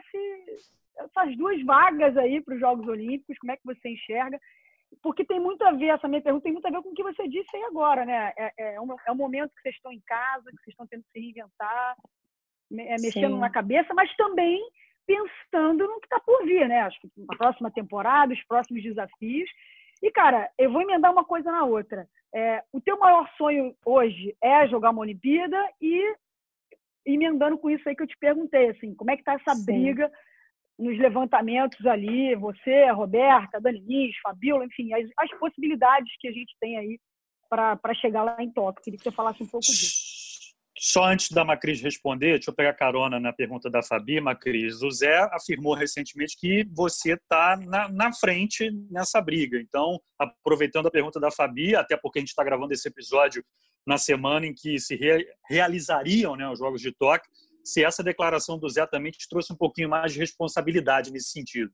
essas 0.99 1.37
duas 1.37 1.63
vagas 1.65 2.17
aí 2.17 2.41
para 2.41 2.55
os 2.55 2.61
Jogos 2.61 2.87
Olímpicos, 2.87 3.39
como 3.39 3.53
é 3.53 3.57
que 3.57 3.65
você 3.65 3.89
enxerga? 3.89 4.39
porque 5.03 5.25
tem 5.25 5.41
muito 5.41 5.63
a 5.65 5.73
ver, 5.73 5.89
essa 5.89 6.09
minha 6.09 6.23
pergunta 6.23 6.45
tem 6.45 6.53
muito 6.53 6.67
a 6.67 6.71
ver 6.71 6.83
com 6.83 6.91
o 6.91 6.95
que 6.95 7.03
você 7.03 7.27
disse 7.29 7.57
aí 7.57 7.63
agora, 7.65 8.05
né? 8.05 8.33
É, 8.37 8.75
é, 8.75 8.81
um, 8.81 8.95
é 9.07 9.13
um 9.13 9.17
momento 9.17 9.55
que 9.55 9.63
vocês 9.63 9.75
estão 9.75 9.93
em 9.93 10.01
casa, 10.01 10.51
que 10.51 10.57
vocês 10.59 10.73
estão 10.73 10.87
tendo 10.87 11.03
que 11.05 11.11
se 11.13 11.21
reinventar, 11.21 11.97
é, 12.73 12.97
mexendo 13.01 13.35
Sim. 13.35 13.41
na 13.41 13.51
cabeça, 13.51 13.93
mas 13.95 14.15
também 14.17 14.61
pensando 15.07 15.87
no 15.87 16.01
que 16.01 16.07
está 16.07 16.21
por 16.21 16.45
vir, 16.45 16.69
né? 16.69 16.81
Acho 16.83 17.01
que 17.01 17.09
a 17.29 17.37
próxima 17.37 17.71
temporada, 17.71 18.33
os 18.33 18.45
próximos 18.45 18.83
desafios. 18.83 19.51
E, 20.03 20.11
cara, 20.11 20.51
eu 20.59 20.71
vou 20.71 20.83
emendar 20.83 21.13
uma 21.13 21.25
coisa 21.25 21.51
na 21.51 21.65
outra. 21.65 22.07
É, 22.35 22.63
o 22.73 22.81
teu 22.81 22.99
maior 22.99 23.29
sonho 23.37 23.75
hoje 23.87 24.37
é 24.43 24.67
jogar 24.67 24.91
uma 24.91 25.01
Olimpíada 25.01 25.57
e 25.81 26.15
emendando 27.07 27.59
com 27.59 27.71
isso 27.71 27.89
aí 27.89 27.95
que 27.95 28.03
eu 28.03 28.07
te 28.07 28.17
perguntei, 28.19 28.71
assim, 28.71 28.95
como 28.95 29.11
é 29.11 29.17
que 29.17 29.23
tá 29.23 29.35
essa 29.35 29.55
Sim. 29.55 29.65
briga 29.65 30.11
nos 30.79 30.99
levantamentos 30.99 31.87
ali, 31.87 32.35
você, 32.35 32.91
Roberta, 32.91 33.61
Dani 33.61 33.79
Lins, 33.79 34.17
Fabiola, 34.23 34.65
enfim, 34.65 34.93
as, 34.93 35.09
as 35.19 35.31
possibilidades 35.39 36.13
que 36.19 36.27
a 36.27 36.33
gente 36.33 36.55
tem 36.61 36.77
aí 36.77 36.99
para 37.49 37.95
chegar 37.95 38.25
lá 38.25 38.37
em 38.41 38.51
Tóquio. 38.51 38.83
Queria 38.83 38.99
que 38.99 39.05
você 39.05 39.13
falasse 39.13 39.43
um 39.43 39.47
pouco 39.47 39.67
disso. 39.67 40.04
Só 40.95 41.07
antes 41.07 41.29
da 41.33 41.45
Macris 41.45 41.83
responder, 41.83 42.35
deixa 42.35 42.53
eu 42.53 42.55
pegar 42.55 42.73
carona 42.73 43.19
na 43.19 43.33
pergunta 43.33 43.69
da 43.69 43.83
Fabi, 43.83 44.21
Macris. 44.21 44.81
O 44.81 44.89
Zé 44.93 45.29
afirmou 45.33 45.75
recentemente 45.75 46.37
que 46.39 46.65
você 46.71 47.15
está 47.15 47.57
na, 47.57 47.89
na, 47.89 48.13
frente 48.13 48.71
nessa 48.89 49.21
briga. 49.21 49.59
Então, 49.59 50.01
aproveitando 50.17 50.87
a 50.87 50.93
pergunta 50.93 51.19
da 51.19 51.33
Fabi, 51.33 51.75
até 51.75 51.97
porque 51.97 52.21
a 52.21 52.23
gente 52.23 52.29
está 52.29 52.45
gravando 52.45 52.73
esse 52.73 52.87
episódio 52.87 53.45
na 53.85 53.99
semana 53.99 54.47
em 54.47 54.55
que 54.55 54.79
se 54.79 54.95
re, 54.95 55.27
realizariam 55.51 56.37
né, 56.37 56.49
os 56.49 56.61
Jogos 56.61 56.81
de 56.81 56.93
Tóquio, 56.93 57.29
se 57.65 57.83
essa 57.83 58.01
declaração 58.01 58.57
do 58.57 58.69
Zé 58.69 58.87
também 58.87 59.11
te 59.11 59.29
trouxe 59.29 59.53
um 59.53 59.57
pouquinho 59.57 59.89
mais 59.89 60.13
de 60.13 60.21
responsabilidade 60.21 61.11
nesse 61.11 61.31
sentido. 61.31 61.73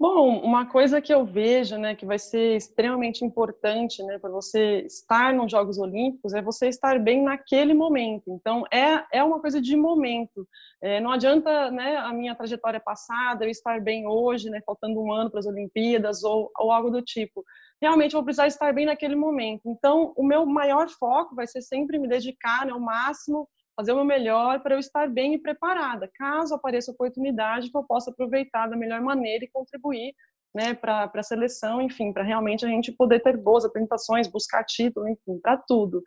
Bom, 0.00 0.38
uma 0.44 0.64
coisa 0.64 1.00
que 1.00 1.12
eu 1.12 1.24
vejo, 1.24 1.76
né, 1.76 1.92
que 1.92 2.06
vai 2.06 2.20
ser 2.20 2.56
extremamente 2.56 3.24
importante, 3.24 4.00
né, 4.04 4.16
para 4.16 4.30
você 4.30 4.82
estar 4.82 5.34
nos 5.34 5.50
Jogos 5.50 5.76
Olímpicos, 5.76 6.32
é 6.32 6.40
você 6.40 6.68
estar 6.68 7.00
bem 7.00 7.20
naquele 7.24 7.74
momento. 7.74 8.30
Então, 8.30 8.64
é, 8.72 9.04
é 9.12 9.24
uma 9.24 9.40
coisa 9.40 9.60
de 9.60 9.76
momento. 9.76 10.46
É, 10.80 11.00
não 11.00 11.10
adianta, 11.10 11.72
né, 11.72 11.96
a 11.96 12.12
minha 12.12 12.32
trajetória 12.36 12.78
passada, 12.78 13.44
eu 13.44 13.50
estar 13.50 13.80
bem 13.80 14.06
hoje, 14.06 14.48
né, 14.48 14.62
faltando 14.64 15.02
um 15.02 15.12
ano 15.12 15.30
para 15.32 15.40
as 15.40 15.46
Olimpíadas 15.46 16.22
ou, 16.22 16.48
ou 16.60 16.70
algo 16.70 16.90
do 16.90 17.02
tipo. 17.02 17.44
Realmente, 17.82 18.14
eu 18.14 18.18
vou 18.18 18.24
precisar 18.24 18.46
estar 18.46 18.72
bem 18.72 18.86
naquele 18.86 19.16
momento. 19.16 19.62
Então, 19.66 20.12
o 20.16 20.22
meu 20.24 20.46
maior 20.46 20.88
foco 20.90 21.34
vai 21.34 21.48
ser 21.48 21.60
sempre 21.60 21.98
me 21.98 22.06
dedicar 22.06 22.64
né, 22.64 22.70
ao 22.70 22.78
máximo 22.78 23.48
fazer 23.78 23.92
o 23.92 23.94
meu 23.94 24.04
melhor 24.04 24.60
para 24.60 24.74
eu 24.74 24.80
estar 24.80 25.08
bem 25.08 25.34
e 25.34 25.38
preparada, 25.38 26.10
caso 26.16 26.52
apareça 26.52 26.90
oportunidade 26.90 27.70
que 27.70 27.76
eu 27.76 27.84
possa 27.84 28.10
aproveitar 28.10 28.66
da 28.66 28.76
melhor 28.76 29.00
maneira 29.00 29.44
e 29.44 29.50
contribuir 29.52 30.12
né, 30.52 30.74
para 30.74 31.08
a 31.14 31.22
seleção, 31.22 31.80
enfim, 31.80 32.12
para 32.12 32.24
realmente 32.24 32.64
a 32.66 32.68
gente 32.68 32.90
poder 32.90 33.20
ter 33.20 33.36
boas 33.36 33.64
apresentações, 33.64 34.26
buscar 34.26 34.64
título, 34.64 35.08
enfim, 35.08 35.38
para 35.40 35.56
tudo. 35.56 36.02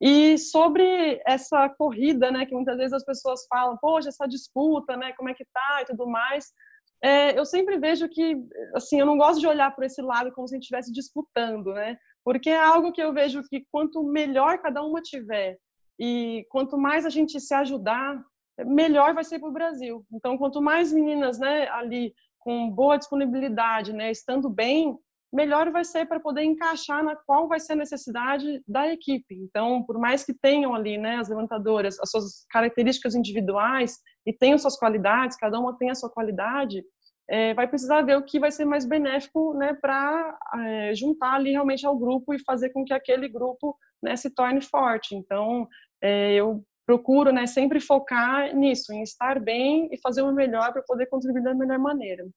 E 0.00 0.36
sobre 0.36 1.22
essa 1.24 1.68
corrida, 1.68 2.32
né, 2.32 2.44
que 2.44 2.54
muitas 2.54 2.76
vezes 2.76 2.92
as 2.92 3.04
pessoas 3.04 3.46
falam, 3.48 3.78
poxa, 3.80 4.08
essa 4.08 4.26
disputa, 4.26 4.96
né, 4.96 5.12
como 5.12 5.28
é 5.28 5.34
que 5.34 5.44
tá? 5.44 5.82
e 5.82 5.84
tudo 5.84 6.08
mais, 6.08 6.52
é, 7.04 7.38
eu 7.38 7.44
sempre 7.44 7.78
vejo 7.78 8.08
que, 8.08 8.34
assim, 8.74 8.98
eu 8.98 9.06
não 9.06 9.16
gosto 9.16 9.38
de 9.38 9.46
olhar 9.46 9.72
por 9.76 9.84
esse 9.84 10.02
lado 10.02 10.32
como 10.32 10.48
se 10.48 10.54
a 10.54 10.56
gente 10.56 10.64
estivesse 10.64 10.92
disputando, 10.92 11.72
né, 11.72 11.96
porque 12.24 12.50
é 12.50 12.58
algo 12.58 12.90
que 12.90 13.02
eu 13.02 13.12
vejo 13.12 13.44
que 13.48 13.64
quanto 13.70 14.02
melhor 14.02 14.58
cada 14.58 14.82
uma 14.82 15.00
tiver, 15.00 15.56
e 16.04 16.44
quanto 16.50 16.76
mais 16.76 17.06
a 17.06 17.10
gente 17.10 17.38
se 17.38 17.54
ajudar, 17.54 18.20
melhor 18.66 19.14
vai 19.14 19.22
ser 19.22 19.38
para 19.38 19.48
o 19.48 19.52
Brasil. 19.52 20.04
Então, 20.12 20.36
quanto 20.36 20.60
mais 20.60 20.92
meninas 20.92 21.38
né, 21.38 21.68
ali 21.68 22.12
com 22.40 22.68
boa 22.68 22.96
disponibilidade, 22.98 23.92
né, 23.92 24.10
estando 24.10 24.50
bem, 24.50 24.98
melhor 25.32 25.70
vai 25.70 25.84
ser 25.84 26.06
para 26.06 26.18
poder 26.18 26.42
encaixar 26.42 27.04
na 27.04 27.14
qual 27.14 27.46
vai 27.46 27.60
ser 27.60 27.74
a 27.74 27.76
necessidade 27.76 28.60
da 28.66 28.88
equipe. 28.92 29.36
Então, 29.36 29.84
por 29.84 29.96
mais 29.96 30.24
que 30.24 30.34
tenham 30.34 30.74
ali, 30.74 30.98
né, 30.98 31.18
as 31.18 31.28
levantadoras, 31.28 32.00
as 32.00 32.10
suas 32.10 32.44
características 32.50 33.14
individuais 33.14 33.96
e 34.26 34.32
tenham 34.32 34.58
suas 34.58 34.76
qualidades, 34.76 35.36
cada 35.36 35.56
uma 35.60 35.78
tem 35.78 35.88
a 35.88 35.94
sua 35.94 36.10
qualidade, 36.10 36.82
é, 37.30 37.54
vai 37.54 37.68
precisar 37.68 38.02
ver 38.02 38.16
o 38.16 38.24
que 38.24 38.40
vai 38.40 38.50
ser 38.50 38.64
mais 38.64 38.84
benéfico, 38.84 39.54
né, 39.54 39.72
para 39.80 40.36
é, 40.66 40.94
juntar 40.96 41.34
ali 41.34 41.52
realmente 41.52 41.86
ao 41.86 41.96
grupo 41.96 42.34
e 42.34 42.42
fazer 42.44 42.70
com 42.70 42.84
que 42.84 42.92
aquele 42.92 43.28
grupo, 43.28 43.78
né, 44.02 44.16
se 44.16 44.28
torne 44.34 44.60
forte. 44.60 45.14
Então, 45.14 45.68
é, 46.02 46.34
eu 46.34 46.64
procuro 46.84 47.32
né, 47.32 47.46
sempre 47.46 47.80
focar 47.80 48.54
nisso, 48.54 48.92
em 48.92 49.02
estar 49.02 49.40
bem 49.40 49.88
e 49.92 49.96
fazer 49.96 50.22
o 50.22 50.32
melhor 50.32 50.72
para 50.72 50.82
poder 50.82 51.06
contribuir 51.06 51.42
da 51.42 51.54
melhor 51.54 51.78
maneira. 51.78 52.28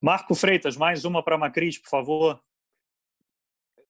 Marco 0.00 0.34
Freitas, 0.34 0.76
mais 0.76 1.04
uma 1.04 1.22
para 1.22 1.36
a 1.36 1.38
Macris, 1.38 1.78
por 1.78 1.88
favor. 1.88 2.40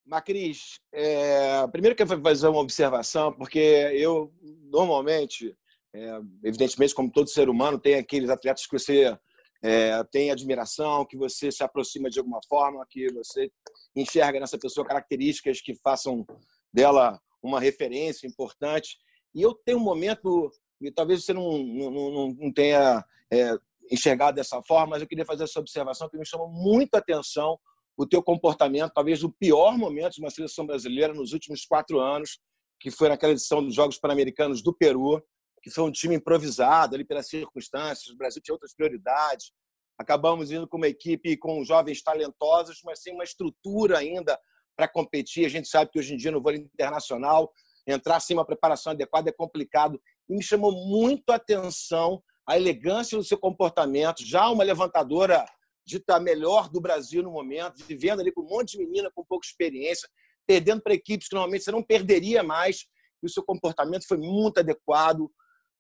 Macris, 0.05 0.81
é, 0.93 1.67
primeiro 1.69 1.97
que 1.97 2.03
eu 2.03 2.07
vou 2.07 2.21
fazer 2.21 2.49
uma 2.49 2.61
observação, 2.61 3.33
porque 3.33 3.59
eu 3.95 4.33
normalmente, 4.71 5.57
é, 5.95 6.21
evidentemente, 6.45 6.95
como 6.95 7.11
todo 7.11 7.29
ser 7.29 7.49
humano, 7.49 7.79
tem 7.79 7.95
aqueles 7.97 8.31
atletas 8.31 8.67
que 8.67 8.79
você 8.79 9.17
é, 9.63 10.05
tem 10.05 10.31
admiração, 10.31 11.05
que 11.05 11.17
você 11.17 11.51
se 11.51 11.63
aproxima 11.63 12.09
de 12.09 12.19
alguma 12.19 12.41
forma, 12.49 12.87
que 12.89 13.13
você 13.13 13.51
enxerga 13.95 14.39
nessa 14.39 14.59
pessoa 14.59 14.87
características 14.87 15.61
que 15.61 15.75
façam 15.75 16.25
dela 16.73 17.21
uma 17.43 17.61
referência 17.61 18.27
importante. 18.27 18.97
E 19.35 19.43
eu 19.43 19.55
tenho 19.55 19.79
um 19.79 19.83
momento, 19.83 20.51
e 20.81 20.91
talvez 20.91 21.25
você 21.25 21.33
não, 21.33 21.59
não, 21.59 22.35
não 22.39 22.53
tenha 22.53 23.05
é, 23.33 23.57
enxergado 23.91 24.37
dessa 24.37 24.63
forma, 24.63 24.89
mas 24.89 25.03
eu 25.03 25.09
queria 25.09 25.25
fazer 25.25 25.45
essa 25.45 25.61
observação 25.61 26.09
que 26.09 26.19
me 26.19 26.27
chama 26.27 26.47
muita 26.49 26.99
atenção 26.99 27.59
o 27.97 28.07
teu 28.07 28.23
comportamento, 28.23 28.93
talvez 28.93 29.23
o 29.25 29.33
pior 29.33 29.77
momento 29.79 30.15
de 30.15 30.21
uma 30.21 30.31
seleção 30.31 30.67
brasileira 30.67 31.15
nos 31.15 31.33
últimos 31.33 31.65
quatro 31.65 31.99
anos, 31.99 32.39
que 32.79 32.91
foi 32.91 33.09
naquela 33.09 33.33
edição 33.33 33.65
dos 33.65 33.75
Jogos 33.75 33.99
Pan-Americanos 33.99 34.63
do 34.63 34.75
Peru, 34.75 35.23
que 35.63 35.71
foi 35.71 35.85
um 35.85 35.91
time 35.91 36.15
improvisado 36.15 36.95
ali 36.95 37.05
pelas 37.05 37.27
circunstâncias, 37.27 38.09
o 38.09 38.17
Brasil 38.17 38.43
tinha 38.43 38.55
outras 38.55 38.75
prioridades. 38.75 39.51
Acabamos 39.99 40.51
indo 40.51 40.69
com 40.69 40.77
uma 40.77 40.89
equipe 40.89 41.37
com 41.39 41.65
jovens 41.65 42.03
talentosos, 42.03 42.81
mas 42.85 43.03
sem 43.03 43.15
uma 43.15 43.25
estrutura 43.25 43.99
ainda 43.99 44.39
para 44.77 44.87
competir. 44.87 45.47
A 45.47 45.49
gente 45.49 45.69
sabe 45.69 45.91
que 45.91 45.99
hoje 45.99 46.15
em 46.15 46.17
dia 46.17 46.31
no 46.31 46.43
vôlei 46.43 46.61
internacional, 46.61 47.53
entrar 47.87 48.21
sem 48.21 48.37
uma 48.37 48.45
preparação 48.45 48.93
adequada 48.93 49.31
é 49.31 49.33
complicado. 49.33 50.01
E 50.29 50.35
me 50.35 50.43
chamou 50.43 50.73
muito 50.73 51.31
a 51.31 51.37
atenção 51.37 52.23
a 52.47 52.57
elegância 52.57 53.19
do 53.19 53.25
seu 53.25 53.39
comportamento, 53.39 54.25
já 54.25 54.49
uma 54.49 54.63
levantadora 54.63 55.45
dita 55.85 56.21
melhor 56.21 56.69
do 56.69 56.81
Brasil 56.81 57.23
no 57.23 57.31
momento, 57.31 57.85
vivendo 57.85 58.21
ali 58.21 58.33
com 58.33 58.43
um 58.43 58.49
monte 58.49 58.73
de 58.73 58.79
menina 58.79 59.11
com 59.15 59.25
pouca 59.25 59.47
experiência. 59.47 60.09
perdendo 60.47 60.81
para 60.81 60.95
equipes 60.95 61.29
que 61.29 61.35
normalmente 61.35 61.65
você 61.65 61.73
não 61.73 61.83
perderia 61.83 62.41
mais, 62.41 62.87
e 63.21 63.27
o 63.27 63.29
seu 63.29 63.43
comportamento 63.43 64.07
foi 64.07 64.17
muito 64.17 64.59
adequado, 64.59 65.29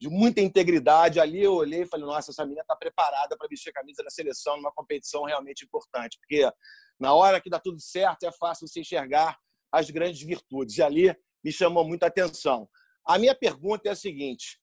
de 0.00 0.08
muita 0.08 0.40
integridade. 0.40 1.20
Ali 1.20 1.42
eu 1.42 1.54
olhei 1.54 1.82
e 1.82 1.86
falei, 1.86 2.06
nossa, 2.06 2.30
essa 2.30 2.44
menina 2.44 2.62
está 2.62 2.76
preparada 2.76 3.36
para 3.36 3.48
vestir 3.48 3.70
a 3.70 3.72
camisa 3.72 4.02
da 4.02 4.10
seleção 4.10 4.56
numa 4.56 4.72
competição 4.72 5.24
realmente 5.24 5.64
importante, 5.64 6.18
porque 6.18 6.50
na 6.98 7.14
hora 7.14 7.40
que 7.40 7.50
dá 7.50 7.58
tudo 7.58 7.80
certo 7.80 8.24
é 8.24 8.32
fácil 8.32 8.66
você 8.66 8.80
enxergar 8.80 9.38
as 9.72 9.90
grandes 9.90 10.22
virtudes. 10.22 10.78
E 10.78 10.82
ali 10.82 11.16
me 11.42 11.52
chamou 11.52 11.84
muita 11.84 12.06
atenção. 12.06 12.68
A 13.04 13.18
minha 13.18 13.34
pergunta 13.34 13.88
é 13.88 13.92
a 13.92 13.96
seguinte: 13.96 14.58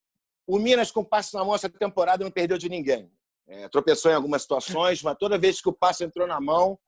o 0.46 0.60
Minas, 0.60 0.92
com 0.92 1.04
passe 1.04 1.34
na 1.34 1.44
mão 1.44 1.56
essa 1.56 1.70
temporada, 1.70 2.24
não 2.24 2.32
perdeu 2.32 2.58
de 2.58 2.70
ninguém. 2.70 3.12
É, 3.48 3.68
tropeçou 3.70 4.10
em 4.12 4.16
algumas 4.16 4.42
situações, 4.42 5.04
mas 5.04 5.18
toda 5.20 5.38
vez 5.38 5.62
que 5.62 5.70
o 5.70 5.74
passe 5.74 6.04
entrou 6.04 6.26
na 6.26 6.40
mão, 6.40 6.80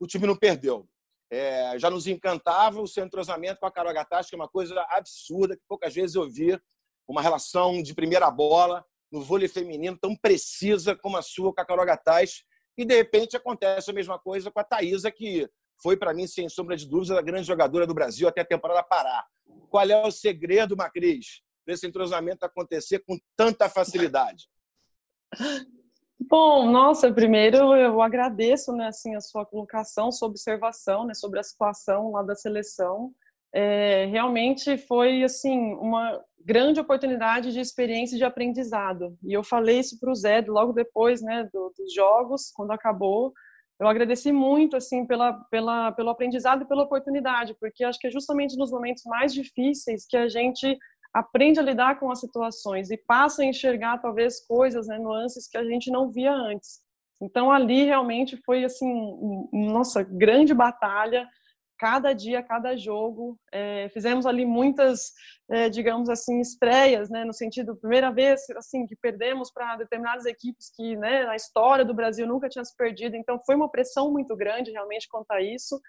o 0.00 0.06
time 0.06 0.26
não 0.26 0.36
perdeu. 0.36 0.88
É, 1.30 1.78
já 1.78 1.90
nos 1.90 2.06
encantava 2.06 2.80
o 2.80 2.86
seu 2.86 3.04
entrosamento 3.04 3.60
com 3.60 3.66
a 3.66 3.70
Carol 3.70 3.92
Gattas, 3.92 4.28
que 4.28 4.34
é 4.34 4.38
uma 4.38 4.48
coisa 4.48 4.80
absurda, 4.90 5.56
que 5.56 5.62
poucas 5.68 5.92
vezes 5.92 6.16
eu 6.16 6.28
vi 6.28 6.58
uma 7.08 7.22
relação 7.22 7.82
de 7.82 7.94
primeira 7.94 8.30
bola 8.30 8.84
no 9.10 9.22
vôlei 9.22 9.48
feminino 9.48 9.96
tão 9.98 10.14
precisa 10.14 10.94
como 10.94 11.16
a 11.16 11.22
sua 11.22 11.52
com 11.52 11.60
a 11.60 11.64
Carol 11.64 11.86
Gattas. 11.86 12.44
E, 12.76 12.84
de 12.84 12.94
repente, 12.94 13.36
acontece 13.36 13.90
a 13.90 13.94
mesma 13.94 14.18
coisa 14.18 14.50
com 14.50 14.60
a 14.60 14.64
Thaisa, 14.64 15.10
que 15.10 15.48
foi, 15.82 15.96
para 15.96 16.12
mim, 16.12 16.26
sem 16.26 16.48
sombra 16.48 16.76
de 16.76 16.86
dúvidas, 16.86 17.16
a 17.16 17.22
grande 17.22 17.46
jogadora 17.46 17.86
do 17.86 17.94
Brasil 17.94 18.28
até 18.28 18.42
a 18.42 18.44
temporada 18.44 18.82
parar. 18.82 19.26
Qual 19.70 19.84
é 19.84 20.06
o 20.06 20.10
segredo, 20.10 20.76
Macris, 20.76 21.42
desse 21.66 21.86
entrosamento 21.86 22.44
acontecer 22.44 23.00
com 23.00 23.18
tanta 23.36 23.68
facilidade? 23.68 24.48
Bom, 26.20 26.70
nossa, 26.70 27.12
primeiro 27.12 27.74
eu 27.74 28.02
agradeço 28.02 28.72
né, 28.72 28.88
assim, 28.88 29.14
a 29.14 29.20
sua 29.20 29.46
colocação, 29.46 30.12
sua 30.12 30.28
observação 30.28 31.06
né, 31.06 31.14
sobre 31.14 31.40
a 31.40 31.42
situação 31.42 32.10
lá 32.12 32.22
da 32.22 32.34
seleção. 32.34 33.12
É, 33.52 34.04
realmente 34.06 34.76
foi 34.76 35.22
assim 35.22 35.74
uma 35.74 36.22
grande 36.44 36.80
oportunidade 36.80 37.52
de 37.52 37.60
experiência 37.60 38.14
e 38.14 38.18
de 38.18 38.24
aprendizado. 38.24 39.16
E 39.22 39.32
eu 39.32 39.42
falei 39.42 39.80
isso 39.80 39.98
para 39.98 40.10
o 40.10 40.14
Zé 40.14 40.44
logo 40.46 40.72
depois 40.72 41.20
né, 41.22 41.48
do, 41.52 41.72
dos 41.76 41.92
jogos, 41.94 42.50
quando 42.54 42.72
acabou. 42.72 43.32
Eu 43.80 43.86
agradeci 43.86 44.32
muito 44.32 44.76
assim 44.76 45.06
pela, 45.06 45.34
pela, 45.50 45.92
pelo 45.92 46.10
aprendizado 46.10 46.62
e 46.62 46.68
pela 46.68 46.82
oportunidade, 46.82 47.54
porque 47.60 47.84
acho 47.84 47.98
que 47.98 48.08
é 48.08 48.10
justamente 48.10 48.56
nos 48.56 48.70
momentos 48.70 49.04
mais 49.04 49.32
difíceis 49.32 50.04
que 50.06 50.16
a 50.16 50.28
gente 50.28 50.76
aprende 51.12 51.60
a 51.60 51.62
lidar 51.62 51.98
com 51.98 52.10
as 52.10 52.20
situações 52.20 52.90
e 52.90 52.96
passa 52.96 53.42
a 53.42 53.46
enxergar 53.46 53.98
talvez 53.98 54.44
coisas, 54.46 54.86
né, 54.88 54.98
nuances 54.98 55.48
que 55.48 55.56
a 55.56 55.64
gente 55.64 55.90
não 55.90 56.10
via 56.10 56.32
antes. 56.32 56.80
Então 57.20 57.50
ali 57.50 57.84
realmente 57.84 58.36
foi 58.44 58.64
assim, 58.64 58.92
nossa, 59.52 60.02
grande 60.02 60.54
batalha, 60.54 61.28
cada 61.78 62.12
dia, 62.12 62.42
cada 62.42 62.76
jogo. 62.76 63.38
É, 63.52 63.88
fizemos 63.90 64.26
ali 64.26 64.44
muitas, 64.44 65.12
é, 65.50 65.68
digamos 65.68 66.08
assim, 66.08 66.40
estreias, 66.40 67.08
né, 67.08 67.24
no 67.24 67.32
sentido, 67.32 67.76
primeira 67.76 68.10
vez 68.10 68.48
assim 68.56 68.86
que 68.86 68.96
perdemos 68.96 69.50
para 69.50 69.76
determinadas 69.76 70.26
equipes 70.26 70.70
que, 70.74 70.96
né, 70.96 71.24
na 71.24 71.36
história 71.36 71.84
do 71.84 71.94
Brasil 71.94 72.26
nunca 72.26 72.48
tinha 72.48 72.64
se 72.64 72.76
perdido. 72.76 73.16
Então 73.16 73.40
foi 73.46 73.54
uma 73.54 73.70
pressão 73.70 74.10
muito 74.12 74.36
grande 74.36 74.72
realmente 74.72 75.08
quanto 75.08 75.30
a 75.30 75.40
isso. 75.40 75.80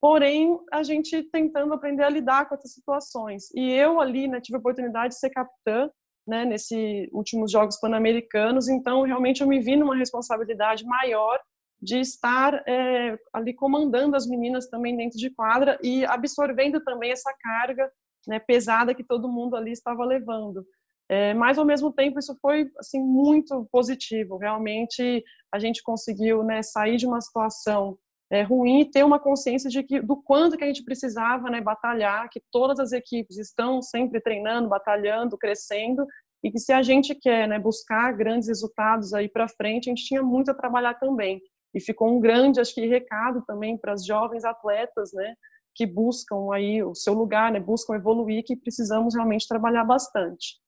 Porém, 0.00 0.58
a 0.72 0.82
gente 0.82 1.22
tentando 1.30 1.72
aprender 1.72 2.02
a 2.02 2.10
lidar 2.10 2.46
com 2.46 2.54
essas 2.54 2.74
situações. 2.74 3.50
E 3.54 3.72
eu 3.72 4.00
ali, 4.00 4.28
né, 4.28 4.40
tive 4.40 4.56
a 4.56 4.60
oportunidade 4.60 5.14
de 5.14 5.20
ser 5.20 5.30
capitã, 5.30 5.88
né, 6.26 6.44
nesses 6.44 7.08
últimos 7.12 7.52
Jogos 7.52 7.78
Pan-Americanos, 7.78 8.68
então 8.68 9.02
realmente 9.02 9.42
eu 9.42 9.46
me 9.46 9.60
vi 9.60 9.76
numa 9.76 9.94
responsabilidade 9.94 10.84
maior 10.84 11.38
de 11.84 12.00
estar 12.00 12.62
é, 12.66 13.18
ali 13.30 13.52
comandando 13.52 14.16
as 14.16 14.26
meninas 14.26 14.68
também 14.68 14.96
dentro 14.96 15.18
de 15.18 15.28
quadra 15.28 15.78
e 15.82 16.04
absorvendo 16.06 16.82
também 16.82 17.12
essa 17.12 17.32
carga 17.38 17.92
né, 18.26 18.38
pesada 18.38 18.94
que 18.94 19.04
todo 19.04 19.28
mundo 19.28 19.54
ali 19.54 19.70
estava 19.70 20.02
levando. 20.02 20.64
É, 21.10 21.34
mas 21.34 21.58
ao 21.58 21.66
mesmo 21.66 21.92
tempo 21.92 22.18
isso 22.18 22.34
foi 22.40 22.70
assim 22.78 23.02
muito 23.02 23.68
positivo. 23.70 24.38
Realmente 24.38 25.22
a 25.52 25.58
gente 25.58 25.82
conseguiu 25.82 26.42
né, 26.42 26.62
sair 26.62 26.96
de 26.96 27.06
uma 27.06 27.20
situação 27.20 27.98
é, 28.30 28.40
ruim 28.42 28.80
e 28.80 28.90
ter 28.90 29.04
uma 29.04 29.18
consciência 29.18 29.68
de 29.68 29.82
que 29.82 30.00
do 30.00 30.16
quanto 30.16 30.56
que 30.56 30.64
a 30.64 30.66
gente 30.66 30.82
precisava 30.82 31.50
né, 31.50 31.60
batalhar, 31.60 32.30
que 32.30 32.40
todas 32.50 32.80
as 32.80 32.92
equipes 32.92 33.36
estão 33.36 33.82
sempre 33.82 34.22
treinando, 34.22 34.70
batalhando, 34.70 35.36
crescendo 35.36 36.06
e 36.42 36.50
que 36.50 36.58
se 36.58 36.72
a 36.72 36.82
gente 36.82 37.14
quer 37.14 37.46
né, 37.46 37.58
buscar 37.58 38.12
grandes 38.12 38.48
resultados 38.48 39.12
aí 39.12 39.28
para 39.28 39.48
frente, 39.48 39.90
a 39.90 39.94
gente 39.94 40.06
tinha 40.06 40.22
muito 40.22 40.50
a 40.50 40.54
trabalhar 40.54 40.94
também. 40.94 41.42
E 41.74 41.80
ficou 41.80 42.08
um 42.08 42.20
grande, 42.20 42.60
acho 42.60 42.74
que, 42.74 42.86
recado 42.86 43.42
também 43.46 43.76
para 43.76 43.92
as 43.92 44.06
jovens 44.06 44.44
atletas, 44.44 45.12
né, 45.12 45.34
que 45.74 45.84
buscam 45.86 46.54
aí 46.54 46.82
o 46.82 46.94
seu 46.94 47.14
lugar, 47.14 47.50
né, 47.50 47.58
buscam 47.58 47.94
evoluir, 47.94 48.44
que 48.44 48.54
precisamos 48.56 49.14
realmente 49.14 49.48
trabalhar 49.48 49.84
bastante. 49.84 50.60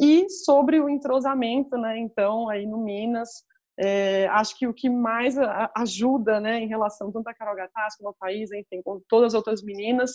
E 0.00 0.28
sobre 0.28 0.80
o 0.80 0.88
entrosamento, 0.88 1.76
né, 1.76 1.98
então, 1.98 2.48
aí 2.48 2.66
no 2.66 2.78
Minas, 2.78 3.42
é, 3.76 4.28
acho 4.28 4.56
que 4.56 4.66
o 4.68 4.74
que 4.74 4.88
mais 4.88 5.36
ajuda, 5.76 6.38
né, 6.38 6.60
em 6.60 6.68
relação 6.68 7.10
tanto 7.10 7.28
a 7.28 7.34
Carol 7.34 7.56
Gattas 7.56 7.96
como 7.96 8.10
a 8.10 8.14
País, 8.14 8.52
enfim, 8.52 8.80
com 8.82 9.00
todas 9.08 9.34
as 9.34 9.34
outras 9.34 9.62
meninas, 9.62 10.12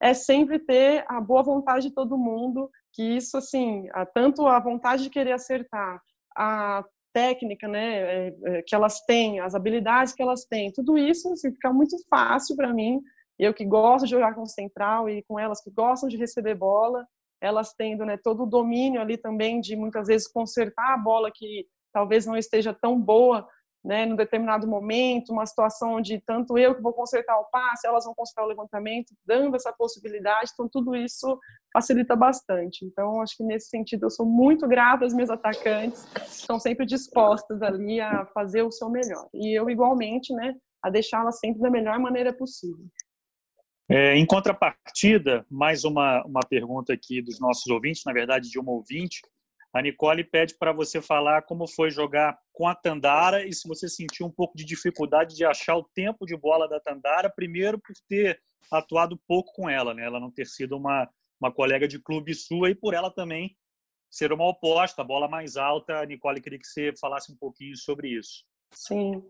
é 0.00 0.14
sempre 0.14 0.58
ter 0.58 1.04
a 1.08 1.20
boa 1.20 1.42
vontade 1.42 1.88
de 1.88 1.94
todo 1.94 2.18
mundo, 2.18 2.70
que 2.92 3.02
isso, 3.02 3.36
assim, 3.36 3.86
tanto 4.14 4.46
a 4.46 4.58
vontade 4.58 5.04
de 5.04 5.10
querer 5.10 5.32
acertar, 5.32 6.00
a 6.36 6.84
técnica, 7.12 7.68
né, 7.68 8.28
é, 8.28 8.34
é, 8.44 8.62
que 8.62 8.74
elas 8.74 9.00
têm, 9.04 9.40
as 9.40 9.54
habilidades 9.54 10.14
que 10.14 10.22
elas 10.22 10.44
têm, 10.44 10.72
tudo 10.72 10.96
isso 10.96 11.32
assim, 11.32 11.52
fica 11.52 11.72
muito 11.72 11.96
fácil 12.08 12.56
para 12.56 12.72
mim. 12.72 13.00
Eu 13.38 13.52
que 13.52 13.64
gosto 13.64 14.04
de 14.04 14.10
jogar 14.10 14.34
com 14.34 14.46
central 14.46 15.08
e 15.08 15.22
com 15.24 15.38
elas 15.38 15.62
que 15.62 15.70
gostam 15.70 16.08
de 16.08 16.16
receber 16.16 16.54
bola, 16.54 17.06
elas 17.40 17.74
tendo 17.74 18.04
né, 18.06 18.16
todo 18.16 18.44
o 18.44 18.46
domínio 18.46 19.00
ali 19.00 19.16
também 19.16 19.60
de 19.60 19.74
muitas 19.74 20.06
vezes 20.06 20.28
consertar 20.28 20.94
a 20.94 20.98
bola 20.98 21.30
que 21.34 21.66
talvez 21.92 22.24
não 22.24 22.36
esteja 22.36 22.72
tão 22.72 22.98
boa 22.98 23.46
né, 23.84 24.06
num 24.06 24.14
determinado 24.14 24.66
momento, 24.66 25.32
uma 25.32 25.44
situação 25.44 25.94
onde 25.94 26.20
tanto 26.24 26.56
eu 26.56 26.74
que 26.74 26.80
vou 26.80 26.92
consertar 26.92 27.38
o 27.38 27.44
passe, 27.50 27.86
elas 27.86 28.04
vão 28.04 28.14
consertar 28.14 28.44
o 28.44 28.48
levantamento, 28.48 29.12
dando 29.26 29.56
essa 29.56 29.72
possibilidade, 29.72 30.50
então 30.52 30.68
tudo 30.70 30.94
isso 30.94 31.38
facilita 31.72 32.14
bastante. 32.14 32.84
Então, 32.84 33.20
acho 33.20 33.36
que 33.36 33.44
nesse 33.44 33.68
sentido 33.68 34.06
eu 34.06 34.10
sou 34.10 34.26
muito 34.26 34.68
grata 34.68 35.04
às 35.04 35.12
minhas 35.12 35.30
atacantes, 35.30 36.06
estão 36.26 36.60
sempre 36.60 36.86
dispostas 36.86 37.60
ali 37.62 38.00
a 38.00 38.24
fazer 38.26 38.62
o 38.62 38.70
seu 38.70 38.88
melhor. 38.88 39.28
E 39.34 39.58
eu, 39.58 39.68
igualmente, 39.68 40.32
né, 40.32 40.54
a 40.82 40.88
deixá-las 40.88 41.38
sempre 41.38 41.60
da 41.60 41.70
melhor 41.70 41.98
maneira 41.98 42.32
possível. 42.32 42.84
É, 43.90 44.16
em 44.16 44.24
contrapartida, 44.24 45.44
mais 45.50 45.84
uma, 45.84 46.24
uma 46.24 46.40
pergunta 46.48 46.92
aqui 46.92 47.20
dos 47.20 47.40
nossos 47.40 47.66
ouvintes, 47.66 48.02
na 48.06 48.12
verdade 48.12 48.48
de 48.48 48.58
uma 48.58 48.72
ouvinte, 48.72 49.20
a 49.72 49.80
Nicole 49.80 50.22
pede 50.22 50.54
para 50.54 50.72
você 50.72 51.00
falar 51.00 51.42
como 51.42 51.66
foi 51.66 51.90
jogar 51.90 52.38
com 52.52 52.68
a 52.68 52.74
Tandara 52.74 53.46
e 53.46 53.52
se 53.54 53.66
você 53.66 53.88
sentiu 53.88 54.26
um 54.26 54.30
pouco 54.30 54.56
de 54.56 54.64
dificuldade 54.64 55.34
de 55.34 55.44
achar 55.44 55.76
o 55.76 55.88
tempo 55.94 56.26
de 56.26 56.36
bola 56.36 56.68
da 56.68 56.78
Tandara, 56.78 57.30
primeiro 57.30 57.78
por 57.78 57.94
ter 58.06 58.40
atuado 58.70 59.18
pouco 59.26 59.52
com 59.54 59.68
ela, 59.68 59.94
né? 59.94 60.04
Ela 60.04 60.20
não 60.20 60.30
ter 60.30 60.46
sido 60.46 60.76
uma, 60.76 61.08
uma 61.40 61.50
colega 61.50 61.88
de 61.88 61.98
clube 61.98 62.34
sua 62.34 62.70
e 62.70 62.74
por 62.74 62.92
ela 62.92 63.10
também 63.10 63.56
ser 64.10 64.30
uma 64.30 64.46
oposta, 64.46 65.02
bola 65.02 65.26
mais 65.26 65.56
alta. 65.56 66.00
A 66.00 66.06
Nicole 66.06 66.42
queria 66.42 66.58
que 66.58 66.66
você 66.66 66.92
falasse 67.00 67.32
um 67.32 67.36
pouquinho 67.36 67.76
sobre 67.76 68.08
isso. 68.08 68.44
Sim. 68.74 69.22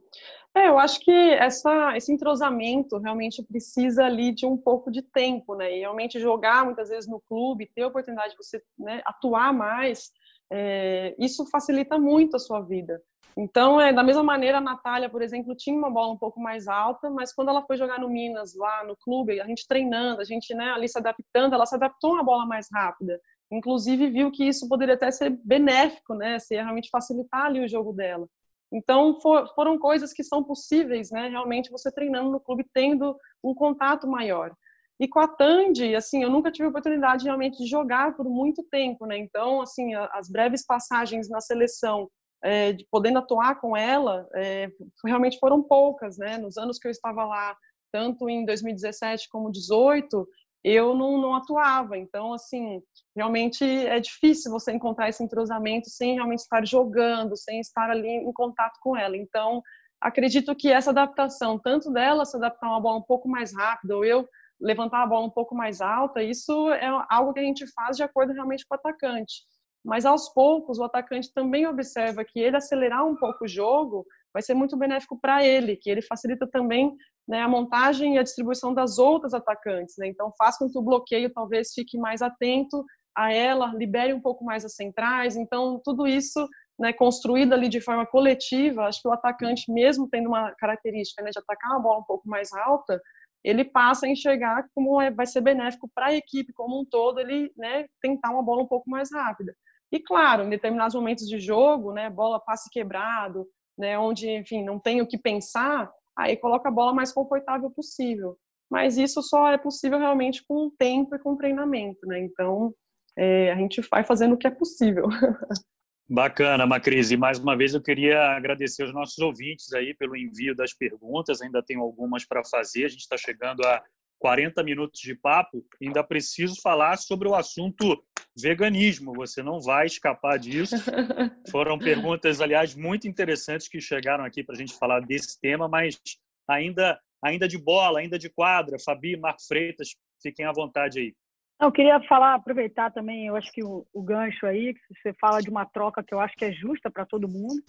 É, 0.55 0.69
eu 0.69 0.79
acho 0.79 1.01
que 1.01 1.11
essa, 1.11 1.97
esse 1.97 2.13
entrosamento 2.13 2.99
realmente 2.99 3.43
precisa 3.43 4.05
ali 4.05 4.33
de 4.33 4.47
um 4.47 4.57
pouco 4.57 4.91
de 4.91 5.03
tempo, 5.03 5.55
né? 5.55 5.77
E 5.77 5.81
realmente 5.81 6.21
jogar 6.21 6.65
muitas 6.65 6.89
vezes 6.89 7.09
no 7.09 7.21
clube, 7.21 7.71
ter 7.75 7.83
a 7.83 7.89
oportunidade 7.89 8.31
de 8.31 8.37
você 8.37 8.63
né, 8.79 9.03
atuar 9.05 9.53
mais, 9.53 10.13
é, 10.55 11.15
isso 11.19 11.47
facilita 11.47 11.99
muito 11.99 12.37
a 12.37 12.39
sua 12.39 12.61
vida. 12.61 13.01
Então, 13.35 13.81
é, 13.81 13.93
da 13.93 14.03
mesma 14.03 14.23
maneira, 14.23 14.59
a 14.59 14.61
Natália, 14.61 15.09
por 15.09 15.23
exemplo, 15.23 15.57
tinha 15.57 15.77
uma 15.77 15.91
bola 15.91 16.13
um 16.13 16.19
pouco 16.19 16.39
mais 16.39 16.69
alta, 16.69 17.09
mas 17.09 17.33
quando 17.35 17.49
ela 17.49 17.63
foi 17.63 17.79
jogar 17.79 17.99
no 17.99 18.11
Minas, 18.11 18.55
lá 18.55 18.85
no 18.85 18.95
clube, 18.95 19.41
a 19.41 19.47
gente 19.47 19.67
treinando, 19.67 20.21
a 20.21 20.25
gente 20.25 20.55
né, 20.55 20.71
ali 20.73 20.87
se 20.87 20.99
adaptando, 20.99 21.55
ela 21.55 21.65
se 21.65 21.75
adaptou 21.75 22.11
a 22.11 22.15
uma 22.17 22.23
bola 22.23 22.45
mais 22.45 22.69
rápida. 22.71 23.19
Inclusive, 23.51 24.11
viu 24.11 24.31
que 24.31 24.45
isso 24.45 24.69
poderia 24.69 24.95
até 24.95 25.11
ser 25.11 25.31
benéfico, 25.31 26.15
né? 26.15 26.39
Se 26.39 26.55
realmente 26.55 26.89
facilitar 26.91 27.47
ali 27.47 27.65
o 27.65 27.69
jogo 27.69 27.93
dela. 27.93 28.27
Então, 28.73 29.21
for, 29.21 29.47
foram 29.55 29.79
coisas 29.79 30.13
que 30.13 30.25
são 30.25 30.43
possíveis, 30.43 31.11
né? 31.11 31.29
Realmente, 31.29 31.71
você 31.71 31.93
treinando 31.93 32.31
no 32.31 32.41
clube, 32.41 32.65
tendo 32.73 33.15
um 33.45 33.55
contato 33.55 34.07
maior. 34.07 34.55
E 35.01 35.09
com 35.09 35.19
a 35.19 35.27
Tandy, 35.27 35.95
assim, 35.95 36.23
eu 36.23 36.31
nunca 36.31 36.51
tive 36.51 36.69
oportunidade 36.69 37.25
realmente 37.25 37.59
de 37.59 37.67
jogar 37.69 38.15
por 38.17 38.25
muito 38.29 38.63
tempo, 38.71 39.07
né? 39.07 39.17
Então, 39.19 39.61
assim, 39.61 39.95
as 39.95 40.29
breves 40.31 40.65
passagens 40.65 41.29
na 41.29 41.41
seleção, 41.41 42.09
é, 42.45 42.73
de 42.73 42.87
podendo 42.91 43.19
atuar 43.19 43.61
com 43.61 43.77
ela, 43.77 44.29
é, 44.35 44.71
realmente 45.05 45.39
foram 45.39 45.63
poucas, 45.63 46.19
né? 46.19 46.39
Nos 46.39 46.57
anos 46.57 46.79
que 46.79 46.87
eu 46.87 46.91
estava 46.91 47.25
lá, 47.25 47.57
tanto 47.93 48.29
em 48.29 48.45
2017 48.45 49.29
como 49.29 49.45
2018, 49.45 50.27
eu 50.65 50.95
não, 50.95 51.21
não 51.21 51.35
atuava. 51.35 51.99
Então, 51.99 52.33
assim, 52.33 52.81
realmente 53.17 53.65
é 53.65 53.99
difícil 53.99 54.51
você 54.51 54.73
encontrar 54.73 55.09
esse 55.09 55.23
entrosamento 55.23 55.89
sem 55.91 56.15
realmente 56.15 56.41
estar 56.41 56.65
jogando, 56.67 57.37
sem 57.37 57.61
estar 57.61 57.91
ali 57.91 58.09
em 58.09 58.33
contato 58.33 58.79
com 58.81 58.97
ela. 58.97 59.17
Então, 59.17 59.63
acredito 60.01 60.55
que 60.55 60.71
essa 60.71 60.91
adaptação, 60.91 61.59
tanto 61.59 61.91
dela 61.93 62.25
se 62.25 62.37
adaptar 62.37 62.67
a 62.67 62.71
uma 62.71 62.81
bola 62.81 62.99
um 62.99 63.03
pouco 63.03 63.29
mais 63.29 63.55
rápida, 63.55 63.97
ou 63.97 64.05
eu 64.05 64.29
levantar 64.63 65.03
a 65.03 65.07
bola 65.07 65.27
um 65.27 65.31
pouco 65.31 65.55
mais 65.55 65.81
alta, 65.81 66.23
isso 66.23 66.71
é 66.71 66.87
algo 67.11 67.33
que 67.33 67.41
a 67.41 67.45
gente 67.45 67.67
faz 67.73 67.97
de 67.97 68.03
acordo 68.03 68.33
realmente 68.33 68.65
com 68.67 68.75
o 68.75 68.79
atacante. 68.79 69.43
Mas 69.85 70.07
aos 70.07 70.29
poucos, 70.33 70.79
o 70.79 70.85
atacante 70.85 71.33
também 71.35 71.67
observa 71.67 72.25
que 72.25 72.39
ele 72.39 72.57
acelerar 72.57 73.05
um 73.05 73.17
pouco 73.17 73.45
o 73.45 73.49
jogo 73.49 74.07
vai 74.33 74.43
ser 74.43 74.55
muito 74.55 74.77
benéfico 74.77 75.19
para 75.21 75.45
ele, 75.45 75.77
que 75.77 75.91
ele 75.91 76.01
facilita 76.01 76.47
também 76.47 76.95
né, 77.29 77.43
a 77.43 77.49
montagem 77.49 78.15
e 78.15 78.19
a 78.19 78.23
distribuição 78.23 78.73
das 78.73 78.99
outras 78.99 79.35
atacantes. 79.35 79.97
Né? 79.99 80.07
Então, 80.07 80.33
faz 80.39 80.57
com 80.57 80.71
que 80.71 80.79
o 80.79 80.83
bloqueio 80.83 81.33
talvez 81.33 81.73
fique 81.75 81.99
mais 81.99 82.23
atento 82.23 82.85
a 83.15 83.33
ela, 83.33 83.75
libere 83.75 84.15
um 84.15 84.21
pouco 84.21 84.45
mais 84.45 84.65
as 84.65 84.75
centrais. 84.75 85.37
Então, 85.37 85.81
tudo 85.85 86.07
isso 86.07 86.49
né, 86.79 86.93
construído 86.93 87.53
ali 87.53 87.69
de 87.69 87.81
forma 87.81 88.07
coletiva, 88.07 88.85
acho 88.85 89.03
que 89.03 89.09
o 89.09 89.13
atacante, 89.13 89.71
mesmo 89.71 90.09
tendo 90.09 90.29
uma 90.29 90.53
característica 90.53 91.23
né, 91.23 91.31
de 91.31 91.39
atacar 91.39 91.73
uma 91.73 91.81
bola 91.81 92.01
um 92.01 92.05
pouco 92.05 92.29
mais 92.29 92.53
alta, 92.53 93.01
ele 93.45 93.65
passa 93.65 94.07
a 94.07 94.09
enxergar 94.09 94.67
como 94.75 95.01
é, 95.01 95.11
vai 95.11 95.27
ser 95.27 95.41
benéfico 95.41 95.91
para 95.95 96.07
a 96.07 96.15
equipe 96.15 96.53
como 96.53 96.81
um 96.81 96.85
todo, 96.85 97.21
ele 97.21 97.53
né, 97.57 97.87
tentar 98.01 98.31
uma 98.31 98.43
bola 98.43 98.63
um 98.63 98.69
pouco 98.69 98.89
mais 98.89 99.13
rápida. 99.13 99.55
E 99.91 100.01
claro, 100.01 100.45
em 100.45 100.51
determinados 100.51 100.95
momentos 100.95 101.27
de 101.27 101.39
jogo, 101.39 101.93
né, 101.93 102.09
bola 102.09 102.41
passe 102.41 102.71
quebrado, 102.71 103.47
né, 103.77 103.99
onde, 103.99 104.31
enfim, 104.31 104.65
não 104.65 104.79
tem 104.79 105.03
o 105.03 105.07
que 105.07 105.19
pensar, 105.19 105.91
aí 106.17 106.37
coloca 106.37 106.69
a 106.69 106.73
bola 106.73 106.95
mais 106.95 107.13
confortável 107.13 107.71
possível. 107.71 108.37
Mas 108.71 108.97
isso 108.97 109.23
só 109.23 109.49
é 109.49 109.59
possível 109.59 109.99
realmente 109.99 110.43
com 110.47 110.67
o 110.67 110.71
tempo 110.71 111.15
e 111.15 111.19
com 111.19 111.33
o 111.33 111.37
treinamento, 111.37 112.07
né? 112.07 112.19
Então, 112.21 112.75
é, 113.19 113.53
a 113.53 113.57
gente 113.57 113.83
vai 113.91 114.03
fazendo 114.03 114.35
o 114.35 114.39
que 114.39 114.47
é 114.47 114.51
possível. 114.51 115.05
Bacana, 116.13 116.67
Macris. 116.67 117.11
E 117.11 117.17
mais 117.17 117.39
uma 117.39 117.57
vez 117.57 117.73
eu 117.73 117.81
queria 117.81 118.37
agradecer 118.37 118.83
aos 118.83 118.93
nossos 118.93 119.19
ouvintes 119.19 119.73
aí 119.73 119.95
pelo 119.95 120.15
envio 120.15 120.55
das 120.55 120.75
perguntas. 120.75 121.41
Ainda 121.41 121.63
tenho 121.63 121.81
algumas 121.81 122.23
para 122.23 122.45
fazer. 122.45 122.85
A 122.85 122.89
gente 122.89 123.01
está 123.01 123.17
chegando 123.17 123.65
a 123.65 123.83
40 124.19 124.63
minutos 124.63 125.01
de 125.01 125.15
papo. 125.15 125.65
Ainda 125.81 126.05
preciso 126.05 126.61
falar 126.61 126.99
sobre 126.99 127.27
o 127.29 127.35
assunto 127.35 128.05
veganismo. 128.37 129.15
Você 129.15 129.43
não 129.43 129.59
vai 129.59 129.87
escapar 129.87 130.39
disso. 130.39 130.77
Foram 131.51 131.79
perguntas, 131.79 132.43
aliás, 132.43 132.75
muito 132.75 133.09
interessantes 133.09 133.67
que 133.67 133.81
chegaram 133.81 134.23
aqui 134.23 134.45
para 134.45 134.55
a 134.55 134.59
gente 134.59 134.75
falar 134.75 135.01
desse 135.01 135.41
tema, 135.41 135.67
mas 135.67 135.99
ainda, 136.47 137.01
ainda 137.25 137.49
de 137.49 137.57
bola, 137.57 138.01
ainda 138.01 138.19
de 138.19 138.29
quadra. 138.29 138.77
Fabi, 138.79 139.17
Marco 139.17 139.41
Freitas, 139.49 139.97
fiquem 140.23 140.45
à 140.45 140.53
vontade 140.53 141.01
aí. 141.01 141.15
Eu 141.63 141.71
queria 141.71 142.01
falar, 142.09 142.35
aproveitar 142.35 142.91
também, 142.91 143.29
eu 143.29 143.37
acho 143.37 143.53
que 143.53 143.63
o, 143.63 143.87
o 143.95 144.03
gancho 144.03 144.45
aí, 144.47 144.75
que 144.75 144.81
você 145.01 145.13
fala 145.21 145.41
de 145.41 145.49
uma 145.49 145.65
troca 145.65 146.03
que 146.03 146.13
eu 146.13 146.19
acho 146.19 146.35
que 146.35 146.45
é 146.45 146.51
justa 146.51 146.91
para 146.91 147.07
todo 147.07 147.29
mundo. 147.29 147.63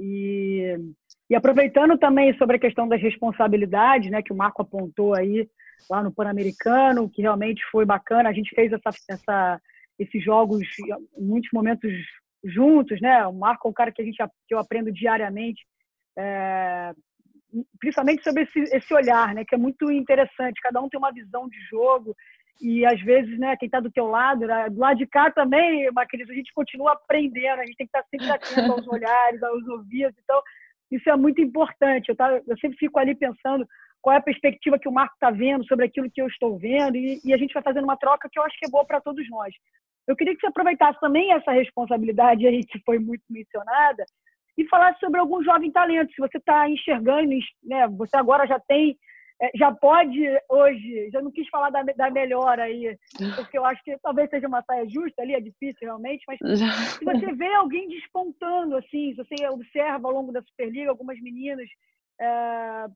E, 0.00 0.74
e 1.28 1.34
aproveitando 1.34 1.98
também 1.98 2.34
sobre 2.38 2.56
a 2.56 2.58
questão 2.58 2.88
das 2.88 3.00
responsabilidades, 3.00 4.10
né, 4.10 4.22
que 4.22 4.32
o 4.32 4.36
Marco 4.36 4.62
apontou 4.62 5.14
aí 5.14 5.46
lá 5.90 6.02
no 6.02 6.10
Pan-Americano, 6.10 7.10
que 7.10 7.20
realmente 7.20 7.62
foi 7.70 7.84
bacana. 7.84 8.30
A 8.30 8.32
gente 8.32 8.54
fez 8.54 8.72
essa, 8.72 8.88
essa, 9.10 9.60
esses 9.98 10.24
jogos 10.24 10.66
muitos 11.14 11.50
momentos 11.52 11.92
juntos, 12.42 12.98
né? 13.02 13.26
O 13.26 13.34
Marco 13.34 13.68
é 13.68 13.70
um 13.70 13.74
cara 13.74 13.92
que 13.92 14.00
a 14.00 14.04
gente 14.04 14.16
que 14.48 14.54
eu 14.54 14.58
aprendo 14.58 14.90
diariamente, 14.90 15.62
é, 16.16 16.94
principalmente 17.78 18.22
sobre 18.22 18.44
esse, 18.44 18.60
esse 18.74 18.94
olhar, 18.94 19.34
né? 19.34 19.44
Que 19.44 19.56
é 19.56 19.58
muito 19.58 19.90
interessante. 19.92 20.60
Cada 20.62 20.80
um 20.80 20.88
tem 20.88 20.98
uma 20.98 21.12
visão 21.12 21.46
de 21.48 21.58
jogo 21.68 22.16
e 22.60 22.86
às 22.86 23.00
vezes, 23.00 23.38
né, 23.38 23.56
quem 23.56 23.66
está 23.66 23.80
do 23.80 23.90
teu 23.90 24.06
lado, 24.06 24.46
né, 24.46 24.68
do 24.70 24.78
lado 24.78 24.96
de 24.96 25.06
cá 25.06 25.30
também, 25.30 25.90
Macris, 25.92 26.28
a 26.28 26.34
gente 26.34 26.52
continua 26.54 26.92
aprendendo, 26.92 27.60
a 27.60 27.66
gente 27.66 27.76
tem 27.76 27.86
que 27.86 27.96
estar 27.96 28.02
tá 28.02 28.08
sempre 28.10 28.30
atento 28.30 28.72
aos 28.72 28.86
olhares, 28.88 29.42
aos 29.42 29.66
ouvidos, 29.68 30.16
então 30.22 30.40
isso 30.90 31.08
é 31.10 31.16
muito 31.16 31.40
importante. 31.40 32.08
Eu, 32.08 32.16
tá, 32.16 32.30
eu 32.46 32.58
sempre 32.58 32.78
fico 32.78 32.98
ali 32.98 33.14
pensando 33.14 33.66
qual 34.00 34.14
é 34.14 34.18
a 34.18 34.22
perspectiva 34.22 34.78
que 34.78 34.88
o 34.88 34.92
Marco 34.92 35.14
está 35.14 35.30
vendo 35.30 35.66
sobre 35.66 35.84
aquilo 35.84 36.10
que 36.10 36.22
eu 36.22 36.28
estou 36.28 36.56
vendo 36.58 36.96
e, 36.96 37.20
e, 37.24 37.34
a 37.34 37.36
gente 37.36 37.52
vai 37.52 37.62
fazendo 37.62 37.84
uma 37.84 37.96
troca 37.96 38.28
que 38.30 38.38
eu 38.38 38.44
acho 38.44 38.56
que 38.58 38.66
é 38.66 38.70
boa 38.70 38.84
para 38.84 39.00
todos 39.00 39.28
nós. 39.28 39.52
Eu 40.06 40.14
queria 40.14 40.34
que 40.34 40.40
você 40.40 40.46
aproveitasse 40.46 41.00
também 41.00 41.32
essa 41.32 41.50
responsabilidade 41.50 42.46
aí 42.46 42.64
que 42.64 42.80
foi 42.84 42.98
muito 42.98 43.24
mencionada 43.28 44.04
e 44.56 44.64
falasse 44.68 45.00
sobre 45.00 45.18
algum 45.18 45.42
jovem 45.42 45.72
talento. 45.72 46.12
Se 46.12 46.20
você 46.20 46.38
está 46.38 46.68
enxergando, 46.68 47.30
né, 47.64 47.88
você 47.88 48.16
agora 48.16 48.46
já 48.46 48.60
tem 48.60 48.96
já 49.54 49.70
pode 49.72 50.18
hoje, 50.48 51.10
já 51.12 51.20
não 51.20 51.30
quis 51.30 51.48
falar 51.48 51.70
da, 51.70 51.82
da 51.82 52.10
melhor 52.10 52.58
aí, 52.58 52.96
porque 53.36 53.58
eu 53.58 53.64
acho 53.64 53.82
que 53.84 53.96
talvez 53.98 54.30
seja 54.30 54.48
uma 54.48 54.62
saia 54.62 54.88
justa 54.88 55.22
ali, 55.22 55.34
é 55.34 55.40
difícil 55.40 55.80
realmente, 55.82 56.24
mas 56.26 56.38
se 56.38 57.04
você 57.04 57.32
vê 57.34 57.52
alguém 57.54 57.88
despontando, 57.88 58.76
assim, 58.76 59.14
se 59.14 59.16
você 59.16 59.46
observa 59.48 60.08
ao 60.08 60.14
longo 60.14 60.32
da 60.32 60.42
Superliga 60.42 60.90
algumas 60.90 61.20
meninas, 61.20 61.68
é, 62.18 62.86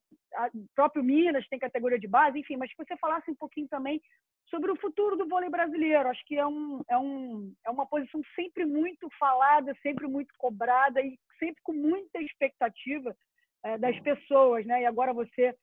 próprio 0.74 1.04
Minas 1.04 1.46
tem 1.48 1.58
categoria 1.58 1.98
de 1.98 2.08
base, 2.08 2.38
enfim, 2.38 2.56
mas 2.56 2.70
que 2.70 2.84
você 2.84 2.96
falasse 2.96 3.30
um 3.30 3.34
pouquinho 3.34 3.68
também 3.68 4.00
sobre 4.48 4.70
o 4.70 4.76
futuro 4.76 5.16
do 5.16 5.28
vôlei 5.28 5.50
brasileiro. 5.50 6.08
Acho 6.08 6.24
que 6.26 6.36
é, 6.36 6.46
um, 6.46 6.80
é, 6.88 6.98
um, 6.98 7.52
é 7.66 7.70
uma 7.70 7.86
posição 7.86 8.20
sempre 8.34 8.64
muito 8.64 9.08
falada, 9.18 9.76
sempre 9.82 10.06
muito 10.06 10.32
cobrada 10.38 11.00
e 11.02 11.18
sempre 11.38 11.62
com 11.62 11.72
muita 11.72 12.20
expectativa 12.20 13.14
é, 13.62 13.78
das 13.78 13.98
pessoas, 14.00 14.64
né? 14.66 14.82
E 14.82 14.86
agora 14.86 15.12
você 15.12 15.54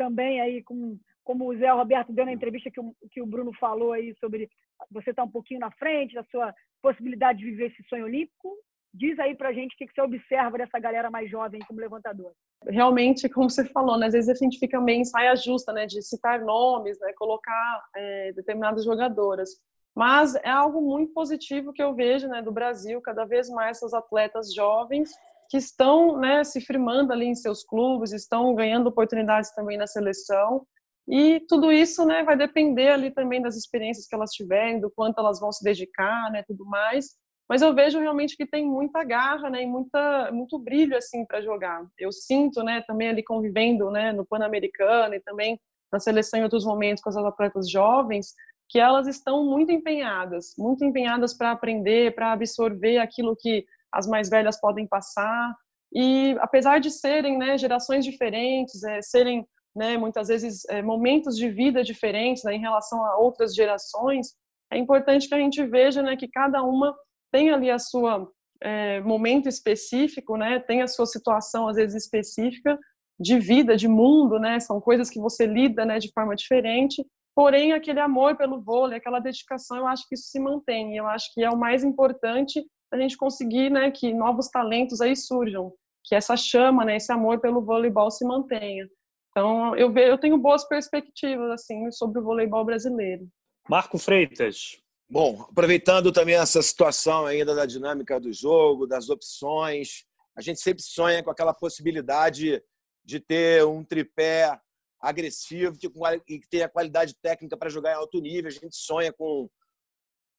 também 0.00 0.40
aí 0.40 0.62
com 0.62 0.98
como 1.22 1.46
o 1.46 1.56
Zé 1.56 1.70
Roberto 1.70 2.10
deu 2.10 2.24
na 2.24 2.32
entrevista 2.32 2.70
que 2.70 2.80
o, 2.80 2.94
que 3.12 3.20
o 3.20 3.26
Bruno 3.26 3.52
falou 3.52 3.92
aí 3.92 4.16
sobre 4.18 4.48
você 4.90 5.10
estar 5.10 5.22
tá 5.22 5.28
um 5.28 5.30
pouquinho 5.30 5.60
na 5.60 5.70
frente 5.70 6.14
da 6.14 6.24
sua 6.24 6.54
possibilidade 6.82 7.40
de 7.40 7.44
viver 7.44 7.66
esse 7.66 7.86
sonho 7.86 8.06
olímpico. 8.06 8.56
Diz 8.92 9.18
aí 9.18 9.36
pra 9.36 9.52
gente 9.52 9.74
o 9.74 9.78
que, 9.78 9.86
você 9.94 10.00
observa 10.00 10.56
dessa 10.56 10.78
galera 10.80 11.10
mais 11.10 11.30
jovem 11.30 11.60
como 11.68 11.78
levantador. 11.78 12.32
Realmente, 12.66 13.28
como 13.28 13.48
você 13.48 13.64
falou, 13.66 13.98
né, 13.98 14.06
às 14.06 14.14
vezes 14.14 14.30
a 14.30 14.34
gente 14.34 14.58
fica 14.58 14.80
meio 14.80 15.00
em 15.00 15.04
saia 15.04 15.36
justa, 15.36 15.72
né, 15.72 15.86
de 15.86 16.02
citar 16.02 16.40
nomes, 16.40 16.98
né, 16.98 17.12
colocar 17.12 17.84
é, 17.94 18.32
determinadas 18.32 18.84
jogadoras. 18.84 19.50
Mas 19.94 20.34
é 20.36 20.48
algo 20.48 20.80
muito 20.80 21.12
positivo 21.12 21.72
que 21.72 21.82
eu 21.82 21.94
vejo, 21.94 22.26
né, 22.26 22.40
do 22.42 22.50
Brasil, 22.50 23.00
cada 23.02 23.24
vez 23.24 23.48
mais 23.50 23.76
essas 23.76 23.92
atletas 23.92 24.52
jovens 24.52 25.10
que 25.50 25.56
estão 25.56 26.16
né, 26.16 26.44
se 26.44 26.60
firmando 26.60 27.12
ali 27.12 27.26
em 27.26 27.34
seus 27.34 27.64
clubes, 27.64 28.12
estão 28.12 28.54
ganhando 28.54 28.86
oportunidades 28.86 29.52
também 29.52 29.76
na 29.76 29.86
seleção. 29.86 30.64
E 31.08 31.40
tudo 31.48 31.72
isso 31.72 32.06
né, 32.06 32.22
vai 32.22 32.36
depender 32.36 32.90
ali 32.90 33.10
também 33.10 33.42
das 33.42 33.56
experiências 33.56 34.06
que 34.06 34.14
elas 34.14 34.30
tiverem, 34.30 34.80
do 34.80 34.88
quanto 34.88 35.18
elas 35.18 35.40
vão 35.40 35.50
se 35.50 35.64
dedicar, 35.64 36.30
né, 36.30 36.44
tudo 36.46 36.64
mais. 36.64 37.16
Mas 37.48 37.62
eu 37.62 37.74
vejo 37.74 37.98
realmente 37.98 38.36
que 38.36 38.46
tem 38.46 38.64
muita 38.64 39.02
garra, 39.02 39.50
né, 39.50 39.64
e 39.64 39.66
muita, 39.66 40.30
muito 40.30 40.56
brilho 40.56 40.96
assim 40.96 41.26
para 41.26 41.42
jogar. 41.42 41.84
Eu 41.98 42.12
sinto, 42.12 42.62
né, 42.62 42.80
também 42.86 43.08
ali 43.08 43.24
convivendo, 43.24 43.90
né, 43.90 44.12
no 44.12 44.24
Pan-Americano 44.24 45.16
e 45.16 45.20
também 45.20 45.58
na 45.92 45.98
seleção 45.98 46.38
em 46.38 46.44
outros 46.44 46.64
momentos 46.64 47.02
com 47.02 47.10
as 47.10 47.16
atletas 47.16 47.68
jovens, 47.68 48.34
que 48.68 48.78
elas 48.78 49.08
estão 49.08 49.44
muito 49.44 49.72
empenhadas, 49.72 50.54
muito 50.56 50.84
empenhadas 50.84 51.36
para 51.36 51.50
aprender, 51.50 52.14
para 52.14 52.30
absorver 52.30 52.98
aquilo 52.98 53.34
que 53.36 53.66
as 53.92 54.06
mais 54.06 54.28
velhas 54.28 54.60
podem 54.60 54.86
passar. 54.86 55.54
E 55.92 56.36
apesar 56.40 56.78
de 56.80 56.90
serem 56.90 57.36
né, 57.38 57.58
gerações 57.58 58.04
diferentes, 58.04 58.82
é, 58.84 59.02
serem 59.02 59.46
né, 59.74 59.96
muitas 59.96 60.28
vezes 60.28 60.64
é, 60.68 60.82
momentos 60.82 61.36
de 61.36 61.48
vida 61.48 61.82
diferentes 61.82 62.44
né, 62.44 62.54
em 62.54 62.60
relação 62.60 63.04
a 63.04 63.16
outras 63.18 63.54
gerações, 63.54 64.34
é 64.72 64.78
importante 64.78 65.28
que 65.28 65.34
a 65.34 65.38
gente 65.38 65.64
veja 65.64 66.02
né, 66.02 66.16
que 66.16 66.28
cada 66.28 66.62
uma 66.62 66.94
tem 67.32 67.50
ali 67.50 67.70
a 67.70 67.78
sua 67.78 68.28
é, 68.62 69.00
momento 69.00 69.48
específico, 69.48 70.36
né, 70.36 70.60
tem 70.60 70.82
a 70.82 70.88
sua 70.88 71.06
situação 71.06 71.68
às 71.68 71.76
vezes 71.76 72.04
específica 72.04 72.78
de 73.18 73.38
vida, 73.38 73.76
de 73.76 73.88
mundo, 73.88 74.38
né, 74.38 74.60
são 74.60 74.80
coisas 74.80 75.10
que 75.10 75.20
você 75.20 75.46
lida 75.46 75.84
né, 75.84 75.98
de 75.98 76.10
forma 76.12 76.34
diferente. 76.34 77.04
Porém, 77.34 77.72
aquele 77.72 78.00
amor 78.00 78.36
pelo 78.36 78.60
vôlei, 78.60 78.98
aquela 78.98 79.20
dedicação, 79.20 79.76
eu 79.76 79.86
acho 79.86 80.06
que 80.08 80.14
isso 80.14 80.28
se 80.30 80.40
mantém. 80.40 80.96
Eu 80.96 81.06
acho 81.06 81.32
que 81.32 81.42
é 81.42 81.48
o 81.48 81.56
mais 81.56 81.84
importante 81.84 82.64
a 82.92 82.98
gente 82.98 83.16
conseguir 83.16 83.70
né, 83.70 83.90
que 83.90 84.12
novos 84.12 84.48
talentos 84.48 85.00
aí 85.00 85.14
surjam, 85.14 85.72
que 86.04 86.14
essa 86.14 86.36
chama, 86.36 86.84
né, 86.84 86.96
esse 86.96 87.12
amor 87.12 87.40
pelo 87.40 87.62
voleibol 87.62 88.10
se 88.10 88.24
mantenha. 88.24 88.88
Então, 89.30 89.76
eu, 89.76 89.92
vejo, 89.92 90.10
eu 90.12 90.18
tenho 90.18 90.36
boas 90.36 90.66
perspectivas 90.66 91.50
assim 91.52 91.90
sobre 91.92 92.18
o 92.18 92.24
voleibol 92.24 92.64
brasileiro. 92.64 93.28
Marco 93.68 93.98
Freitas. 93.98 94.80
Bom, 95.08 95.46
aproveitando 95.48 96.12
também 96.12 96.36
essa 96.36 96.62
situação 96.62 97.26
ainda 97.26 97.54
da 97.54 97.66
dinâmica 97.66 98.18
do 98.18 98.32
jogo, 98.32 98.86
das 98.86 99.08
opções, 99.08 100.04
a 100.36 100.40
gente 100.40 100.60
sempre 100.60 100.82
sonha 100.82 101.22
com 101.22 101.30
aquela 101.30 101.54
possibilidade 101.54 102.62
de 103.04 103.20
ter 103.20 103.64
um 103.64 103.84
tripé 103.84 104.58
agressivo 105.00 105.76
e 105.76 106.38
que 106.38 106.48
tenha 106.48 106.68
qualidade 106.68 107.14
técnica 107.20 107.56
para 107.56 107.70
jogar 107.70 107.92
em 107.92 107.96
alto 107.96 108.20
nível. 108.20 108.48
A 108.48 108.52
gente 108.52 108.76
sonha 108.76 109.12
com 109.12 109.48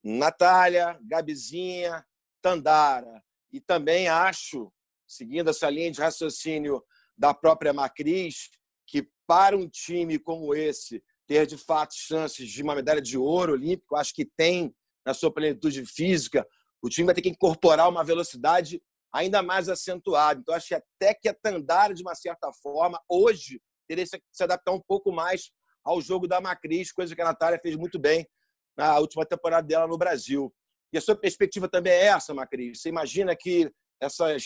Natália, 0.02 0.98
Gabizinha, 1.02 2.04
Tandara. 2.42 3.22
E 3.52 3.60
também 3.60 4.08
acho, 4.08 4.72
seguindo 5.06 5.50
essa 5.50 5.70
linha 5.70 5.90
de 5.90 6.00
raciocínio 6.00 6.82
da 7.16 7.32
própria 7.32 7.72
Macris, 7.72 8.50
que 8.86 9.08
para 9.26 9.56
um 9.56 9.68
time 9.68 10.18
como 10.18 10.54
esse 10.54 11.02
ter 11.26 11.46
de 11.46 11.56
fato 11.56 11.94
chances 11.94 12.50
de 12.50 12.62
uma 12.62 12.74
medalha 12.74 13.00
de 13.00 13.16
ouro 13.16 13.52
olímpico, 13.52 13.96
acho 13.96 14.12
que 14.12 14.24
tem 14.24 14.74
na 15.06 15.14
sua 15.14 15.32
plenitude 15.32 15.84
física, 15.86 16.46
o 16.82 16.88
time 16.88 17.06
vai 17.06 17.14
ter 17.14 17.22
que 17.22 17.28
incorporar 17.28 17.88
uma 17.88 18.04
velocidade 18.04 18.82
ainda 19.12 19.42
mais 19.42 19.68
acentuada. 19.68 20.40
Então, 20.40 20.54
acho 20.54 20.68
que 20.68 20.74
até 20.74 21.14
que 21.14 21.28
a 21.28 21.34
Tandara, 21.34 21.94
de 21.94 22.02
uma 22.02 22.14
certa 22.14 22.52
forma, 22.52 23.00
hoje, 23.08 23.60
teria 23.86 24.04
que 24.04 24.20
se 24.32 24.42
adaptar 24.42 24.72
um 24.72 24.80
pouco 24.80 25.12
mais 25.12 25.50
ao 25.84 26.00
jogo 26.00 26.26
da 26.26 26.40
Macris, 26.40 26.92
coisa 26.92 27.14
que 27.14 27.20
a 27.20 27.26
Natália 27.26 27.58
fez 27.60 27.76
muito 27.76 27.98
bem 27.98 28.26
na 28.76 28.98
última 28.98 29.26
temporada 29.26 29.66
dela 29.66 29.86
no 29.86 29.98
Brasil. 29.98 30.52
E 30.92 30.98
a 30.98 31.00
sua 31.00 31.16
perspectiva 31.16 31.68
também 31.68 31.92
é 31.92 32.06
essa, 32.06 32.34
Macris? 32.34 32.80
Você 32.80 32.88
imagina 32.88 33.34
que 33.34 33.70
essas 34.00 34.44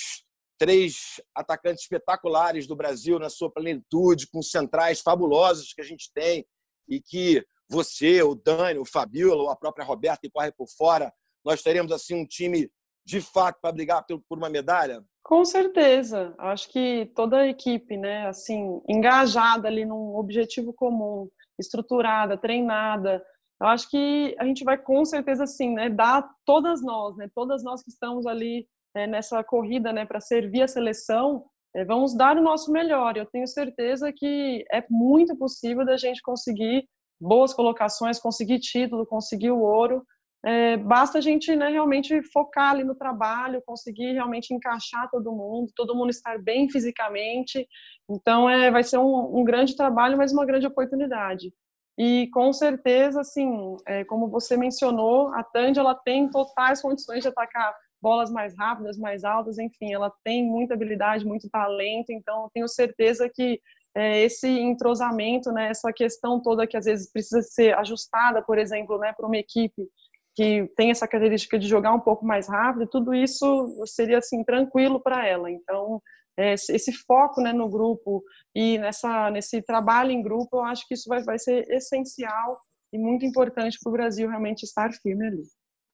três 0.58 1.20
atacantes 1.34 1.82
espetaculares 1.82 2.66
do 2.66 2.76
Brasil 2.76 3.18
na 3.18 3.28
sua 3.28 3.50
plenitude, 3.50 4.28
com 4.28 4.42
centrais 4.42 5.00
fabulosos 5.00 5.72
que 5.72 5.80
a 5.80 5.84
gente 5.84 6.10
tem 6.14 6.46
e 6.88 7.00
que 7.00 7.44
você, 7.68 8.22
o 8.22 8.34
Dani, 8.34 8.78
o 8.78 8.84
Fabiola, 8.84 9.52
a 9.52 9.56
própria 9.56 9.84
Roberta 9.84 10.20
que 10.22 10.30
corre 10.30 10.52
por 10.52 10.68
fora, 10.68 11.12
nós 11.44 11.62
teremos 11.62 11.92
assim 11.92 12.14
um 12.14 12.26
time 12.26 12.70
de 13.04 13.20
fato 13.20 13.58
para 13.60 13.72
brigar 13.72 14.04
por 14.06 14.38
uma 14.38 14.50
medalha? 14.50 15.02
Com 15.22 15.44
certeza. 15.44 16.34
Acho 16.38 16.68
que 16.70 17.10
toda 17.14 17.38
a 17.38 17.48
equipe, 17.48 17.96
né, 17.96 18.26
assim, 18.28 18.80
engajada 18.88 19.68
ali 19.68 19.84
num 19.84 20.16
objetivo 20.16 20.72
comum, 20.72 21.28
estruturada, 21.58 22.36
treinada. 22.36 23.22
Eu 23.60 23.68
acho 23.68 23.90
que 23.90 24.36
a 24.38 24.44
gente 24.44 24.64
vai 24.64 24.76
com 24.76 25.04
certeza 25.04 25.44
assim, 25.44 25.72
né, 25.74 25.88
dar 25.88 26.28
todas 26.44 26.82
nós, 26.82 27.16
né, 27.16 27.28
todas 27.34 27.64
nós 27.64 27.82
que 27.82 27.90
estamos 27.90 28.26
ali 28.26 28.66
é, 28.94 29.06
nessa 29.06 29.42
corrida, 29.42 29.92
né, 29.92 30.04
para 30.04 30.20
servir 30.20 30.62
a 30.62 30.68
seleção, 30.68 31.44
é, 31.74 31.84
vamos 31.84 32.16
dar 32.16 32.36
o 32.38 32.42
nosso 32.42 32.72
melhor. 32.72 33.16
Eu 33.16 33.26
tenho 33.26 33.46
certeza 33.46 34.12
que 34.14 34.64
é 34.72 34.84
muito 34.90 35.36
possível 35.36 35.84
da 35.84 35.96
gente 35.96 36.22
conseguir 36.22 36.88
boas 37.20 37.52
colocações, 37.52 38.18
conseguir 38.18 38.58
título, 38.60 39.06
conseguir 39.06 39.50
o 39.50 39.60
ouro. 39.60 40.02
É, 40.44 40.76
basta 40.76 41.18
a 41.18 41.20
gente 41.20 41.54
né, 41.56 41.68
realmente 41.68 42.22
focar 42.32 42.70
ali 42.70 42.84
no 42.84 42.94
trabalho, 42.94 43.62
conseguir 43.66 44.12
realmente 44.12 44.54
encaixar 44.54 45.10
todo 45.10 45.32
mundo, 45.32 45.72
todo 45.74 45.94
mundo 45.94 46.10
estar 46.10 46.38
bem 46.42 46.70
fisicamente. 46.70 47.66
Então, 48.08 48.48
é, 48.48 48.70
vai 48.70 48.82
ser 48.82 48.98
um, 48.98 49.38
um 49.38 49.44
grande 49.44 49.76
trabalho, 49.76 50.16
mas 50.16 50.32
uma 50.32 50.46
grande 50.46 50.66
oportunidade. 50.66 51.52
E 51.98 52.28
com 52.28 52.52
certeza, 52.52 53.20
assim, 53.20 53.76
é, 53.86 54.04
como 54.04 54.28
você 54.28 54.56
mencionou, 54.56 55.28
a 55.34 55.42
Tandy 55.42 55.78
ela 55.78 55.94
tem 55.94 56.28
totais 56.28 56.82
condições 56.82 57.22
de 57.22 57.28
atacar 57.28 57.74
bolas 58.02 58.30
mais 58.30 58.56
rápidas, 58.56 58.98
mais 58.98 59.24
altas, 59.24 59.58
enfim, 59.58 59.92
ela 59.92 60.12
tem 60.22 60.44
muita 60.44 60.74
habilidade, 60.74 61.24
muito 61.24 61.48
talento. 61.48 62.10
Então, 62.10 62.50
tenho 62.52 62.68
certeza 62.68 63.28
que 63.32 63.60
é, 63.94 64.22
esse 64.22 64.46
entrosamento, 64.46 65.50
né, 65.50 65.70
essa 65.70 65.90
questão 65.92 66.40
toda 66.40 66.66
que 66.66 66.76
às 66.76 66.84
vezes 66.84 67.10
precisa 67.10 67.40
ser 67.42 67.74
ajustada, 67.78 68.42
por 68.42 68.58
exemplo, 68.58 68.98
né, 68.98 69.14
para 69.16 69.26
uma 69.26 69.38
equipe 69.38 69.88
que 70.34 70.70
tem 70.76 70.90
essa 70.90 71.08
característica 71.08 71.58
de 71.58 71.66
jogar 71.66 71.94
um 71.94 72.00
pouco 72.00 72.26
mais 72.26 72.46
rápido, 72.46 72.86
tudo 72.86 73.14
isso 73.14 73.74
seria 73.86 74.18
assim 74.18 74.44
tranquilo 74.44 75.00
para 75.00 75.26
ela. 75.26 75.50
Então, 75.50 76.02
esse 76.36 76.92
foco 76.92 77.40
né, 77.40 77.52
no 77.52 77.68
grupo 77.68 78.22
e 78.54 78.78
nessa 78.78 79.30
nesse 79.30 79.62
trabalho 79.62 80.10
em 80.10 80.22
grupo, 80.22 80.58
eu 80.58 80.64
acho 80.64 80.86
que 80.86 80.94
isso 80.94 81.08
vai, 81.08 81.22
vai 81.22 81.38
ser 81.38 81.68
essencial 81.70 82.58
e 82.92 82.98
muito 82.98 83.24
importante 83.24 83.78
para 83.82 83.90
o 83.90 83.92
Brasil 83.92 84.28
realmente 84.28 84.62
estar 84.62 84.92
firme 84.92 85.26
ali. 85.26 85.42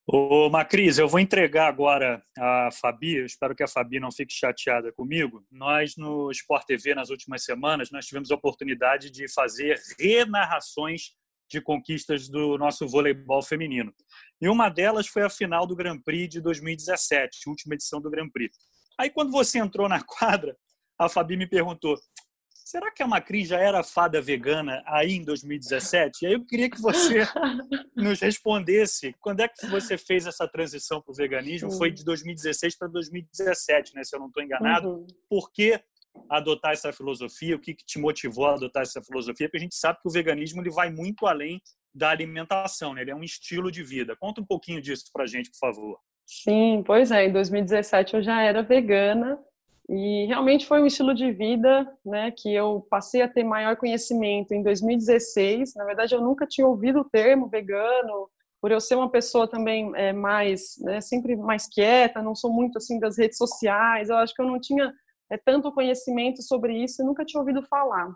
Ô, 0.05 0.49
Macris, 0.49 0.97
eu 0.97 1.07
vou 1.07 1.19
entregar 1.19 1.67
agora 1.67 2.21
a 2.37 2.69
Fabi, 2.73 3.15
eu 3.15 3.25
espero 3.25 3.55
que 3.55 3.63
a 3.63 3.67
Fabi 3.69 4.01
não 4.01 4.11
fique 4.11 4.33
chateada 4.33 4.91
comigo. 4.91 5.45
Nós, 5.49 5.95
no 5.95 6.29
Sport 6.29 6.65
TV, 6.65 6.93
nas 6.93 7.09
últimas 7.09 7.45
semanas, 7.45 7.89
nós 7.89 8.05
tivemos 8.05 8.29
a 8.29 8.35
oportunidade 8.35 9.09
de 9.09 9.33
fazer 9.33 9.79
renarrações 9.97 11.13
de 11.49 11.61
conquistas 11.61 12.27
do 12.27 12.57
nosso 12.57 12.85
voleibol 12.85 13.41
feminino. 13.41 13.93
E 14.41 14.49
uma 14.49 14.67
delas 14.67 15.07
foi 15.07 15.23
a 15.23 15.29
final 15.29 15.65
do 15.65 15.75
Grand 15.75 15.99
Prix 15.99 16.27
de 16.27 16.41
2017, 16.41 17.47
última 17.47 17.75
edição 17.75 18.01
do 18.01 18.09
Grand 18.09 18.29
Prix. 18.29 18.53
Aí, 18.99 19.09
quando 19.09 19.31
você 19.31 19.59
entrou 19.59 19.89
na 19.89 20.01
quadra, 20.03 20.55
a 20.97 21.09
Fabi 21.09 21.37
me 21.37 21.47
perguntou: 21.47 21.97
será 22.73 22.91
que 22.91 23.03
a 23.03 23.07
Macri 23.07 23.45
já 23.45 23.59
era 23.59 23.83
fada 23.83 24.21
vegana 24.21 24.81
aí 24.87 25.13
em 25.13 25.23
2017? 25.23 26.23
E 26.23 26.27
aí 26.27 26.33
eu 26.33 26.45
queria 26.45 26.69
que 26.69 26.81
você 26.81 27.19
nos 27.95 28.19
respondesse 28.19 29.15
quando 29.19 29.41
é 29.41 29.47
que 29.47 29.67
você 29.67 29.97
fez 29.97 30.25
essa 30.25 30.47
transição 30.47 31.01
para 31.01 31.11
o 31.11 31.15
veganismo? 31.15 31.71
Foi 31.71 31.91
de 31.91 32.03
2016 32.03 32.77
para 32.77 32.87
2017, 32.87 33.93
né? 33.95 34.03
Se 34.03 34.15
eu 34.15 34.19
não 34.19 34.27
estou 34.27 34.41
enganado. 34.41 34.89
Uhum. 34.89 35.07
Por 35.29 35.51
que 35.51 35.79
adotar 36.29 36.73
essa 36.73 36.91
filosofia? 36.93 37.55
O 37.55 37.59
que, 37.59 37.75
te 37.75 37.99
motivou 37.99 38.47
a 38.47 38.53
adotar 38.53 38.83
essa 38.83 39.01
filosofia? 39.01 39.47
Porque 39.47 39.57
a 39.57 39.61
gente 39.61 39.75
sabe 39.75 39.99
que 40.01 40.07
o 40.07 40.11
veganismo 40.11 40.61
ele 40.61 40.71
vai 40.71 40.91
muito 40.91 41.25
além 41.25 41.61
da 41.93 42.09
alimentação, 42.09 42.93
né? 42.93 43.01
Ele 43.01 43.11
é 43.11 43.15
um 43.15 43.23
estilo 43.23 43.71
de 43.71 43.83
vida. 43.83 44.15
Conta 44.15 44.41
um 44.41 44.45
pouquinho 44.45 44.81
disso 44.81 45.05
para 45.13 45.23
a 45.23 45.27
gente, 45.27 45.51
por 45.51 45.59
favor. 45.59 45.99
Sim, 46.25 46.83
pois 46.85 47.11
é. 47.11 47.25
Em 47.27 47.31
2017 47.31 48.15
eu 48.15 48.23
já 48.23 48.41
era 48.41 48.63
vegana 48.63 49.39
e 49.89 50.25
realmente 50.27 50.65
foi 50.65 50.81
um 50.81 50.85
estilo 50.85 51.13
de 51.13 51.31
vida, 51.31 51.87
né, 52.05 52.31
que 52.31 52.53
eu 52.53 52.85
passei 52.89 53.21
a 53.21 53.27
ter 53.27 53.43
maior 53.43 53.75
conhecimento 53.75 54.53
em 54.53 54.63
2016. 54.63 55.75
Na 55.75 55.83
verdade, 55.85 56.15
eu 56.15 56.21
nunca 56.21 56.47
tinha 56.47 56.65
ouvido 56.67 57.01
o 57.01 57.09
termo 57.09 57.47
vegano, 57.47 58.29
por 58.61 58.71
eu 58.71 58.79
ser 58.79 58.95
uma 58.95 59.09
pessoa 59.11 59.47
também 59.47 59.91
é, 59.95 60.13
mais, 60.13 60.75
né, 60.79 61.01
sempre 61.01 61.35
mais 61.35 61.67
quieta, 61.67 62.21
não 62.21 62.33
sou 62.33 62.51
muito 62.51 62.77
assim 62.77 62.97
das 62.99 63.17
redes 63.17 63.37
sociais. 63.37 64.09
Eu 64.09 64.17
acho 64.17 64.33
que 64.33 64.41
eu 64.41 64.47
não 64.47 64.59
tinha 64.59 64.93
é, 65.29 65.37
tanto 65.37 65.71
conhecimento 65.73 66.41
sobre 66.41 66.81
isso 66.81 67.01
e 67.01 67.05
nunca 67.05 67.25
tinha 67.25 67.41
ouvido 67.41 67.61
falar. 67.63 68.09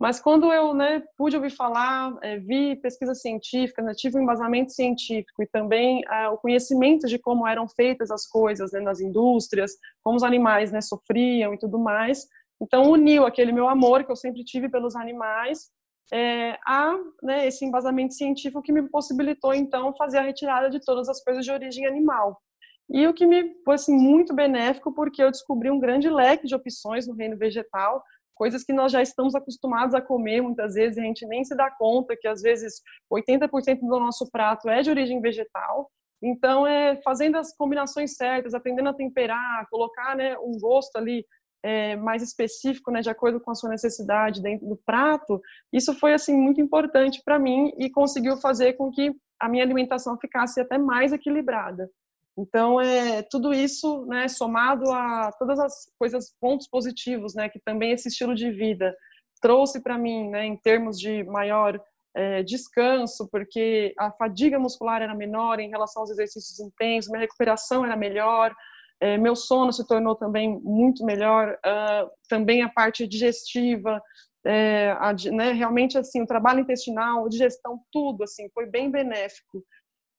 Mas 0.00 0.18
quando 0.18 0.50
eu 0.50 0.72
né, 0.72 1.02
pude 1.14 1.36
ouvir 1.36 1.50
falar, 1.50 2.16
é, 2.22 2.38
vi 2.38 2.74
pesquisa 2.76 3.14
científica, 3.14 3.82
né, 3.82 3.92
tive 3.94 4.16
um 4.16 4.22
embasamento 4.22 4.72
científico 4.72 5.42
e 5.42 5.46
também 5.46 6.02
é, 6.10 6.26
o 6.28 6.38
conhecimento 6.38 7.06
de 7.06 7.18
como 7.18 7.46
eram 7.46 7.68
feitas 7.68 8.10
as 8.10 8.26
coisas 8.26 8.72
né, 8.72 8.80
nas 8.80 9.00
indústrias, 9.00 9.72
como 10.02 10.16
os 10.16 10.22
animais 10.22 10.72
né, 10.72 10.80
sofriam 10.80 11.52
e 11.52 11.58
tudo 11.58 11.78
mais, 11.78 12.26
então 12.62 12.90
uniu 12.90 13.26
aquele 13.26 13.52
meu 13.52 13.68
amor 13.68 14.04
que 14.04 14.10
eu 14.10 14.16
sempre 14.16 14.42
tive 14.42 14.70
pelos 14.70 14.96
animais 14.96 15.70
é, 16.12 16.58
a 16.66 16.96
né, 17.22 17.46
esse 17.46 17.64
embasamento 17.64 18.14
científico 18.14 18.62
que 18.62 18.72
me 18.72 18.88
possibilitou 18.88 19.54
então 19.54 19.94
fazer 19.94 20.18
a 20.18 20.22
retirada 20.22 20.70
de 20.70 20.80
todas 20.80 21.08
as 21.10 21.22
coisas 21.22 21.44
de 21.44 21.52
origem 21.52 21.86
animal. 21.86 22.40
E 22.88 23.06
o 23.06 23.14
que 23.14 23.24
me 23.24 23.54
foi 23.64 23.76
assim, 23.76 23.96
muito 23.96 24.34
benéfico 24.34 24.92
porque 24.92 25.22
eu 25.22 25.30
descobri 25.30 25.70
um 25.70 25.78
grande 25.78 26.08
leque 26.08 26.46
de 26.46 26.54
opções 26.54 27.06
no 27.06 27.14
reino 27.14 27.36
vegetal, 27.36 28.02
coisas 28.40 28.64
que 28.64 28.72
nós 28.72 28.90
já 28.90 29.02
estamos 29.02 29.34
acostumados 29.34 29.94
a 29.94 30.00
comer 30.00 30.40
muitas 30.40 30.72
vezes 30.72 30.96
a 30.96 31.02
gente 31.02 31.26
nem 31.26 31.44
se 31.44 31.54
dá 31.54 31.70
conta 31.70 32.16
que 32.18 32.26
às 32.26 32.40
vezes 32.40 32.80
80% 33.12 33.80
do 33.80 34.00
nosso 34.00 34.30
prato 34.30 34.66
é 34.70 34.80
de 34.80 34.88
origem 34.88 35.20
vegetal. 35.20 35.90
Então, 36.22 36.66
é 36.66 36.98
fazendo 37.02 37.36
as 37.36 37.54
combinações 37.54 38.16
certas, 38.16 38.54
aprendendo 38.54 38.88
a 38.88 38.94
temperar, 38.94 39.66
colocar 39.70 40.16
né, 40.16 40.38
um 40.38 40.58
gosto 40.58 40.96
ali 40.96 41.22
é, 41.62 41.96
mais 41.96 42.22
específico, 42.22 42.90
né, 42.90 43.02
de 43.02 43.10
acordo 43.10 43.38
com 43.42 43.50
a 43.50 43.54
sua 43.54 43.68
necessidade 43.68 44.40
dentro 44.40 44.66
do 44.66 44.80
prato, 44.86 45.38
isso 45.70 45.92
foi 45.92 46.14
assim 46.14 46.34
muito 46.34 46.62
importante 46.62 47.20
para 47.22 47.38
mim 47.38 47.70
e 47.76 47.90
conseguiu 47.90 48.38
fazer 48.38 48.72
com 48.72 48.90
que 48.90 49.12
a 49.38 49.50
minha 49.50 49.62
alimentação 49.62 50.16
ficasse 50.18 50.58
até 50.58 50.78
mais 50.78 51.12
equilibrada. 51.12 51.90
Então, 52.40 52.80
é 52.80 53.22
tudo 53.22 53.52
isso, 53.52 54.06
né, 54.06 54.26
somado 54.28 54.90
a 54.90 55.30
todas 55.38 55.58
as 55.58 55.74
coisas, 55.98 56.34
pontos 56.40 56.66
positivos, 56.66 57.34
né, 57.34 57.48
que 57.48 57.60
também 57.60 57.92
esse 57.92 58.08
estilo 58.08 58.34
de 58.34 58.50
vida 58.50 58.96
trouxe 59.42 59.82
para 59.82 59.98
mim, 59.98 60.28
né, 60.30 60.46
em 60.46 60.56
termos 60.56 60.98
de 60.98 61.22
maior 61.24 61.78
é, 62.14 62.42
descanso, 62.42 63.28
porque 63.30 63.94
a 63.98 64.10
fadiga 64.12 64.58
muscular 64.58 65.02
era 65.02 65.14
menor 65.14 65.60
em 65.60 65.68
relação 65.68 66.02
aos 66.02 66.10
exercícios 66.10 66.58
intensos, 66.60 67.10
minha 67.10 67.20
recuperação 67.20 67.84
era 67.84 67.96
melhor, 67.96 68.54
é, 69.00 69.18
meu 69.18 69.36
sono 69.36 69.72
se 69.72 69.86
tornou 69.86 70.14
também 70.16 70.58
muito 70.62 71.04
melhor, 71.04 71.58
uh, 71.64 72.10
também 72.28 72.62
a 72.62 72.68
parte 72.68 73.06
digestiva, 73.06 74.02
é, 74.44 74.94
a, 74.98 75.14
né, 75.32 75.52
realmente 75.52 75.98
assim 75.98 76.22
o 76.22 76.26
trabalho 76.26 76.60
intestinal, 76.60 77.28
digestão, 77.28 77.80
tudo 77.92 78.24
assim 78.24 78.48
foi 78.54 78.66
bem 78.66 78.90
benéfico 78.90 79.62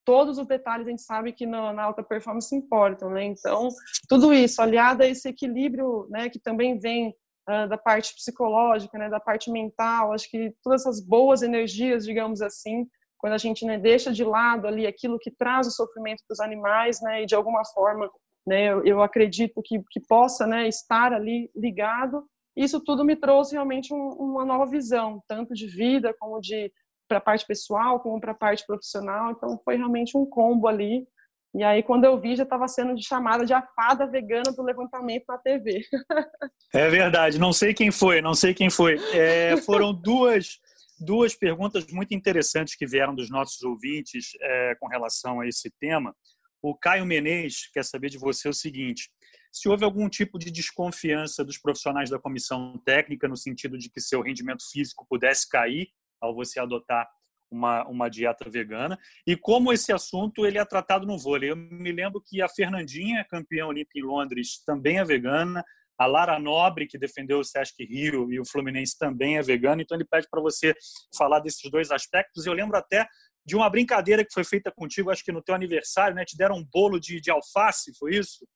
todos 0.05 0.37
os 0.37 0.47
detalhes 0.47 0.87
a 0.87 0.89
gente 0.89 1.01
sabe 1.01 1.31
que 1.31 1.45
na, 1.45 1.73
na, 1.73 1.83
alta 1.83 2.03
performance 2.03 2.55
importam, 2.55 3.09
né? 3.09 3.23
Então, 3.23 3.69
tudo 4.07 4.33
isso, 4.33 4.61
aliado 4.61 5.03
a 5.03 5.07
esse 5.07 5.27
equilíbrio, 5.29 6.07
né, 6.09 6.29
que 6.29 6.39
também 6.39 6.79
vem 6.79 7.15
uh, 7.49 7.67
da 7.67 7.77
parte 7.77 8.13
psicológica, 8.15 8.97
né, 8.97 9.09
da 9.09 9.19
parte 9.19 9.51
mental, 9.51 10.13
acho 10.13 10.29
que 10.29 10.53
todas 10.63 10.81
essas 10.81 11.01
boas 11.01 11.41
energias, 11.41 12.05
digamos 12.05 12.41
assim, 12.41 12.87
quando 13.17 13.33
a 13.33 13.37
gente 13.37 13.65
né, 13.65 13.77
deixa 13.77 14.11
de 14.11 14.23
lado 14.23 14.67
ali 14.67 14.87
aquilo 14.87 15.19
que 15.19 15.29
traz 15.29 15.67
o 15.67 15.71
sofrimento 15.71 16.23
para 16.27 16.33
os 16.33 16.39
animais, 16.39 16.99
né, 17.01 17.23
e 17.23 17.25
de 17.25 17.35
alguma 17.35 17.63
forma, 17.65 18.09
né, 18.45 18.71
eu, 18.71 18.83
eu 18.83 19.01
acredito 19.01 19.61
que, 19.63 19.79
que 19.91 19.99
possa, 19.99 20.47
né, 20.47 20.67
estar 20.67 21.13
ali 21.13 21.49
ligado, 21.55 22.25
isso 22.55 22.81
tudo 22.83 23.05
me 23.05 23.15
trouxe 23.15 23.53
realmente 23.53 23.93
um, 23.93 24.09
uma 24.09 24.43
nova 24.43 24.65
visão, 24.65 25.21
tanto 25.27 25.53
de 25.53 25.67
vida 25.67 26.13
como 26.19 26.41
de 26.41 26.71
para 27.11 27.17
a 27.17 27.21
parte 27.21 27.45
pessoal 27.45 27.99
como 27.99 28.21
para 28.21 28.31
a 28.31 28.35
parte 28.35 28.65
profissional. 28.65 29.31
Então 29.31 29.59
foi 29.65 29.75
realmente 29.75 30.17
um 30.17 30.25
combo 30.25 30.65
ali. 30.65 31.05
E 31.53 31.61
aí 31.61 31.83
quando 31.83 32.05
eu 32.05 32.17
vi 32.17 32.37
já 32.37 32.43
estava 32.43 32.65
sendo 32.69 32.95
chamada 33.03 33.45
de 33.45 33.53
a 33.53 33.61
fada 33.61 34.07
vegana 34.07 34.53
do 34.55 34.63
levantamento 34.63 35.25
na 35.27 35.37
TV. 35.37 35.81
É 36.73 36.87
verdade. 36.87 37.37
Não 37.37 37.51
sei 37.51 37.73
quem 37.73 37.91
foi. 37.91 38.21
Não 38.21 38.33
sei 38.33 38.53
quem 38.53 38.69
foi. 38.69 38.95
É, 39.13 39.57
foram 39.57 39.93
duas 39.93 40.57
duas 40.97 41.35
perguntas 41.35 41.85
muito 41.91 42.13
interessantes 42.13 42.75
que 42.75 42.87
vieram 42.87 43.13
dos 43.13 43.29
nossos 43.29 43.61
ouvintes 43.61 44.29
é, 44.39 44.75
com 44.75 44.87
relação 44.87 45.41
a 45.41 45.47
esse 45.47 45.69
tema. 45.81 46.15
O 46.61 46.73
Caio 46.73 47.05
Menezes 47.05 47.69
quer 47.73 47.83
saber 47.83 48.09
de 48.09 48.17
você 48.17 48.47
o 48.47 48.53
seguinte: 48.53 49.11
se 49.51 49.67
houve 49.67 49.83
algum 49.83 50.07
tipo 50.07 50.39
de 50.39 50.49
desconfiança 50.49 51.43
dos 51.43 51.57
profissionais 51.57 52.09
da 52.09 52.17
comissão 52.17 52.81
técnica 52.85 53.27
no 53.27 53.35
sentido 53.35 53.77
de 53.77 53.89
que 53.89 53.99
seu 53.99 54.21
rendimento 54.21 54.63
físico 54.71 55.05
pudesse 55.09 55.49
cair 55.49 55.89
ao 56.21 56.35
você 56.35 56.59
adotar 56.59 57.09
uma, 57.51 57.85
uma 57.87 58.09
dieta 58.09 58.49
vegana 58.49 58.97
e 59.27 59.35
como 59.35 59.73
esse 59.73 59.91
assunto 59.91 60.45
ele 60.45 60.57
é 60.57 60.63
tratado 60.63 61.05
no 61.05 61.17
vôlei. 61.17 61.51
Eu 61.51 61.55
me 61.55 61.91
lembro 61.91 62.21
que 62.25 62.41
a 62.41 62.47
Fernandinha, 62.47 63.25
campeã 63.29 63.65
olímpica 63.65 63.99
em 63.99 64.03
Londres, 64.03 64.63
também 64.65 64.99
é 64.99 65.03
vegana. 65.03 65.63
A 65.97 66.05
Lara 66.07 66.39
Nobre, 66.39 66.87
que 66.87 66.97
defendeu 66.97 67.39
o 67.39 67.43
Sesc 67.43 67.83
Rio 67.83 68.31
e 68.31 68.39
o 68.39 68.45
Fluminense, 68.45 68.97
também 68.97 69.37
é 69.37 69.41
vegana. 69.41 69.81
Então 69.81 69.95
ele 69.95 70.07
pede 70.09 70.27
para 70.31 70.41
você 70.41 70.73
falar 71.15 71.39
desses 71.39 71.69
dois 71.69 71.91
aspectos. 71.91 72.45
Eu 72.45 72.53
lembro 72.53 72.77
até 72.77 73.05
de 73.45 73.55
uma 73.55 73.69
brincadeira 73.69 74.23
que 74.23 74.33
foi 74.33 74.43
feita 74.43 74.71
contigo, 74.71 75.11
acho 75.11 75.23
que 75.23 75.31
no 75.31 75.41
teu 75.43 75.53
aniversário, 75.53 76.15
né? 76.15 76.25
Te 76.25 76.37
deram 76.37 76.55
um 76.55 76.63
bolo 76.63 76.99
de, 76.99 77.19
de 77.19 77.29
alface, 77.29 77.93
foi 77.97 78.15
isso? 78.15 78.47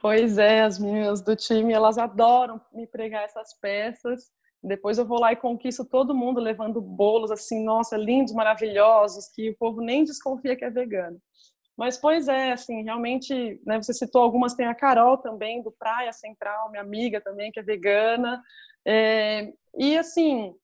Pois 0.00 0.38
é, 0.38 0.62
as 0.62 0.78
meninas 0.78 1.22
do 1.22 1.34
time, 1.36 1.72
elas 1.72 1.98
adoram 1.98 2.60
me 2.72 2.86
pregar 2.86 3.24
essas 3.24 3.58
peças. 3.60 4.30
Depois 4.64 4.96
eu 4.96 5.04
vou 5.04 5.20
lá 5.20 5.32
e 5.32 5.36
conquisto 5.36 5.84
todo 5.84 6.14
mundo 6.14 6.40
levando 6.40 6.80
bolos 6.80 7.30
assim, 7.30 7.62
nossa, 7.62 7.96
lindos, 7.96 8.32
maravilhosos, 8.32 9.28
que 9.28 9.50
o 9.50 9.56
povo 9.56 9.80
nem 9.80 10.04
desconfia 10.04 10.56
que 10.56 10.64
é 10.64 10.70
vegano. 10.70 11.20
Mas, 11.76 11.98
pois 11.98 12.28
é, 12.28 12.52
assim, 12.52 12.82
realmente, 12.82 13.60
né, 13.66 13.82
você 13.82 13.92
citou 13.92 14.22
algumas, 14.22 14.54
tem 14.54 14.66
a 14.66 14.74
Carol 14.74 15.18
também, 15.18 15.62
do 15.62 15.72
Praia 15.72 16.12
Central, 16.12 16.70
minha 16.70 16.82
amiga 16.82 17.20
também, 17.20 17.50
que 17.50 17.60
é 17.60 17.62
vegana. 17.64 18.40
É, 18.86 19.52
e, 19.76 19.98
assim, 19.98 20.54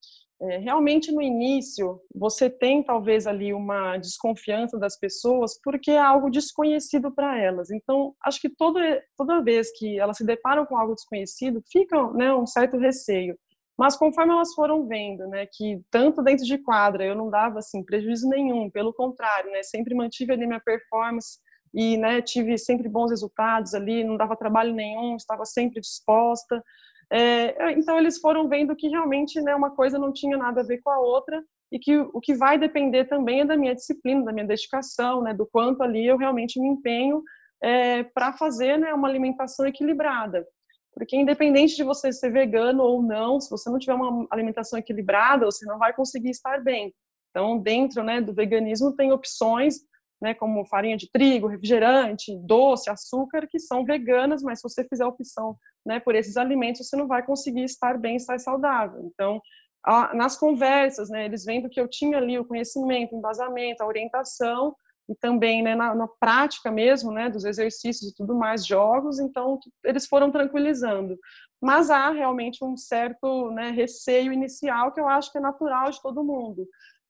é, 0.41 0.57
realmente 0.57 1.11
no 1.11 1.21
início, 1.21 2.01
você 2.15 2.49
tem 2.49 2.81
talvez 2.81 3.27
ali 3.27 3.53
uma 3.53 3.97
desconfiança 3.97 4.79
das 4.79 4.97
pessoas, 4.97 5.59
porque 5.61 5.91
é 5.91 5.99
algo 5.99 6.31
desconhecido 6.31 7.11
para 7.13 7.37
elas. 7.37 7.69
Então, 7.69 8.15
acho 8.25 8.41
que 8.41 8.49
toda, 8.49 8.79
toda 9.15 9.43
vez 9.43 9.69
que 9.77 9.99
elas 9.99 10.17
se 10.17 10.25
deparam 10.25 10.65
com 10.65 10.77
algo 10.77 10.95
desconhecido, 10.95 11.61
fica 11.71 12.11
né, 12.13 12.33
um 12.33 12.47
certo 12.47 12.77
receio. 12.77 13.37
Mas 13.81 13.97
conforme 13.97 14.31
elas 14.31 14.53
foram 14.53 14.85
vendo, 14.85 15.25
né, 15.27 15.47
que 15.51 15.81
tanto 15.89 16.21
dentro 16.21 16.45
de 16.45 16.55
quadra 16.59 17.03
eu 17.03 17.15
não 17.15 17.31
dava 17.31 17.57
assim 17.57 17.83
prejuízo 17.83 18.29
nenhum, 18.29 18.69
pelo 18.69 18.93
contrário, 18.93 19.49
né, 19.49 19.63
sempre 19.63 19.95
mantive 19.95 20.31
ali 20.31 20.45
minha 20.45 20.59
performance 20.59 21.39
e, 21.73 21.97
né, 21.97 22.21
tive 22.21 22.59
sempre 22.59 22.87
bons 22.87 23.09
resultados 23.09 23.73
ali, 23.73 24.03
não 24.03 24.17
dava 24.17 24.35
trabalho 24.35 24.71
nenhum, 24.71 25.15
estava 25.15 25.45
sempre 25.45 25.81
disposta. 25.81 26.63
É, 27.11 27.71
então 27.71 27.97
eles 27.97 28.19
foram 28.19 28.47
vendo 28.47 28.75
que 28.75 28.87
realmente, 28.87 29.41
né, 29.41 29.55
uma 29.55 29.71
coisa 29.71 29.97
não 29.97 30.13
tinha 30.13 30.37
nada 30.37 30.61
a 30.61 30.63
ver 30.63 30.77
com 30.83 30.91
a 30.91 30.99
outra 30.99 31.43
e 31.71 31.79
que 31.79 31.97
o 31.97 32.21
que 32.21 32.35
vai 32.35 32.59
depender 32.59 33.05
também 33.05 33.41
é 33.41 33.45
da 33.45 33.57
minha 33.57 33.73
disciplina, 33.73 34.23
da 34.23 34.31
minha 34.31 34.45
dedicação, 34.45 35.23
né, 35.23 35.33
do 35.33 35.47
quanto 35.47 35.81
ali 35.81 36.05
eu 36.05 36.17
realmente 36.17 36.59
me 36.59 36.67
empenho 36.67 37.23
é, 37.59 38.03
para 38.03 38.31
fazer, 38.31 38.77
né, 38.77 38.93
uma 38.93 39.07
alimentação 39.07 39.65
equilibrada. 39.65 40.45
Porque 40.93 41.15
independente 41.15 41.75
de 41.75 41.83
você 41.83 42.11
ser 42.11 42.31
vegano 42.31 42.83
ou 42.83 43.01
não, 43.01 43.39
se 43.39 43.49
você 43.49 43.69
não 43.69 43.79
tiver 43.79 43.93
uma 43.93 44.27
alimentação 44.29 44.77
equilibrada, 44.77 45.45
você 45.45 45.65
não 45.65 45.77
vai 45.77 45.93
conseguir 45.93 46.29
estar 46.29 46.61
bem. 46.61 46.93
Então, 47.29 47.57
dentro 47.57 48.03
né, 48.03 48.21
do 48.21 48.33
veganismo 48.33 48.95
tem 48.95 49.11
opções, 49.11 49.75
né, 50.21 50.33
como 50.33 50.65
farinha 50.65 50.97
de 50.97 51.09
trigo, 51.09 51.47
refrigerante, 51.47 52.37
doce, 52.45 52.89
açúcar, 52.89 53.47
que 53.49 53.57
são 53.57 53.83
veganas, 53.85 54.43
mas 54.43 54.59
se 54.59 54.63
você 54.63 54.83
fizer 54.83 55.05
opção 55.05 55.57
né, 55.85 55.99
por 55.99 56.13
esses 56.13 56.37
alimentos, 56.37 56.87
você 56.87 56.95
não 56.95 57.07
vai 57.07 57.25
conseguir 57.25 57.63
estar 57.63 57.97
bem, 57.97 58.17
estar 58.17 58.37
saudável. 58.37 59.01
Então, 59.05 59.41
a, 59.83 60.13
nas 60.13 60.37
conversas, 60.37 61.09
né, 61.09 61.25
eles 61.25 61.43
vendo 61.43 61.69
que 61.69 61.79
eu 61.79 61.87
tinha 61.87 62.17
ali 62.17 62.37
o 62.37 62.45
conhecimento, 62.45 63.15
o 63.15 63.17
embasamento, 63.17 63.81
a 63.81 63.87
orientação, 63.87 64.75
e 65.11 65.15
também 65.15 65.61
né, 65.61 65.75
na, 65.75 65.93
na, 65.93 66.07
prática 66.07 66.71
mesmo, 66.71 67.11
né, 67.11 67.29
dos 67.29 67.43
exercícios 67.43 68.11
e 68.11 68.15
tudo 68.15 68.33
mais, 68.33 68.65
jogos, 68.65 69.19
então 69.19 69.59
eles 69.83 70.07
foram 70.07 70.31
tranquilizando. 70.31 71.17
Mas 71.61 71.89
há 71.89 72.09
realmente 72.09 72.63
um 72.63 72.77
certo 72.77 73.51
né, 73.51 73.71
receio 73.71 74.31
inicial 74.31 74.91
que 74.91 74.99
eu 74.99 75.07
acho 75.07 75.31
que 75.31 75.37
é 75.37 75.41
natural 75.41 75.91
de 75.91 76.01
todo 76.01 76.23
mundo. 76.23 76.65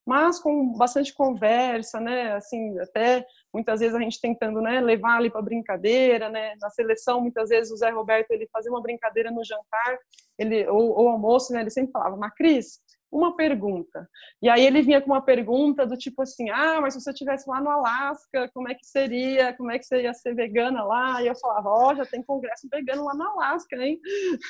Mas 0.06 0.40
com 0.40 0.74
bastante 0.74 1.14
conversa, 1.14 2.00
né, 2.00 2.34
assim, 2.34 2.78
até 2.80 3.24
muitas 3.54 3.80
vezes 3.80 3.96
a 3.96 4.00
gente 4.00 4.20
tentando 4.20 4.60
né, 4.60 4.82
levar 4.82 5.18
ali 5.18 5.30
para 5.30 5.44
brincadeira, 5.44 6.28
né, 6.28 6.56
na 6.60 6.72
seleção 6.72 7.22
muitas 7.22 7.50
vezes 7.50 7.72
o 7.72 7.78
Zé 7.78 7.92
Roberto 7.92 8.32
ele 8.32 8.50
fazia 8.52 8.72
uma 8.72 8.82
brincadeira 8.82 9.30
no 9.30 9.44
jantar, 9.46 10.00
ele 10.40 10.68
ou, 10.68 10.98
ou 10.98 11.08
almoço, 11.08 11.54
né, 11.54 11.62
ele 11.62 11.70
sempre 11.70 11.92
falava, 11.92 12.18
Macris, 12.18 12.80
uma 13.12 13.36
pergunta. 13.36 14.08
E 14.42 14.50
aí 14.50 14.66
ele 14.66 14.82
vinha 14.82 15.02
com 15.02 15.08
uma 15.08 15.22
pergunta 15.22 15.86
do 15.86 15.98
tipo 15.98 16.22
assim: 16.22 16.50
ah, 16.50 16.80
mas 16.80 16.94
se 16.94 17.02
você 17.02 17.12
estivesse 17.12 17.50
lá 17.50 17.60
no 17.60 17.70
Alasca, 17.70 18.50
como 18.54 18.70
é 18.70 18.74
que 18.74 18.86
seria? 18.86 19.54
Como 19.54 19.72
é 19.72 19.78
que 19.78 19.86
você 19.86 20.04
ia 20.04 20.14
ser 20.14 20.34
vegana 20.34 20.84
lá? 20.84 21.22
E 21.22 21.28
eu 21.28 21.36
falava: 21.36 21.70
ó, 21.70 21.92
oh, 21.92 21.96
já 21.96 22.06
tem 22.06 22.24
congresso 22.24 22.68
vegano 22.72 23.04
lá 23.04 23.14
no 23.14 23.24
Alasca, 23.24 23.76
hein? 23.76 24.00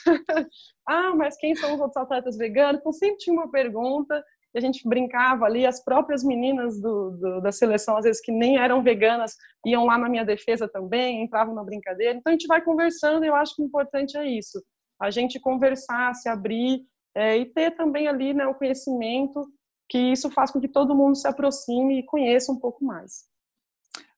ah, 0.88 1.16
mas 1.16 1.38
quem 1.38 1.56
são 1.56 1.74
os 1.74 1.82
outros 1.82 1.98
atletas 1.98 2.38
veganos? 2.38 2.80
Então 2.80 2.94
sempre 2.94 3.18
tinha 3.18 3.34
uma 3.34 3.50
pergunta. 3.50 4.24
E 4.54 4.58
a 4.58 4.62
gente 4.62 4.88
brincava 4.88 5.46
ali, 5.46 5.66
as 5.66 5.82
próprias 5.82 6.26
meninas 6.26 6.80
do, 6.80 7.12
do, 7.12 7.42
da 7.42 7.54
seleção, 7.54 7.96
às 7.96 8.04
vezes 8.04 8.22
que 8.22 8.34
nem 8.34 8.58
eram 8.58 8.84
veganas, 8.84 9.38
iam 9.66 9.86
lá 9.86 9.98
na 9.98 10.10
minha 10.10 10.26
defesa 10.26 10.68
também, 10.68 11.24
entravam 11.24 11.56
na 11.56 11.64
brincadeira. 11.64 12.16
Então 12.16 12.32
a 12.32 12.34
gente 12.34 12.48
vai 12.48 12.62
conversando 12.62 13.24
e 13.24 13.30
eu 13.30 13.36
acho 13.36 13.56
que 13.56 13.62
o 13.62 13.66
importante 13.66 14.18
é 14.18 14.26
isso. 14.26 14.62
A 15.02 15.10
gente 15.10 15.40
conversar, 15.40 16.14
se 16.16 16.28
abrir 16.28 16.86
é, 17.16 17.38
e 17.38 17.46
ter 17.46 17.72
também 17.72 18.08
ali 18.08 18.34
né, 18.34 18.46
o 18.46 18.56
conhecimento, 18.56 19.48
que 19.90 19.98
isso 19.98 20.30
faz 20.30 20.52
com 20.52 20.60
que 20.62 20.68
todo 20.68 20.96
mundo 20.96 21.16
se 21.16 21.28
aproxime 21.28 22.00
e 22.00 22.06
conheça 22.06 22.52
um 22.52 22.60
pouco 22.60 22.84
mais. 22.84 23.30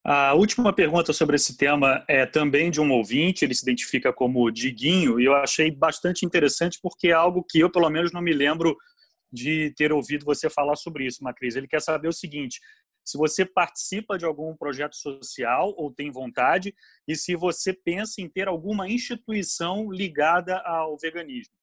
A 0.06 0.34
última 0.34 0.74
pergunta 0.74 1.14
sobre 1.14 1.38
esse 1.38 1.58
tema 1.58 2.04
é 2.10 2.26
também 2.26 2.70
de 2.70 2.82
um 2.82 2.91
ouvinte, 2.91 3.46
ele 3.46 3.56
se 3.56 3.64
identifica 3.64 4.12
como 4.12 4.52
Diguinho, 4.52 5.18
e 5.18 5.26
eu 5.26 5.34
achei 5.34 5.72
bastante 5.72 6.26
interessante 6.26 6.78
porque 6.82 7.08
é 7.08 7.14
algo 7.14 7.41
que 7.41 7.60
eu, 7.60 7.72
pelo 7.72 7.89
menos, 7.89 8.12
não 8.12 8.22
me 8.22 8.34
lembro 8.34 8.76
de 9.32 9.74
ter 9.78 9.94
ouvido 9.94 10.26
você 10.26 10.50
falar 10.50 10.76
sobre 10.76 11.06
isso, 11.06 11.24
Macris. 11.24 11.56
Ele 11.56 11.70
quer 11.70 11.82
saber 11.82 12.10
o 12.10 12.14
seguinte: 12.14 12.60
se 13.04 13.18
você 13.18 13.46
participa 13.46 14.18
de 14.18 14.26
algum 14.26 14.56
projeto 14.56 14.96
social 14.96 15.74
ou 15.78 15.89
tem 15.89 16.12
vontade, 16.12 16.76
e 17.08 17.16
se 17.16 17.36
você 17.36 17.74
pensa 17.74 18.22
em 18.22 18.28
ter 18.28 18.48
alguma 18.48 18.89
instituição 18.89 19.89
ligada 19.89 20.58
ao 20.60 20.98
veganismo. 20.98 21.56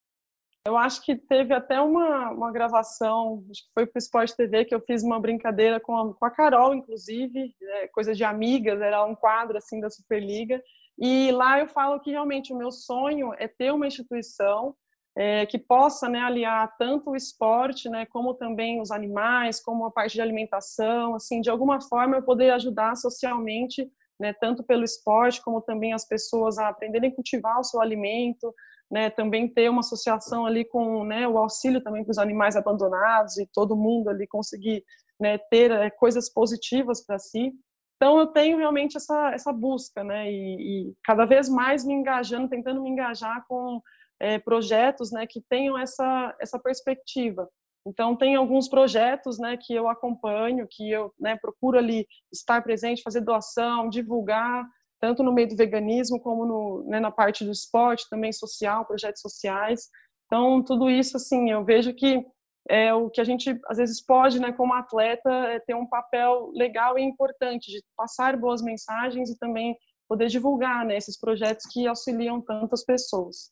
Eu 0.67 0.77
acho 0.77 1.03
que 1.03 1.17
teve 1.17 1.55
até 1.55 1.81
uma, 1.81 2.31
uma 2.31 2.53
gravação, 2.53 3.45
acho 3.51 3.63
que 3.65 3.73
foi 3.73 3.87
para 3.87 3.97
o 3.97 3.99
Esporte 3.99 4.37
TV, 4.37 4.67
que 4.67 4.75
eu 4.75 4.81
fiz 4.81 5.03
uma 5.03 5.19
brincadeira 5.19 5.81
com 5.81 5.97
a, 5.97 6.15
com 6.15 6.25
a 6.25 6.31
Carol, 6.31 6.75
inclusive, 6.75 7.55
é, 7.63 7.89
coisa 7.89 8.15
de 8.15 8.23
amigas, 8.25 8.81
era 8.81 9.05
um 9.05 9.15
quadro 9.15 9.57
assim 9.57 9.81
da 9.81 9.89
Superliga. 9.89 10.63
E 10.99 11.33
lá 11.33 11.59
eu 11.59 11.67
falo 11.67 11.99
que 11.99 12.11
realmente 12.11 12.53
o 12.53 12.57
meu 12.57 12.71
sonho 12.71 13.33
é 13.39 13.49
ter 13.49 13.73
uma 13.73 13.87
instituição 13.87 14.77
é, 15.17 15.47
que 15.47 15.59
possa 15.59 16.09
né, 16.09 16.21
aliar 16.21 16.77
tanto 16.77 17.11
o 17.11 17.17
esporte, 17.17 17.89
né, 17.89 18.05
como 18.07 18.35
também 18.35 18.81
os 18.81 18.91
animais, 18.91 19.63
como 19.63 19.87
a 19.87 19.91
parte 19.91 20.13
de 20.13 20.21
alimentação, 20.21 21.15
assim, 21.15 21.41
de 21.41 21.51
alguma 21.51 21.81
forma 21.81 22.17
eu 22.17 22.23
poder 22.23 22.51
ajudar 22.51 22.97
socialmente, 22.97 23.91
né, 24.21 24.35
tanto 24.35 24.63
pelo 24.63 24.85
esporte 24.85 25.43
como 25.43 25.63
também 25.63 25.95
as 25.95 26.07
pessoas 26.07 26.59
a 26.59 26.69
aprenderem 26.69 27.11
a 27.11 27.15
cultivar 27.15 27.59
o 27.59 27.65
seu 27.65 27.81
alimento, 27.81 28.55
né, 28.91 29.09
também 29.09 29.49
ter 29.49 29.71
uma 29.71 29.81
associação 29.81 30.45
ali 30.45 30.65
com 30.65 31.05
né, 31.05 31.27
o 31.27 31.39
auxílio 31.39 31.83
também 31.83 32.05
para 32.05 32.11
os 32.11 32.19
animais 32.19 32.55
abandonados 32.55 33.39
e 33.39 33.49
todo 33.53 33.77
mundo 33.77 34.11
ali 34.11 34.27
conseguir 34.27 34.85
né, 35.19 35.39
ter 35.39 35.71
é, 35.71 35.89
coisas 35.89 36.31
positivas 36.31 37.05
para 37.05 37.19
si. 37.19 37.53
Então 37.97 38.19
eu 38.19 38.27
tenho 38.27 38.59
realmente 38.59 38.97
essa, 38.97 39.31
essa 39.33 39.53
busca, 39.53 40.05
né, 40.05 40.31
e, 40.31 40.91
e 40.91 40.95
cada 41.03 41.25
vez 41.25 41.49
mais 41.49 41.85
me 41.85 41.95
engajando, 41.95 42.49
tentando 42.49 42.83
me 42.83 42.91
engajar 42.91 43.45
com 43.49 43.81
é, 44.19 44.39
projetos, 44.39 45.11
né, 45.11 45.27
que 45.27 45.41
tenham 45.49 45.79
essa 45.79 46.37
essa 46.39 46.59
perspectiva. 46.59 47.49
Então 47.87 48.15
tem 48.15 48.37
alguns 48.37 48.69
projetos, 48.69 49.39
né, 49.39 49.57
que 49.57 49.75
eu 49.75 49.89
acompanho, 49.89 50.67
que 50.71 50.91
eu 50.91 51.13
né, 51.19 51.37
procuro 51.37 51.79
ali 51.79 52.07
estar 52.33 52.63
presente, 52.63 53.03
fazer 53.03 53.23
doação, 53.23 53.89
divulgar, 53.89 54.67
tanto 55.01 55.23
no 55.23 55.33
meio 55.33 55.49
do 55.49 55.57
veganismo 55.57 56.21
como 56.21 56.45
no, 56.45 56.85
né, 56.87 57.01
na 57.01 57.11
parte 57.11 57.45
do 57.45 57.51
esporte, 57.51 58.09
também 58.11 58.33
social, 58.33 58.85
projetos 58.85 59.23
sociais. 59.23 59.89
Então, 60.27 60.63
tudo 60.63 60.91
isso, 60.91 61.17
assim, 61.17 61.51
eu 61.51 61.65
vejo 61.65 61.95
que 61.95 62.25
é 62.69 62.93
o 62.93 63.09
que 63.09 63.21
a 63.21 63.25
gente, 63.25 63.59
às 63.67 63.79
vezes, 63.79 64.05
pode, 64.05 64.39
né, 64.39 64.53
como 64.53 64.75
atleta, 64.75 65.31
é 65.31 65.59
ter 65.59 65.75
um 65.75 65.87
papel 65.87 66.53
legal 66.55 66.99
e 66.99 67.03
importante 67.03 67.71
de 67.71 67.83
passar 67.97 68.37
boas 68.37 68.63
mensagens 68.63 69.31
e 69.31 69.39
também 69.39 69.75
poder 70.07 70.29
divulgar 70.29 70.85
né, 70.85 70.97
esses 70.97 71.19
projetos 71.19 71.65
que 71.67 71.87
auxiliam 71.87 72.41
tantas 72.41 72.85
pessoas. 72.85 73.51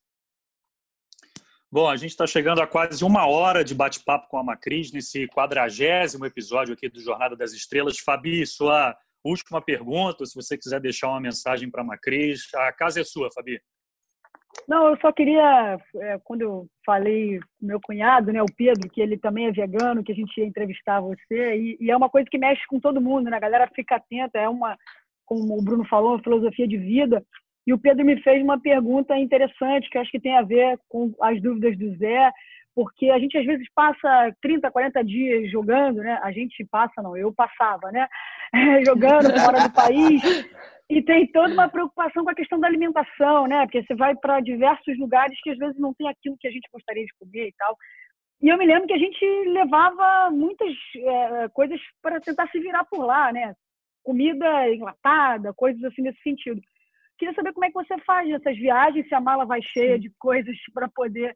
Bom, 1.70 1.88
a 1.88 1.96
gente 1.96 2.10
está 2.10 2.26
chegando 2.26 2.62
a 2.62 2.66
quase 2.66 3.04
uma 3.04 3.26
hora 3.26 3.62
de 3.62 3.74
bate-papo 3.74 4.26
com 4.28 4.38
a 4.38 4.44
Macris 4.44 4.90
nesse 4.90 5.26
quadragésimo 5.28 6.24
episódio 6.24 6.72
aqui 6.72 6.88
do 6.88 7.00
Jornada 7.00 7.36
das 7.36 7.52
Estrelas. 7.52 7.98
Fabi, 7.98 8.46
sua 8.46 8.96
Última 9.24 9.60
pergunta, 9.60 10.24
se 10.24 10.34
você 10.34 10.56
quiser 10.56 10.80
deixar 10.80 11.08
uma 11.08 11.20
mensagem 11.20 11.70
para 11.70 11.82
a 11.82 11.84
Macris, 11.84 12.48
a 12.54 12.72
casa 12.72 13.00
é 13.00 13.04
sua, 13.04 13.30
Fabi. 13.32 13.60
Não, 14.66 14.88
eu 14.88 14.98
só 15.00 15.12
queria, 15.12 15.78
é, 15.96 16.18
quando 16.24 16.42
eu 16.42 16.66
falei 16.84 17.38
com 17.38 17.66
meu 17.66 17.80
cunhado, 17.80 18.32
né, 18.32 18.42
o 18.42 18.54
Pedro, 18.56 18.88
que 18.88 19.00
ele 19.00 19.18
também 19.18 19.46
é 19.46 19.52
vegano, 19.52 20.02
que 20.02 20.12
a 20.12 20.14
gente 20.14 20.38
ia 20.38 20.46
entrevistar 20.46 21.00
você, 21.00 21.56
e, 21.56 21.76
e, 21.80 21.90
é 21.90 21.96
uma 21.96 22.08
coisa 22.08 22.28
que 22.30 22.38
mexe 22.38 22.66
com 22.66 22.80
todo 22.80 23.00
mundo, 23.00 23.28
né? 23.28 23.36
A 23.36 23.40
galera 23.40 23.70
fica 23.74 23.96
atenta, 23.96 24.38
é 24.38 24.48
uma, 24.48 24.76
como 25.26 25.58
o 25.58 25.62
Bruno 25.62 25.84
falou, 25.86 26.12
uma 26.12 26.22
filosofia 26.22 26.66
de 26.66 26.78
vida. 26.78 27.24
E 27.68 27.72
o 27.74 27.78
Pedro 27.78 28.02
me 28.02 28.18
fez 28.22 28.42
uma 28.42 28.58
pergunta 28.58 29.14
interessante, 29.18 29.90
que 29.90 29.98
acho 29.98 30.10
que 30.10 30.18
tem 30.18 30.34
a 30.34 30.40
ver 30.40 30.80
com 30.88 31.12
as 31.20 31.38
dúvidas 31.42 31.76
do 31.76 31.94
Zé, 31.98 32.32
porque 32.74 33.10
a 33.10 33.18
gente 33.18 33.36
às 33.36 33.44
vezes 33.44 33.68
passa 33.74 34.34
30, 34.40 34.70
40 34.70 35.04
dias 35.04 35.50
jogando, 35.50 35.98
né? 35.98 36.18
A 36.22 36.32
gente 36.32 36.64
passa, 36.64 37.02
não, 37.02 37.14
eu 37.14 37.30
passava, 37.30 37.92
né? 37.92 38.08
jogando 38.86 39.38
fora 39.38 39.68
do 39.68 39.74
país. 39.74 40.22
E 40.88 41.02
tem 41.02 41.30
toda 41.30 41.52
uma 41.52 41.68
preocupação 41.68 42.24
com 42.24 42.30
a 42.30 42.34
questão 42.34 42.58
da 42.58 42.66
alimentação, 42.66 43.46
né? 43.46 43.66
Porque 43.66 43.82
você 43.82 43.94
vai 43.94 44.16
para 44.16 44.40
diversos 44.40 44.98
lugares 44.98 45.38
que 45.42 45.50
às 45.50 45.58
vezes 45.58 45.78
não 45.78 45.92
tem 45.92 46.08
aquilo 46.08 46.38
que 46.40 46.48
a 46.48 46.50
gente 46.50 46.70
gostaria 46.72 47.04
de 47.04 47.12
comer 47.20 47.48
e 47.48 47.54
tal. 47.58 47.76
E 48.40 48.48
eu 48.48 48.56
me 48.56 48.64
lembro 48.64 48.86
que 48.86 48.94
a 48.94 48.98
gente 48.98 49.26
levava 49.50 50.30
muitas 50.30 50.72
é, 50.96 51.48
coisas 51.48 51.78
para 52.00 52.18
tentar 52.18 52.48
se 52.48 52.58
virar 52.60 52.86
por 52.86 53.04
lá, 53.04 53.30
né? 53.30 53.52
Comida 54.02 54.72
enlatada, 54.72 55.52
coisas 55.52 55.84
assim 55.84 56.00
nesse 56.00 56.22
sentido. 56.22 56.62
Queria 57.18 57.34
saber 57.34 57.52
como 57.52 57.64
é 57.64 57.68
que 57.68 57.74
você 57.74 57.98
faz 58.06 58.30
essas 58.30 58.56
viagens, 58.56 59.06
se 59.08 59.14
a 59.14 59.20
mala 59.20 59.44
vai 59.44 59.60
cheia 59.60 59.98
de 59.98 60.10
coisas 60.18 60.56
para 60.72 60.88
poder 60.88 61.34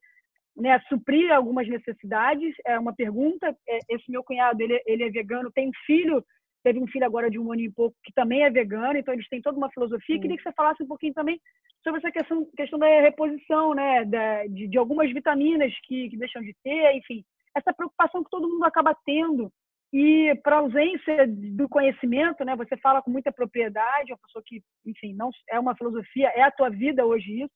né, 0.56 0.78
suprir 0.88 1.32
algumas 1.32 1.68
necessidades. 1.68 2.54
É 2.64 2.78
uma 2.78 2.94
pergunta. 2.94 3.56
É, 3.68 3.78
esse 3.90 4.10
meu 4.10 4.22
cunhado, 4.22 4.62
ele, 4.62 4.80
ele 4.86 5.04
é 5.04 5.10
vegano, 5.10 5.50
tem 5.52 5.68
um 5.68 5.72
filho, 5.84 6.24
teve 6.62 6.78
um 6.78 6.86
filho 6.86 7.04
agora 7.04 7.30
de 7.30 7.38
um 7.38 7.52
ano 7.52 7.60
e 7.62 7.70
pouco 7.70 7.96
que 8.04 8.12
também 8.12 8.44
é 8.44 8.50
vegano, 8.50 8.96
então 8.96 9.12
eles 9.12 9.28
têm 9.28 9.42
toda 9.42 9.58
uma 9.58 9.70
filosofia. 9.70 10.20
Queria 10.20 10.36
que 10.36 10.42
você 10.42 10.52
falasse 10.52 10.82
um 10.82 10.88
pouquinho 10.88 11.14
também 11.14 11.40
sobre 11.82 11.98
essa 11.98 12.12
questão, 12.12 12.46
questão 12.56 12.78
da 12.78 12.86
reposição, 13.00 13.74
né, 13.74 14.04
da, 14.04 14.46
de, 14.46 14.68
de 14.68 14.78
algumas 14.78 15.12
vitaminas 15.12 15.72
que, 15.84 16.08
que 16.10 16.16
deixam 16.16 16.40
de 16.42 16.54
ter, 16.62 16.94
enfim, 16.94 17.24
essa 17.56 17.72
preocupação 17.72 18.22
que 18.22 18.30
todo 18.30 18.48
mundo 18.48 18.64
acaba 18.64 18.96
tendo. 19.04 19.52
E 19.92 20.34
para 20.42 20.56
ausência 20.56 21.26
do 21.28 21.68
conhecimento, 21.68 22.44
né, 22.44 22.56
você 22.56 22.76
fala 22.78 23.02
com 23.02 23.10
muita 23.10 23.30
propriedade, 23.30 24.12
uma 24.12 24.18
pessoa 24.18 24.42
que, 24.46 24.62
enfim, 24.86 25.14
não 25.14 25.30
é 25.50 25.60
uma 25.60 25.76
filosofia, 25.76 26.28
é 26.34 26.42
a 26.42 26.50
tua 26.50 26.70
vida 26.70 27.04
hoje 27.04 27.42
isso. 27.42 27.52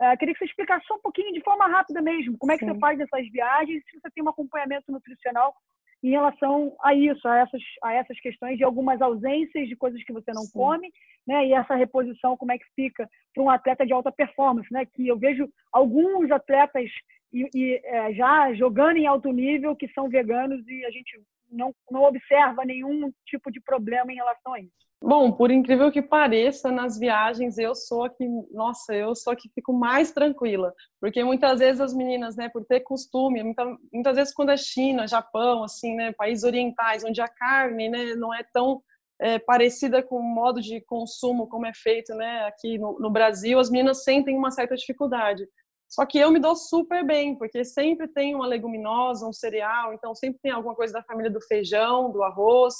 Uh, 0.00 0.16
queria 0.18 0.34
que 0.34 0.38
você 0.38 0.46
explicasse 0.46 0.86
só 0.86 0.94
um 0.94 1.00
pouquinho, 1.00 1.32
de 1.32 1.42
forma 1.42 1.66
rápida 1.66 2.02
mesmo, 2.02 2.36
como 2.38 2.52
é 2.52 2.58
que 2.58 2.64
Sim. 2.64 2.72
você 2.72 2.78
faz 2.78 3.00
essas 3.00 3.30
viagens, 3.30 3.82
se 3.84 3.98
você 3.98 4.10
tem 4.10 4.24
um 4.24 4.28
acompanhamento 4.28 4.90
nutricional 4.90 5.54
em 6.02 6.10
relação 6.10 6.76
a 6.82 6.94
isso, 6.94 7.26
a 7.26 7.38
essas, 7.38 7.62
a 7.82 7.92
essas 7.94 8.20
questões 8.20 8.58
de 8.58 8.64
algumas 8.64 9.00
ausências 9.00 9.68
de 9.68 9.76
coisas 9.76 10.02
que 10.04 10.12
você 10.12 10.32
não 10.32 10.42
Sim. 10.42 10.52
come, 10.52 10.92
né? 11.26 11.46
E 11.46 11.52
essa 11.52 11.74
reposição, 11.74 12.36
como 12.36 12.52
é 12.52 12.58
que 12.58 12.66
fica 12.74 13.08
para 13.34 13.42
um 13.42 13.50
atleta 13.50 13.86
de 13.86 13.92
alta 13.92 14.12
performance, 14.12 14.70
né? 14.72 14.84
Que 14.86 15.08
eu 15.08 15.18
vejo 15.18 15.48
alguns 15.72 16.30
atletas 16.30 16.90
e, 17.32 17.48
e 17.54 17.80
é, 17.84 18.12
já 18.12 18.52
jogando 18.54 18.98
em 18.98 19.06
alto 19.06 19.32
nível 19.32 19.74
que 19.74 19.88
são 19.88 20.08
veganos 20.08 20.66
e 20.68 20.84
a 20.84 20.90
gente 20.90 21.20
não, 21.56 21.74
não 21.90 22.02
observa 22.02 22.64
nenhum 22.64 23.10
tipo 23.24 23.50
de 23.50 23.60
problema 23.60 24.12
em 24.12 24.16
relação 24.16 24.54
a 24.54 24.60
isso. 24.60 24.86
Bom, 25.02 25.30
por 25.30 25.50
incrível 25.50 25.92
que 25.92 26.00
pareça, 26.00 26.72
nas 26.72 26.98
viagens 26.98 27.58
eu 27.58 27.74
sou 27.74 28.04
a 28.04 28.10
que, 28.10 28.26
nossa, 28.50 28.94
eu 28.94 29.14
sou 29.14 29.32
a 29.32 29.36
que 29.36 29.48
fico 29.54 29.72
mais 29.72 30.10
tranquila, 30.10 30.72
porque 31.00 31.22
muitas 31.22 31.58
vezes 31.58 31.80
as 31.80 31.94
meninas, 31.94 32.34
né, 32.34 32.48
por 32.48 32.64
ter 32.64 32.80
costume, 32.80 33.42
muitas, 33.42 33.68
muitas 33.92 34.16
vezes 34.16 34.34
quando 34.34 34.50
é 34.50 34.56
China, 34.56 35.06
Japão, 35.06 35.62
assim, 35.62 35.94
né, 35.94 36.12
países 36.12 36.44
orientais, 36.44 37.04
onde 37.04 37.20
a 37.20 37.28
carne, 37.28 37.90
né, 37.90 38.14
não 38.14 38.32
é 38.32 38.42
tão 38.52 38.82
é, 39.20 39.38
parecida 39.38 40.02
com 40.02 40.16
o 40.16 40.22
modo 40.22 40.62
de 40.62 40.80
consumo 40.80 41.46
como 41.46 41.66
é 41.66 41.72
feito, 41.74 42.14
né, 42.14 42.46
aqui 42.46 42.78
no, 42.78 42.98
no 42.98 43.10
Brasil, 43.10 43.58
as 43.58 43.70
meninas 43.70 44.02
sentem 44.02 44.36
uma 44.36 44.50
certa 44.50 44.74
dificuldade. 44.74 45.46
Só 45.88 46.04
que 46.04 46.18
eu 46.18 46.30
me 46.30 46.40
dou 46.40 46.56
super 46.56 47.04
bem, 47.04 47.36
porque 47.36 47.64
sempre 47.64 48.08
tem 48.08 48.34
uma 48.34 48.46
leguminosa, 48.46 49.26
um 49.26 49.32
cereal, 49.32 49.92
então 49.92 50.14
sempre 50.14 50.40
tem 50.42 50.52
alguma 50.52 50.74
coisa 50.74 50.92
da 50.92 51.02
família 51.02 51.30
do 51.30 51.40
feijão, 51.40 52.10
do 52.10 52.22
arroz, 52.22 52.74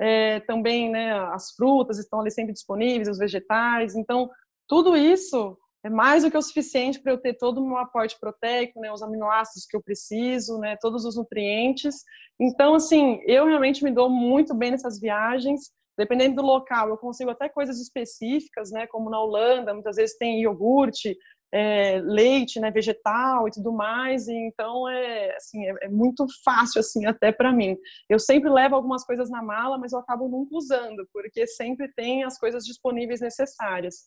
é, 0.00 0.40
também 0.40 0.90
né, 0.90 1.12
as 1.32 1.52
frutas 1.52 1.98
estão 1.98 2.20
ali 2.20 2.30
sempre 2.30 2.52
disponíveis, 2.52 3.08
os 3.08 3.18
vegetais. 3.18 3.94
Então, 3.94 4.30
tudo 4.68 4.96
isso 4.96 5.56
é 5.84 5.90
mais 5.90 6.22
do 6.22 6.30
que 6.30 6.36
o 6.36 6.42
suficiente 6.42 7.00
para 7.00 7.12
eu 7.12 7.18
ter 7.18 7.34
todo 7.34 7.58
o 7.58 7.66
meu 7.66 7.76
aporte 7.76 8.18
proteico, 8.18 8.80
né, 8.80 8.90
os 8.90 9.02
aminoácidos 9.02 9.66
que 9.66 9.76
eu 9.76 9.82
preciso, 9.82 10.58
né, 10.58 10.76
todos 10.80 11.04
os 11.04 11.16
nutrientes. 11.16 11.96
Então, 12.40 12.74
assim, 12.74 13.20
eu 13.26 13.46
realmente 13.46 13.84
me 13.84 13.90
dou 13.90 14.08
muito 14.08 14.54
bem 14.54 14.70
nessas 14.70 14.98
viagens. 14.98 15.70
Dependendo 15.96 16.36
do 16.36 16.42
local, 16.42 16.88
eu 16.88 16.96
consigo 16.96 17.30
até 17.30 17.48
coisas 17.48 17.80
específicas, 17.80 18.72
né, 18.72 18.86
como 18.86 19.10
na 19.10 19.20
Holanda, 19.20 19.74
muitas 19.74 19.96
vezes 19.96 20.16
tem 20.16 20.40
iogurte, 20.40 21.16
é, 21.54 22.00
leite, 22.00 22.58
né, 22.58 22.68
vegetal 22.68 23.46
e 23.46 23.50
tudo 23.52 23.72
mais, 23.72 24.26
e 24.26 24.34
então 24.34 24.88
é 24.88 25.36
assim 25.36 25.64
é, 25.64 25.74
é 25.82 25.88
muito 25.88 26.26
fácil 26.44 26.80
assim 26.80 27.06
até 27.06 27.30
para 27.30 27.52
mim. 27.52 27.76
Eu 28.10 28.18
sempre 28.18 28.50
levo 28.50 28.74
algumas 28.74 29.04
coisas 29.06 29.30
na 29.30 29.40
mala, 29.40 29.78
mas 29.78 29.92
eu 29.92 30.00
acabo 30.00 30.26
nunca 30.28 30.56
usando 30.56 31.08
porque 31.12 31.46
sempre 31.46 31.86
tem 31.94 32.24
as 32.24 32.36
coisas 32.40 32.64
disponíveis 32.64 33.20
necessárias. 33.20 34.06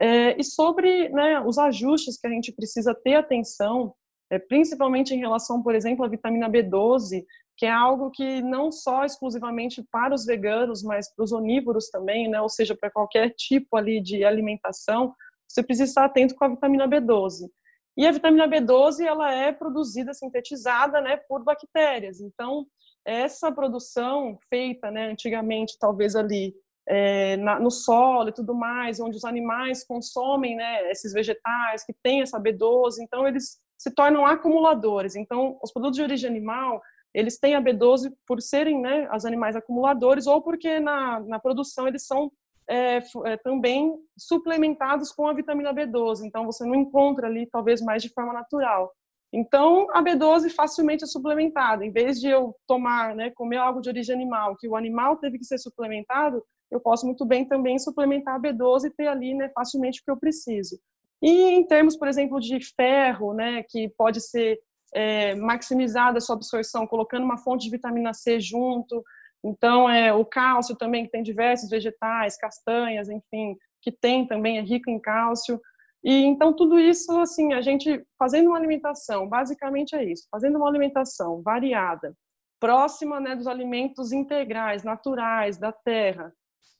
É, 0.00 0.36
e 0.40 0.42
sobre 0.42 1.08
né, 1.10 1.40
os 1.40 1.56
ajustes 1.56 2.18
que 2.20 2.26
a 2.26 2.30
gente 2.30 2.52
precisa 2.52 2.92
ter 2.92 3.14
atenção, 3.14 3.94
é, 4.28 4.38
principalmente 4.40 5.14
em 5.14 5.18
relação, 5.18 5.62
por 5.62 5.76
exemplo, 5.76 6.04
à 6.04 6.08
vitamina 6.08 6.50
B12, 6.50 7.24
que 7.56 7.66
é 7.66 7.70
algo 7.70 8.10
que 8.10 8.42
não 8.42 8.72
só 8.72 9.04
exclusivamente 9.04 9.84
para 9.90 10.14
os 10.14 10.24
veganos, 10.24 10.82
mas 10.82 11.14
para 11.14 11.24
os 11.24 11.30
onívoros 11.30 11.90
também, 11.90 12.28
né, 12.28 12.40
ou 12.40 12.48
seja, 12.48 12.76
para 12.76 12.90
qualquer 12.90 13.30
tipo 13.36 13.76
ali 13.76 14.00
de 14.00 14.24
alimentação, 14.24 15.14
você 15.48 15.62
precisa 15.62 15.84
estar 15.84 16.04
atento 16.04 16.34
com 16.34 16.44
a 16.44 16.48
vitamina 16.48 16.86
B12. 16.86 17.48
E 17.96 18.06
a 18.06 18.12
vitamina 18.12 18.46
B12 18.48 19.04
ela 19.04 19.32
é 19.32 19.50
produzida, 19.50 20.14
sintetizada, 20.14 21.00
né, 21.00 21.16
por 21.28 21.42
bactérias. 21.42 22.20
Então, 22.20 22.66
essa 23.04 23.50
produção 23.50 24.38
feita, 24.48 24.90
né, 24.90 25.10
antigamente, 25.10 25.76
talvez 25.80 26.14
ali 26.14 26.54
é, 26.88 27.36
na, 27.38 27.58
no 27.58 27.70
solo 27.70 28.28
e 28.28 28.32
tudo 28.32 28.54
mais, 28.54 29.00
onde 29.00 29.16
os 29.16 29.24
animais 29.24 29.84
consomem, 29.84 30.56
né, 30.56 30.90
esses 30.90 31.12
vegetais 31.12 31.84
que 31.84 31.94
têm 32.02 32.22
essa 32.22 32.40
B12, 32.40 32.98
então 33.00 33.26
eles 33.26 33.58
se 33.76 33.90
tornam 33.90 34.24
acumuladores. 34.24 35.16
Então, 35.16 35.58
os 35.62 35.72
produtos 35.72 35.96
de 35.96 36.02
origem 36.02 36.30
animal, 36.30 36.80
eles 37.12 37.38
têm 37.38 37.54
a 37.54 37.62
B12 37.62 38.12
por 38.26 38.40
serem, 38.40 38.80
né, 38.80 39.08
os 39.14 39.24
animais 39.24 39.56
acumuladores 39.56 40.26
ou 40.26 40.42
porque 40.42 40.80
na, 40.80 41.20
na 41.20 41.38
produção 41.38 41.88
eles 41.88 42.06
são 42.06 42.30
é, 42.68 43.02
é, 43.24 43.36
também 43.38 43.94
suplementados 44.16 45.10
com 45.10 45.26
a 45.26 45.32
vitamina 45.32 45.72
B12. 45.72 46.24
Então, 46.24 46.44
você 46.44 46.64
não 46.64 46.74
encontra 46.74 47.26
ali, 47.26 47.48
talvez, 47.50 47.80
mais 47.80 48.02
de 48.02 48.10
forma 48.10 48.32
natural. 48.32 48.92
Então, 49.32 49.86
a 49.92 50.02
B12 50.02 50.50
facilmente 50.50 51.04
é 51.04 51.06
suplementada. 51.06 51.84
Em 51.84 51.90
vez 51.90 52.20
de 52.20 52.28
eu 52.28 52.54
tomar, 52.66 53.14
né, 53.14 53.30
comer 53.30 53.58
algo 53.58 53.80
de 53.80 53.88
origem 53.88 54.14
animal, 54.14 54.56
que 54.56 54.68
o 54.68 54.76
animal 54.76 55.16
teve 55.16 55.38
que 55.38 55.44
ser 55.44 55.58
suplementado, 55.58 56.42
eu 56.70 56.80
posso 56.80 57.06
muito 57.06 57.24
bem 57.24 57.46
também 57.46 57.78
suplementar 57.78 58.36
a 58.36 58.40
B12 58.40 58.86
e 58.86 58.90
ter 58.90 59.06
ali, 59.06 59.34
né, 59.34 59.50
facilmente 59.54 60.00
o 60.00 60.04
que 60.04 60.10
eu 60.10 60.18
preciso. 60.18 60.78
E 61.22 61.50
em 61.50 61.66
termos, 61.66 61.96
por 61.96 62.08
exemplo, 62.08 62.40
de 62.40 62.58
ferro, 62.74 63.34
né, 63.34 63.62
que 63.68 63.88
pode 63.96 64.20
ser 64.20 64.58
é, 64.94 65.34
maximizada 65.34 66.18
a 66.18 66.20
sua 66.20 66.36
absorção, 66.36 66.86
colocando 66.86 67.24
uma 67.24 67.38
fonte 67.38 67.64
de 67.64 67.70
vitamina 67.70 68.14
C 68.14 68.40
junto, 68.40 69.02
então, 69.44 69.88
é, 69.88 70.12
o 70.12 70.24
cálcio 70.24 70.76
também, 70.76 71.04
que 71.04 71.10
tem 71.10 71.22
diversos 71.22 71.70
vegetais, 71.70 72.36
castanhas, 72.36 73.08
enfim, 73.08 73.56
que 73.80 73.92
tem 73.92 74.26
também, 74.26 74.58
é 74.58 74.62
rico 74.62 74.90
em 74.90 74.98
cálcio. 74.98 75.60
E 76.02 76.24
então, 76.24 76.54
tudo 76.54 76.78
isso, 76.78 77.18
assim, 77.18 77.52
a 77.52 77.60
gente 77.60 78.04
fazendo 78.18 78.48
uma 78.48 78.58
alimentação, 78.58 79.28
basicamente 79.28 79.94
é 79.94 80.04
isso, 80.04 80.26
fazendo 80.30 80.56
uma 80.56 80.68
alimentação 80.68 81.42
variada, 81.42 82.14
próxima 82.60 83.20
né, 83.20 83.36
dos 83.36 83.46
alimentos 83.46 84.12
integrais, 84.12 84.82
naturais, 84.82 85.56
da 85.58 85.72
terra, 85.72 86.32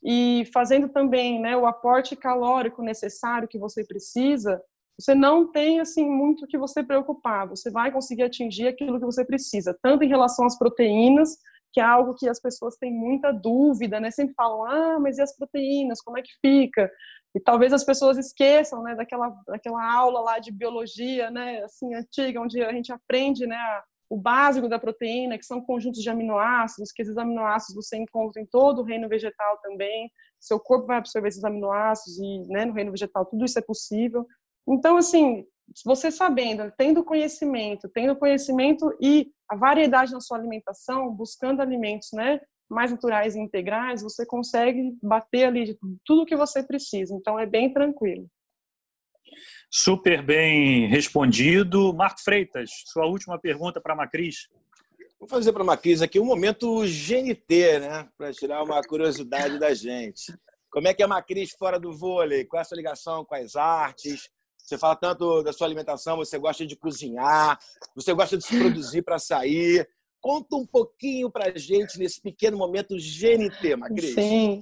e 0.03 0.49
fazendo 0.53 0.89
também 0.89 1.41
né, 1.41 1.57
o 1.57 1.67
aporte 1.67 2.15
calórico 2.15 2.83
necessário 2.83 3.49
que 3.49 3.59
você 3.59 3.85
precisa, 3.85 4.61
você 4.99 5.15
não 5.15 5.51
tem 5.51 5.81
assim 5.81 6.09
muito 6.09 6.47
que 6.47 6.59
você 6.59 6.83
preocupar, 6.83 7.49
você 7.49 7.71
vai 7.71 7.93
conseguir 7.93 8.25
atingir 8.25 8.67
aquilo 8.69 8.99
que 8.99 9.05
você 9.05 9.25
precisa, 9.25 9.77
tanto 9.81 10.05
em 10.05 10.09
relação 10.09 10.45
às 10.45 10.59
proteínas, 10.59 11.37
que 11.73 11.81
é 11.81 11.85
algo 11.85 12.15
que 12.15 12.29
as 12.29 12.41
pessoas 12.41 12.77
têm 12.77 12.93
muita 12.93 13.33
dúvida, 13.33 14.01
né? 14.01 14.11
Sempre 14.11 14.35
falam, 14.35 14.65
ah, 14.65 14.99
mas 15.01 15.19
e 15.19 15.23
as 15.23 15.37
proteínas, 15.37 16.01
como 16.01 16.19
é 16.19 16.23
que 16.23 16.33
fica? 16.41 16.91
E 17.35 17.41
talvez 17.41 17.73
as 17.73 17.85
pessoas 17.85 18.17
esqueçam, 18.17 18.83
né, 18.83 18.95
daquela, 18.95 19.29
daquela 19.47 19.93
aula 19.93 20.21
lá 20.21 20.39
de 20.39 20.51
biologia, 20.51 21.31
né, 21.31 21.63
assim, 21.63 21.95
antiga, 21.95 22.41
onde 22.41 22.63
a 22.63 22.73
gente 22.73 22.91
aprende, 22.91 23.47
né, 23.47 23.59
o 24.11 24.17
básico 24.17 24.69
da 24.69 24.79
proteína, 24.79 25.37
que 25.37 25.45
são 25.45 25.61
conjuntos 25.61 26.03
de 26.03 26.09
aminoácidos, 26.09 26.91
que 26.91 27.03
esses 27.03 27.19
aminoácidos 27.19 27.87
você 27.87 27.99
encontra 27.99 28.41
em 28.41 28.47
todo 28.47 28.81
o 28.81 28.85
reino 28.85 29.09
vegetal 29.09 29.59
também, 29.63 30.11
seu 30.41 30.59
corpo 30.59 30.87
vai 30.87 30.97
absorver 30.97 31.29
esses 31.29 31.45
aminoácidos 31.45 32.19
e, 32.19 32.49
né, 32.49 32.65
no 32.65 32.73
reino 32.73 32.91
vegetal 32.91 33.27
tudo 33.27 33.45
isso 33.45 33.59
é 33.59 33.63
possível. 33.63 34.27
Então, 34.67 34.97
assim, 34.97 35.45
você 35.85 36.11
sabendo, 36.11 36.73
tendo 36.77 37.05
conhecimento, 37.05 37.89
tendo 37.89 38.17
conhecimento 38.17 38.97
e 39.01 39.31
a 39.49 39.57
variedade 39.57 40.13
na 40.13 40.21
sua 40.21 40.39
alimentação, 40.39 41.13
buscando 41.15 41.61
alimentos, 41.61 42.11
né, 42.13 42.41
mais 42.69 42.91
naturais 42.91 43.35
e 43.35 43.41
integrais, 43.41 44.03
você 44.03 44.27
consegue 44.27 44.97
bater 45.03 45.47
ali 45.47 45.79
tudo 46.05 46.23
o 46.23 46.27
que 46.27 46.37
você 46.37 46.63
precisa. 46.63 47.15
Então 47.15 47.39
é 47.39 47.47
bem 47.47 47.73
tranquilo. 47.73 48.29
Super 49.71 50.23
bem 50.23 50.87
respondido. 50.87 51.93
Marco 51.95 52.21
Freitas, 52.23 52.71
sua 52.87 53.07
última 53.07 53.39
pergunta 53.39 53.81
para 53.81 53.93
a 53.93 53.97
Macris. 53.97 54.49
Vou 55.19 55.29
fazer 55.29 55.53
para 55.53 55.63
a 55.63 55.67
Macris 55.67 56.01
aqui 56.01 56.21
um 56.21 56.25
momento 56.25 56.83
GNT, 56.83 57.81
né? 57.81 58.09
Para 58.17 58.33
tirar 58.33 58.63
uma 58.63 58.81
curiosidade 58.83 59.59
da 59.59 59.75
gente. 59.75 60.33
Como 60.71 60.87
é 60.87 60.95
que 60.95 61.03
é 61.03 61.05
a 61.05 61.09
Macris 61.09 61.51
fora 61.59 61.79
do 61.79 61.93
vôlei? 61.93 62.45
Qual 62.45 62.59
é 62.59 62.63
a 62.63 62.65
sua 62.65 62.77
ligação 62.77 63.25
com 63.25 63.35
as 63.35 63.57
artes? 63.57 64.31
Você 64.69 64.77
fala 64.77 64.95
tanto 64.95 65.43
da 65.43 65.51
sua 65.51 65.67
alimentação, 65.67 66.19
você 66.19 66.39
gosta 66.39 66.67
de 66.67 66.77
cozinhar, 66.77 67.59
você 67.95 68.13
gosta 68.13 68.37
de 68.37 68.45
se 68.45 68.59
produzir 68.59 69.01
para 69.01 69.19
sair. 69.19 69.89
Conta 70.21 70.57
um 70.57 70.67
pouquinho 70.67 71.31
para 71.31 71.49
a 71.49 71.59
gente 71.59 71.99
nesse 71.99 72.21
pequeno 72.21 72.59
momento 72.59 72.95
GNT, 72.95 73.77
Macris. 73.77 74.15
Sim. 74.15 74.61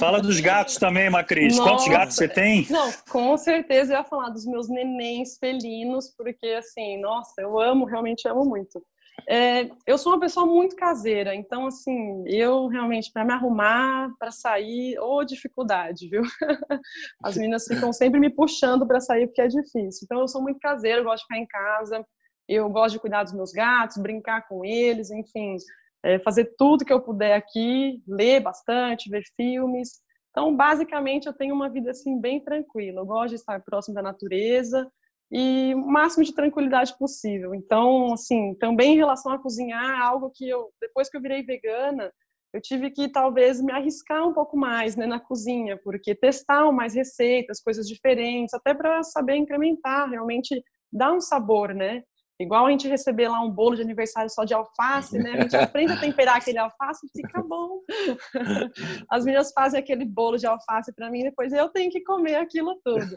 Fala 0.00 0.20
dos 0.20 0.40
gatos 0.40 0.74
também, 0.74 1.08
Macris. 1.08 1.56
Nossa. 1.56 1.70
Quantos 1.70 1.88
gatos 1.88 2.16
você 2.16 2.26
tem? 2.26 2.66
Não, 2.68 2.90
com 3.08 3.36
certeza 3.38 3.92
eu 3.92 3.98
ia 3.98 4.04
falar 4.04 4.30
dos 4.30 4.44
meus 4.44 4.68
nenéns 4.68 5.38
felinos, 5.38 6.12
porque 6.16 6.48
assim, 6.58 7.00
nossa, 7.00 7.42
eu 7.42 7.60
amo, 7.60 7.84
realmente 7.84 8.26
amo 8.26 8.44
muito. 8.44 8.84
É, 9.28 9.70
eu 9.86 9.96
sou 9.98 10.12
uma 10.12 10.20
pessoa 10.20 10.46
muito 10.46 10.74
caseira, 10.74 11.34
então, 11.34 11.66
assim, 11.66 12.24
eu 12.26 12.66
realmente, 12.66 13.12
para 13.12 13.24
me 13.24 13.32
arrumar, 13.32 14.10
para 14.18 14.30
sair, 14.30 14.98
ou 14.98 15.18
oh, 15.18 15.24
dificuldade, 15.24 16.08
viu? 16.08 16.22
As 17.22 17.36
meninas 17.36 17.64
ficam 17.66 17.92
sempre 17.92 18.18
me 18.18 18.30
puxando 18.30 18.86
para 18.86 19.00
sair 19.00 19.26
porque 19.26 19.42
é 19.42 19.48
difícil. 19.48 20.00
Então, 20.04 20.20
eu 20.20 20.28
sou 20.28 20.42
muito 20.42 20.58
caseira, 20.58 21.00
eu 21.00 21.04
gosto 21.04 21.22
de 21.22 21.24
ficar 21.24 21.38
em 21.38 21.46
casa, 21.46 22.04
eu 22.48 22.68
gosto 22.68 22.94
de 22.94 23.00
cuidar 23.00 23.22
dos 23.22 23.32
meus 23.32 23.52
gatos, 23.52 23.96
brincar 23.96 24.46
com 24.48 24.64
eles, 24.64 25.10
enfim, 25.10 25.56
é, 26.02 26.18
fazer 26.18 26.54
tudo 26.58 26.84
que 26.84 26.92
eu 26.92 27.00
puder 27.00 27.34
aqui, 27.34 28.02
ler 28.06 28.40
bastante, 28.40 29.08
ver 29.08 29.22
filmes. 29.36 30.00
Então, 30.30 30.54
basicamente, 30.56 31.26
eu 31.26 31.32
tenho 31.32 31.54
uma 31.54 31.68
vida 31.68 31.90
assim 31.90 32.20
bem 32.20 32.42
tranquila. 32.42 33.00
Eu 33.00 33.06
gosto 33.06 33.30
de 33.30 33.34
estar 33.36 33.62
próximo 33.62 33.94
da 33.94 34.02
natureza, 34.02 34.90
e 35.32 35.74
o 35.74 35.78
máximo 35.78 36.22
de 36.22 36.34
tranquilidade 36.34 36.96
possível. 36.98 37.54
Então, 37.54 38.12
assim, 38.12 38.54
também 38.56 38.92
em 38.92 38.98
relação 38.98 39.32
a 39.32 39.38
cozinhar, 39.38 40.02
algo 40.02 40.30
que 40.34 40.46
eu, 40.46 40.68
depois 40.80 41.08
que 41.08 41.16
eu 41.16 41.22
virei 41.22 41.42
vegana, 41.42 42.12
eu 42.52 42.60
tive 42.60 42.90
que 42.90 43.08
talvez 43.08 43.62
me 43.62 43.72
arriscar 43.72 44.28
um 44.28 44.34
pouco 44.34 44.58
mais 44.58 44.94
né, 44.94 45.06
na 45.06 45.18
cozinha, 45.18 45.80
porque 45.82 46.14
testar 46.14 46.70
mais 46.70 46.94
receitas, 46.94 47.62
coisas 47.62 47.88
diferentes, 47.88 48.52
até 48.52 48.74
para 48.74 49.02
saber 49.02 49.36
incrementar, 49.36 50.10
realmente 50.10 50.62
dar 50.92 51.14
um 51.14 51.20
sabor, 51.20 51.74
né? 51.74 52.02
Igual 52.40 52.66
a 52.66 52.70
gente 52.70 52.88
receber 52.88 53.28
lá 53.28 53.40
um 53.40 53.50
bolo 53.50 53.76
de 53.76 53.82
aniversário 53.82 54.30
só 54.30 54.44
de 54.44 54.54
alface, 54.54 55.18
né? 55.18 55.32
A 55.32 55.42
gente 55.42 55.56
aprende 55.56 55.92
a 55.92 56.00
temperar 56.00 56.36
aquele 56.36 56.58
alface 56.58 57.06
e 57.06 57.20
fica 57.20 57.42
bom. 57.42 57.80
As 59.10 59.24
meninas 59.24 59.52
fazem 59.52 59.78
aquele 59.78 60.04
bolo 60.04 60.36
de 60.36 60.46
alface 60.46 60.92
para 60.94 61.10
mim, 61.10 61.22
depois 61.22 61.52
eu 61.52 61.68
tenho 61.68 61.90
que 61.90 62.02
comer 62.02 62.36
aquilo 62.36 62.80
tudo. 62.84 63.16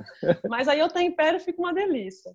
Mas 0.50 0.68
aí 0.68 0.80
eu 0.80 0.90
tempero 0.90 1.38
e 1.38 1.40
fica 1.40 1.60
uma 1.60 1.74
delícia. 1.74 2.32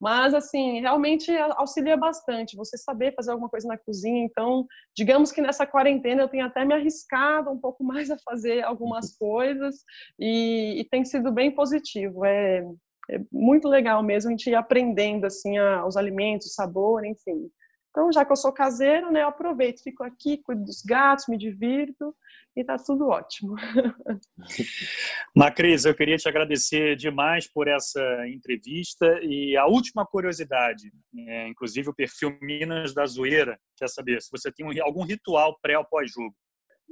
Mas, 0.00 0.32
assim, 0.32 0.80
realmente 0.80 1.30
auxilia 1.36 1.94
bastante 1.94 2.56
você 2.56 2.78
saber 2.78 3.14
fazer 3.14 3.32
alguma 3.32 3.50
coisa 3.50 3.68
na 3.68 3.76
cozinha. 3.76 4.24
Então, 4.24 4.66
digamos 4.96 5.30
que 5.30 5.42
nessa 5.42 5.66
quarentena 5.66 6.22
eu 6.22 6.28
tenho 6.28 6.46
até 6.46 6.64
me 6.64 6.72
arriscado 6.72 7.50
um 7.50 7.58
pouco 7.58 7.84
mais 7.84 8.10
a 8.10 8.16
fazer 8.24 8.62
algumas 8.62 9.14
coisas 9.18 9.84
e, 10.18 10.80
e 10.80 10.84
tem 10.88 11.04
sido 11.04 11.30
bem 11.30 11.50
positivo. 11.50 12.24
É, 12.24 12.64
é 13.10 13.20
muito 13.32 13.68
legal 13.68 14.02
mesmo 14.02 14.28
a 14.28 14.32
gente 14.32 14.48
ir 14.48 14.54
aprendendo 14.54 15.26
assim 15.26 15.58
a, 15.58 15.84
os 15.84 15.96
alimentos, 15.96 16.48
o 16.48 16.54
sabor, 16.54 17.04
enfim. 17.04 17.50
Então, 17.90 18.12
já 18.12 18.24
que 18.24 18.30
eu 18.30 18.36
sou 18.36 18.52
caseiro, 18.52 19.10
né, 19.10 19.22
eu 19.22 19.28
aproveito, 19.28 19.82
fico 19.82 20.04
aqui, 20.04 20.38
cuido 20.38 20.62
dos 20.62 20.80
gatos, 20.82 21.26
me 21.26 21.36
divirto 21.36 22.14
e 22.56 22.62
tá 22.62 22.76
tudo 22.76 23.08
ótimo. 23.08 23.56
Macris, 25.34 25.84
eu 25.84 25.94
queria 25.94 26.16
te 26.16 26.28
agradecer 26.28 26.94
demais 26.94 27.48
por 27.52 27.66
essa 27.66 28.00
entrevista 28.28 29.18
e 29.22 29.56
a 29.56 29.66
última 29.66 30.06
curiosidade, 30.06 30.92
é, 31.26 31.48
inclusive 31.48 31.90
o 31.90 31.94
perfil 31.94 32.38
Minas 32.40 32.94
da 32.94 33.04
Zoeira, 33.06 33.58
quer 33.76 33.88
saber 33.88 34.22
se 34.22 34.30
você 34.30 34.52
tem 34.52 34.66
algum 34.80 35.02
ritual 35.02 35.58
pré 35.60 35.76
ou 35.76 35.84
pós-jogo. 35.84 36.34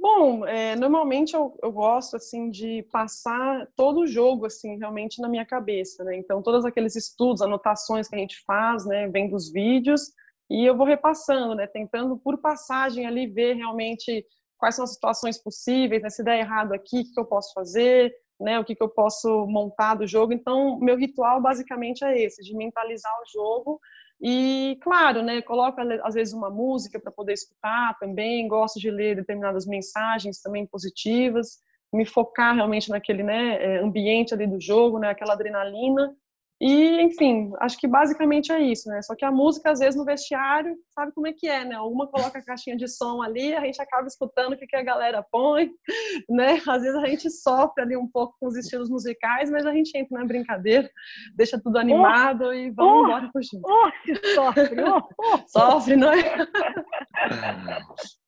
Bom, 0.01 0.45
é, 0.47 0.77
normalmente 0.77 1.35
eu, 1.35 1.57
eu, 1.61 1.73
gosto 1.73 2.15
assim 2.15 2.49
de 2.49 2.83
passar 2.89 3.67
todo 3.75 3.99
o 3.99 4.07
jogo 4.07 4.45
assim 4.45 4.77
realmente 4.77 5.21
na 5.21 5.27
minha 5.27 5.45
cabeça, 5.45 6.05
né? 6.05 6.15
Então 6.15 6.41
todos 6.41 6.63
aqueles 6.63 6.95
estudos, 6.95 7.41
anotações 7.41 8.07
que 8.07 8.15
a 8.15 8.19
gente 8.19 8.41
faz, 8.45 8.85
né, 8.85 9.09
vem 9.09 9.29
dos 9.29 9.51
vídeos 9.51 10.03
e 10.49 10.65
eu 10.65 10.77
vou 10.77 10.87
repassando, 10.87 11.53
né, 11.53 11.67
tentando 11.67 12.17
por 12.17 12.37
passagem 12.37 13.05
ali 13.05 13.27
ver 13.27 13.55
realmente 13.55 14.25
quais 14.57 14.75
são 14.75 14.85
as 14.85 14.93
situações 14.93 15.37
possíveis, 15.37 16.01
né, 16.01 16.09
se 16.09 16.23
der 16.23 16.39
errado 16.39 16.71
aqui, 16.73 17.01
o 17.01 17.13
que 17.13 17.19
eu 17.19 17.25
posso 17.25 17.53
fazer, 17.53 18.13
né, 18.39 18.57
o 18.57 18.63
que 18.63 18.77
eu 18.79 18.89
posso 18.89 19.45
montar 19.47 19.95
do 19.95 20.07
jogo. 20.07 20.31
Então 20.31 20.79
meu 20.79 20.95
ritual 20.95 21.41
basicamente 21.41 22.05
é 22.05 22.21
esse, 22.21 22.41
de 22.41 22.55
mentalizar 22.55 23.11
o 23.21 23.29
jogo 23.33 23.81
e, 24.21 24.77
claro, 24.81 25.23
né, 25.23 25.41
coloco 25.41 25.79
às 26.03 26.13
vezes 26.13 26.33
uma 26.33 26.49
música 26.49 26.99
para 26.99 27.11
poder 27.11 27.33
escutar 27.33 27.97
também, 27.99 28.47
gosto 28.47 28.79
de 28.79 28.91
ler 28.91 29.15
determinadas 29.15 29.65
mensagens 29.65 30.41
também 30.41 30.65
positivas, 30.65 31.59
me 31.93 32.05
focar 32.05 32.53
realmente 32.53 32.89
naquele 32.89 33.23
né, 33.23 33.63
é, 33.63 33.79
ambiente 33.79 34.33
ali 34.33 34.45
do 34.45 34.59
jogo, 34.59 34.99
né, 34.99 35.09
aquela 35.09 35.33
adrenalina, 35.33 36.13
e, 36.61 37.01
enfim, 37.01 37.51
acho 37.61 37.77
que 37.77 37.87
basicamente 37.87 38.51
é 38.51 38.59
isso, 38.59 38.89
né? 38.89 39.01
Só 39.01 39.15
que 39.15 39.23
a 39.23 39.31
música, 39.31 39.71
às 39.71 39.79
vezes, 39.79 39.95
no 39.95 40.03
vestiário, 40.03 40.75
sabe 40.93 41.13
como 41.13 41.25
é 41.27 41.31
que 41.31 41.47
é, 41.47 41.63
né? 41.63 41.79
Uma 41.79 42.05
coloca 42.07 42.39
a 42.39 42.43
caixinha 42.43 42.75
de 42.75 42.85
som 42.87 43.21
ali, 43.21 43.55
a 43.55 43.61
gente 43.61 43.81
acaba 43.81 44.05
escutando 44.07 44.53
o 44.53 44.57
que 44.57 44.75
a 44.75 44.83
galera 44.83 45.25
põe, 45.31 45.71
né? 46.29 46.61
Às 46.67 46.81
vezes 46.81 46.95
a 46.95 47.07
gente 47.07 47.29
sofre 47.29 47.83
ali 47.83 47.95
um 47.95 48.07
pouco 48.07 48.35
com 48.39 48.47
os 48.47 48.57
estilos 48.57 48.89
musicais, 48.89 49.49
mas 49.49 49.65
a 49.65 49.71
gente 49.71 49.97
entra 49.97 50.19
na 50.19 50.25
brincadeira, 50.25 50.89
deixa 51.35 51.57
tudo 51.61 51.77
animado 51.77 52.45
oh, 52.45 52.53
e 52.53 52.71
vamos 52.71 52.93
oh, 52.93 53.05
embora 53.05 53.29
por 53.31 53.41
junto. 53.41 53.65
Oh, 53.65 53.89
sofre! 54.35 54.83
Oh, 54.83 55.01
oh. 55.17 55.39
Sofre, 55.47 55.95
não 55.95 56.11
é? 56.11 56.19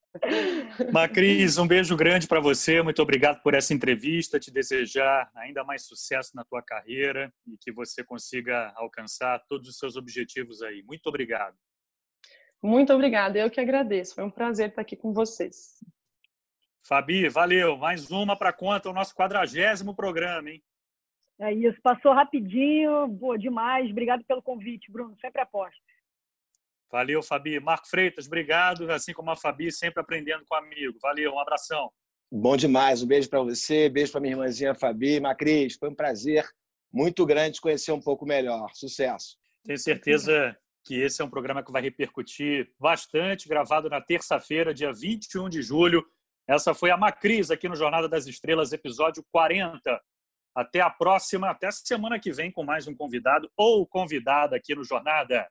Macris, 0.92 1.58
um 1.58 1.66
beijo 1.66 1.96
grande 1.96 2.28
para 2.28 2.40
você. 2.40 2.82
Muito 2.82 3.00
obrigado 3.00 3.42
por 3.42 3.54
essa 3.54 3.72
entrevista. 3.72 4.38
Te 4.38 4.50
desejar 4.50 5.30
ainda 5.34 5.64
mais 5.64 5.86
sucesso 5.86 6.32
na 6.34 6.44
tua 6.44 6.62
carreira 6.62 7.32
e 7.46 7.56
que 7.56 7.72
você 7.72 8.04
consiga 8.04 8.72
alcançar 8.76 9.42
todos 9.48 9.68
os 9.68 9.78
seus 9.78 9.96
objetivos 9.96 10.62
aí. 10.62 10.82
Muito 10.82 11.06
obrigado. 11.06 11.56
Muito 12.62 12.92
obrigada. 12.92 13.38
Eu 13.38 13.50
que 13.50 13.60
agradeço. 13.60 14.14
Foi 14.14 14.24
um 14.24 14.30
prazer 14.30 14.68
estar 14.68 14.82
aqui 14.82 14.96
com 14.96 15.12
vocês. 15.12 15.78
Fabi, 16.86 17.28
valeu. 17.28 17.76
Mais 17.76 18.10
uma 18.10 18.36
para 18.36 18.52
conta, 18.52 18.90
o 18.90 18.92
nosso 18.92 19.14
quadragésimo 19.14 19.94
programa, 19.94 20.50
hein? 20.50 20.62
É 21.40 21.52
isso. 21.52 21.80
Passou 21.82 22.12
rapidinho. 22.12 23.08
Boa 23.08 23.38
demais. 23.38 23.90
Obrigado 23.90 24.24
pelo 24.24 24.42
convite, 24.42 24.92
Bruno. 24.92 25.16
Sempre 25.20 25.40
aposto. 25.40 25.80
Valeu, 26.92 27.22
Fabi. 27.22 27.58
Marco 27.58 27.88
Freitas, 27.88 28.26
obrigado. 28.26 28.90
Assim 28.92 29.14
como 29.14 29.30
a 29.30 29.36
Fabi, 29.36 29.72
sempre 29.72 30.02
aprendendo 30.02 30.44
com 30.46 30.54
amigo. 30.54 30.98
Valeu, 31.00 31.32
um 31.32 31.40
abração. 31.40 31.90
Bom 32.30 32.54
demais. 32.54 33.02
Um 33.02 33.06
beijo 33.06 33.30
para 33.30 33.42
você, 33.42 33.88
beijo 33.88 34.12
para 34.12 34.20
minha 34.20 34.34
irmãzinha 34.34 34.74
Fabi. 34.74 35.18
Macris, 35.18 35.76
foi 35.76 35.88
um 35.88 35.94
prazer 35.94 36.46
muito 36.92 37.24
grande 37.24 37.62
conhecer 37.62 37.92
um 37.92 38.00
pouco 38.00 38.26
melhor. 38.26 38.70
Sucesso. 38.74 39.38
Tenho 39.64 39.78
certeza 39.78 40.54
que 40.84 41.00
esse 41.00 41.22
é 41.22 41.24
um 41.24 41.30
programa 41.30 41.64
que 41.64 41.72
vai 41.72 41.80
repercutir 41.80 42.70
bastante, 42.78 43.48
gravado 43.48 43.88
na 43.88 44.00
terça-feira, 44.00 44.74
dia 44.74 44.92
21 44.92 45.48
de 45.48 45.62
julho. 45.62 46.04
Essa 46.46 46.74
foi 46.74 46.90
a 46.90 46.96
Macris 46.96 47.50
aqui 47.50 47.68
no 47.68 47.76
Jornada 47.76 48.08
das 48.08 48.26
Estrelas, 48.26 48.72
episódio 48.72 49.24
40. 49.32 49.98
Até 50.54 50.80
a 50.80 50.90
próxima, 50.90 51.48
até 51.48 51.68
a 51.68 51.72
semana 51.72 52.18
que 52.18 52.32
vem 52.32 52.50
com 52.50 52.62
mais 52.62 52.86
um 52.86 52.94
convidado 52.94 53.50
ou 53.56 53.86
convidada 53.86 54.56
aqui 54.56 54.74
no 54.74 54.84
Jornada. 54.84 55.48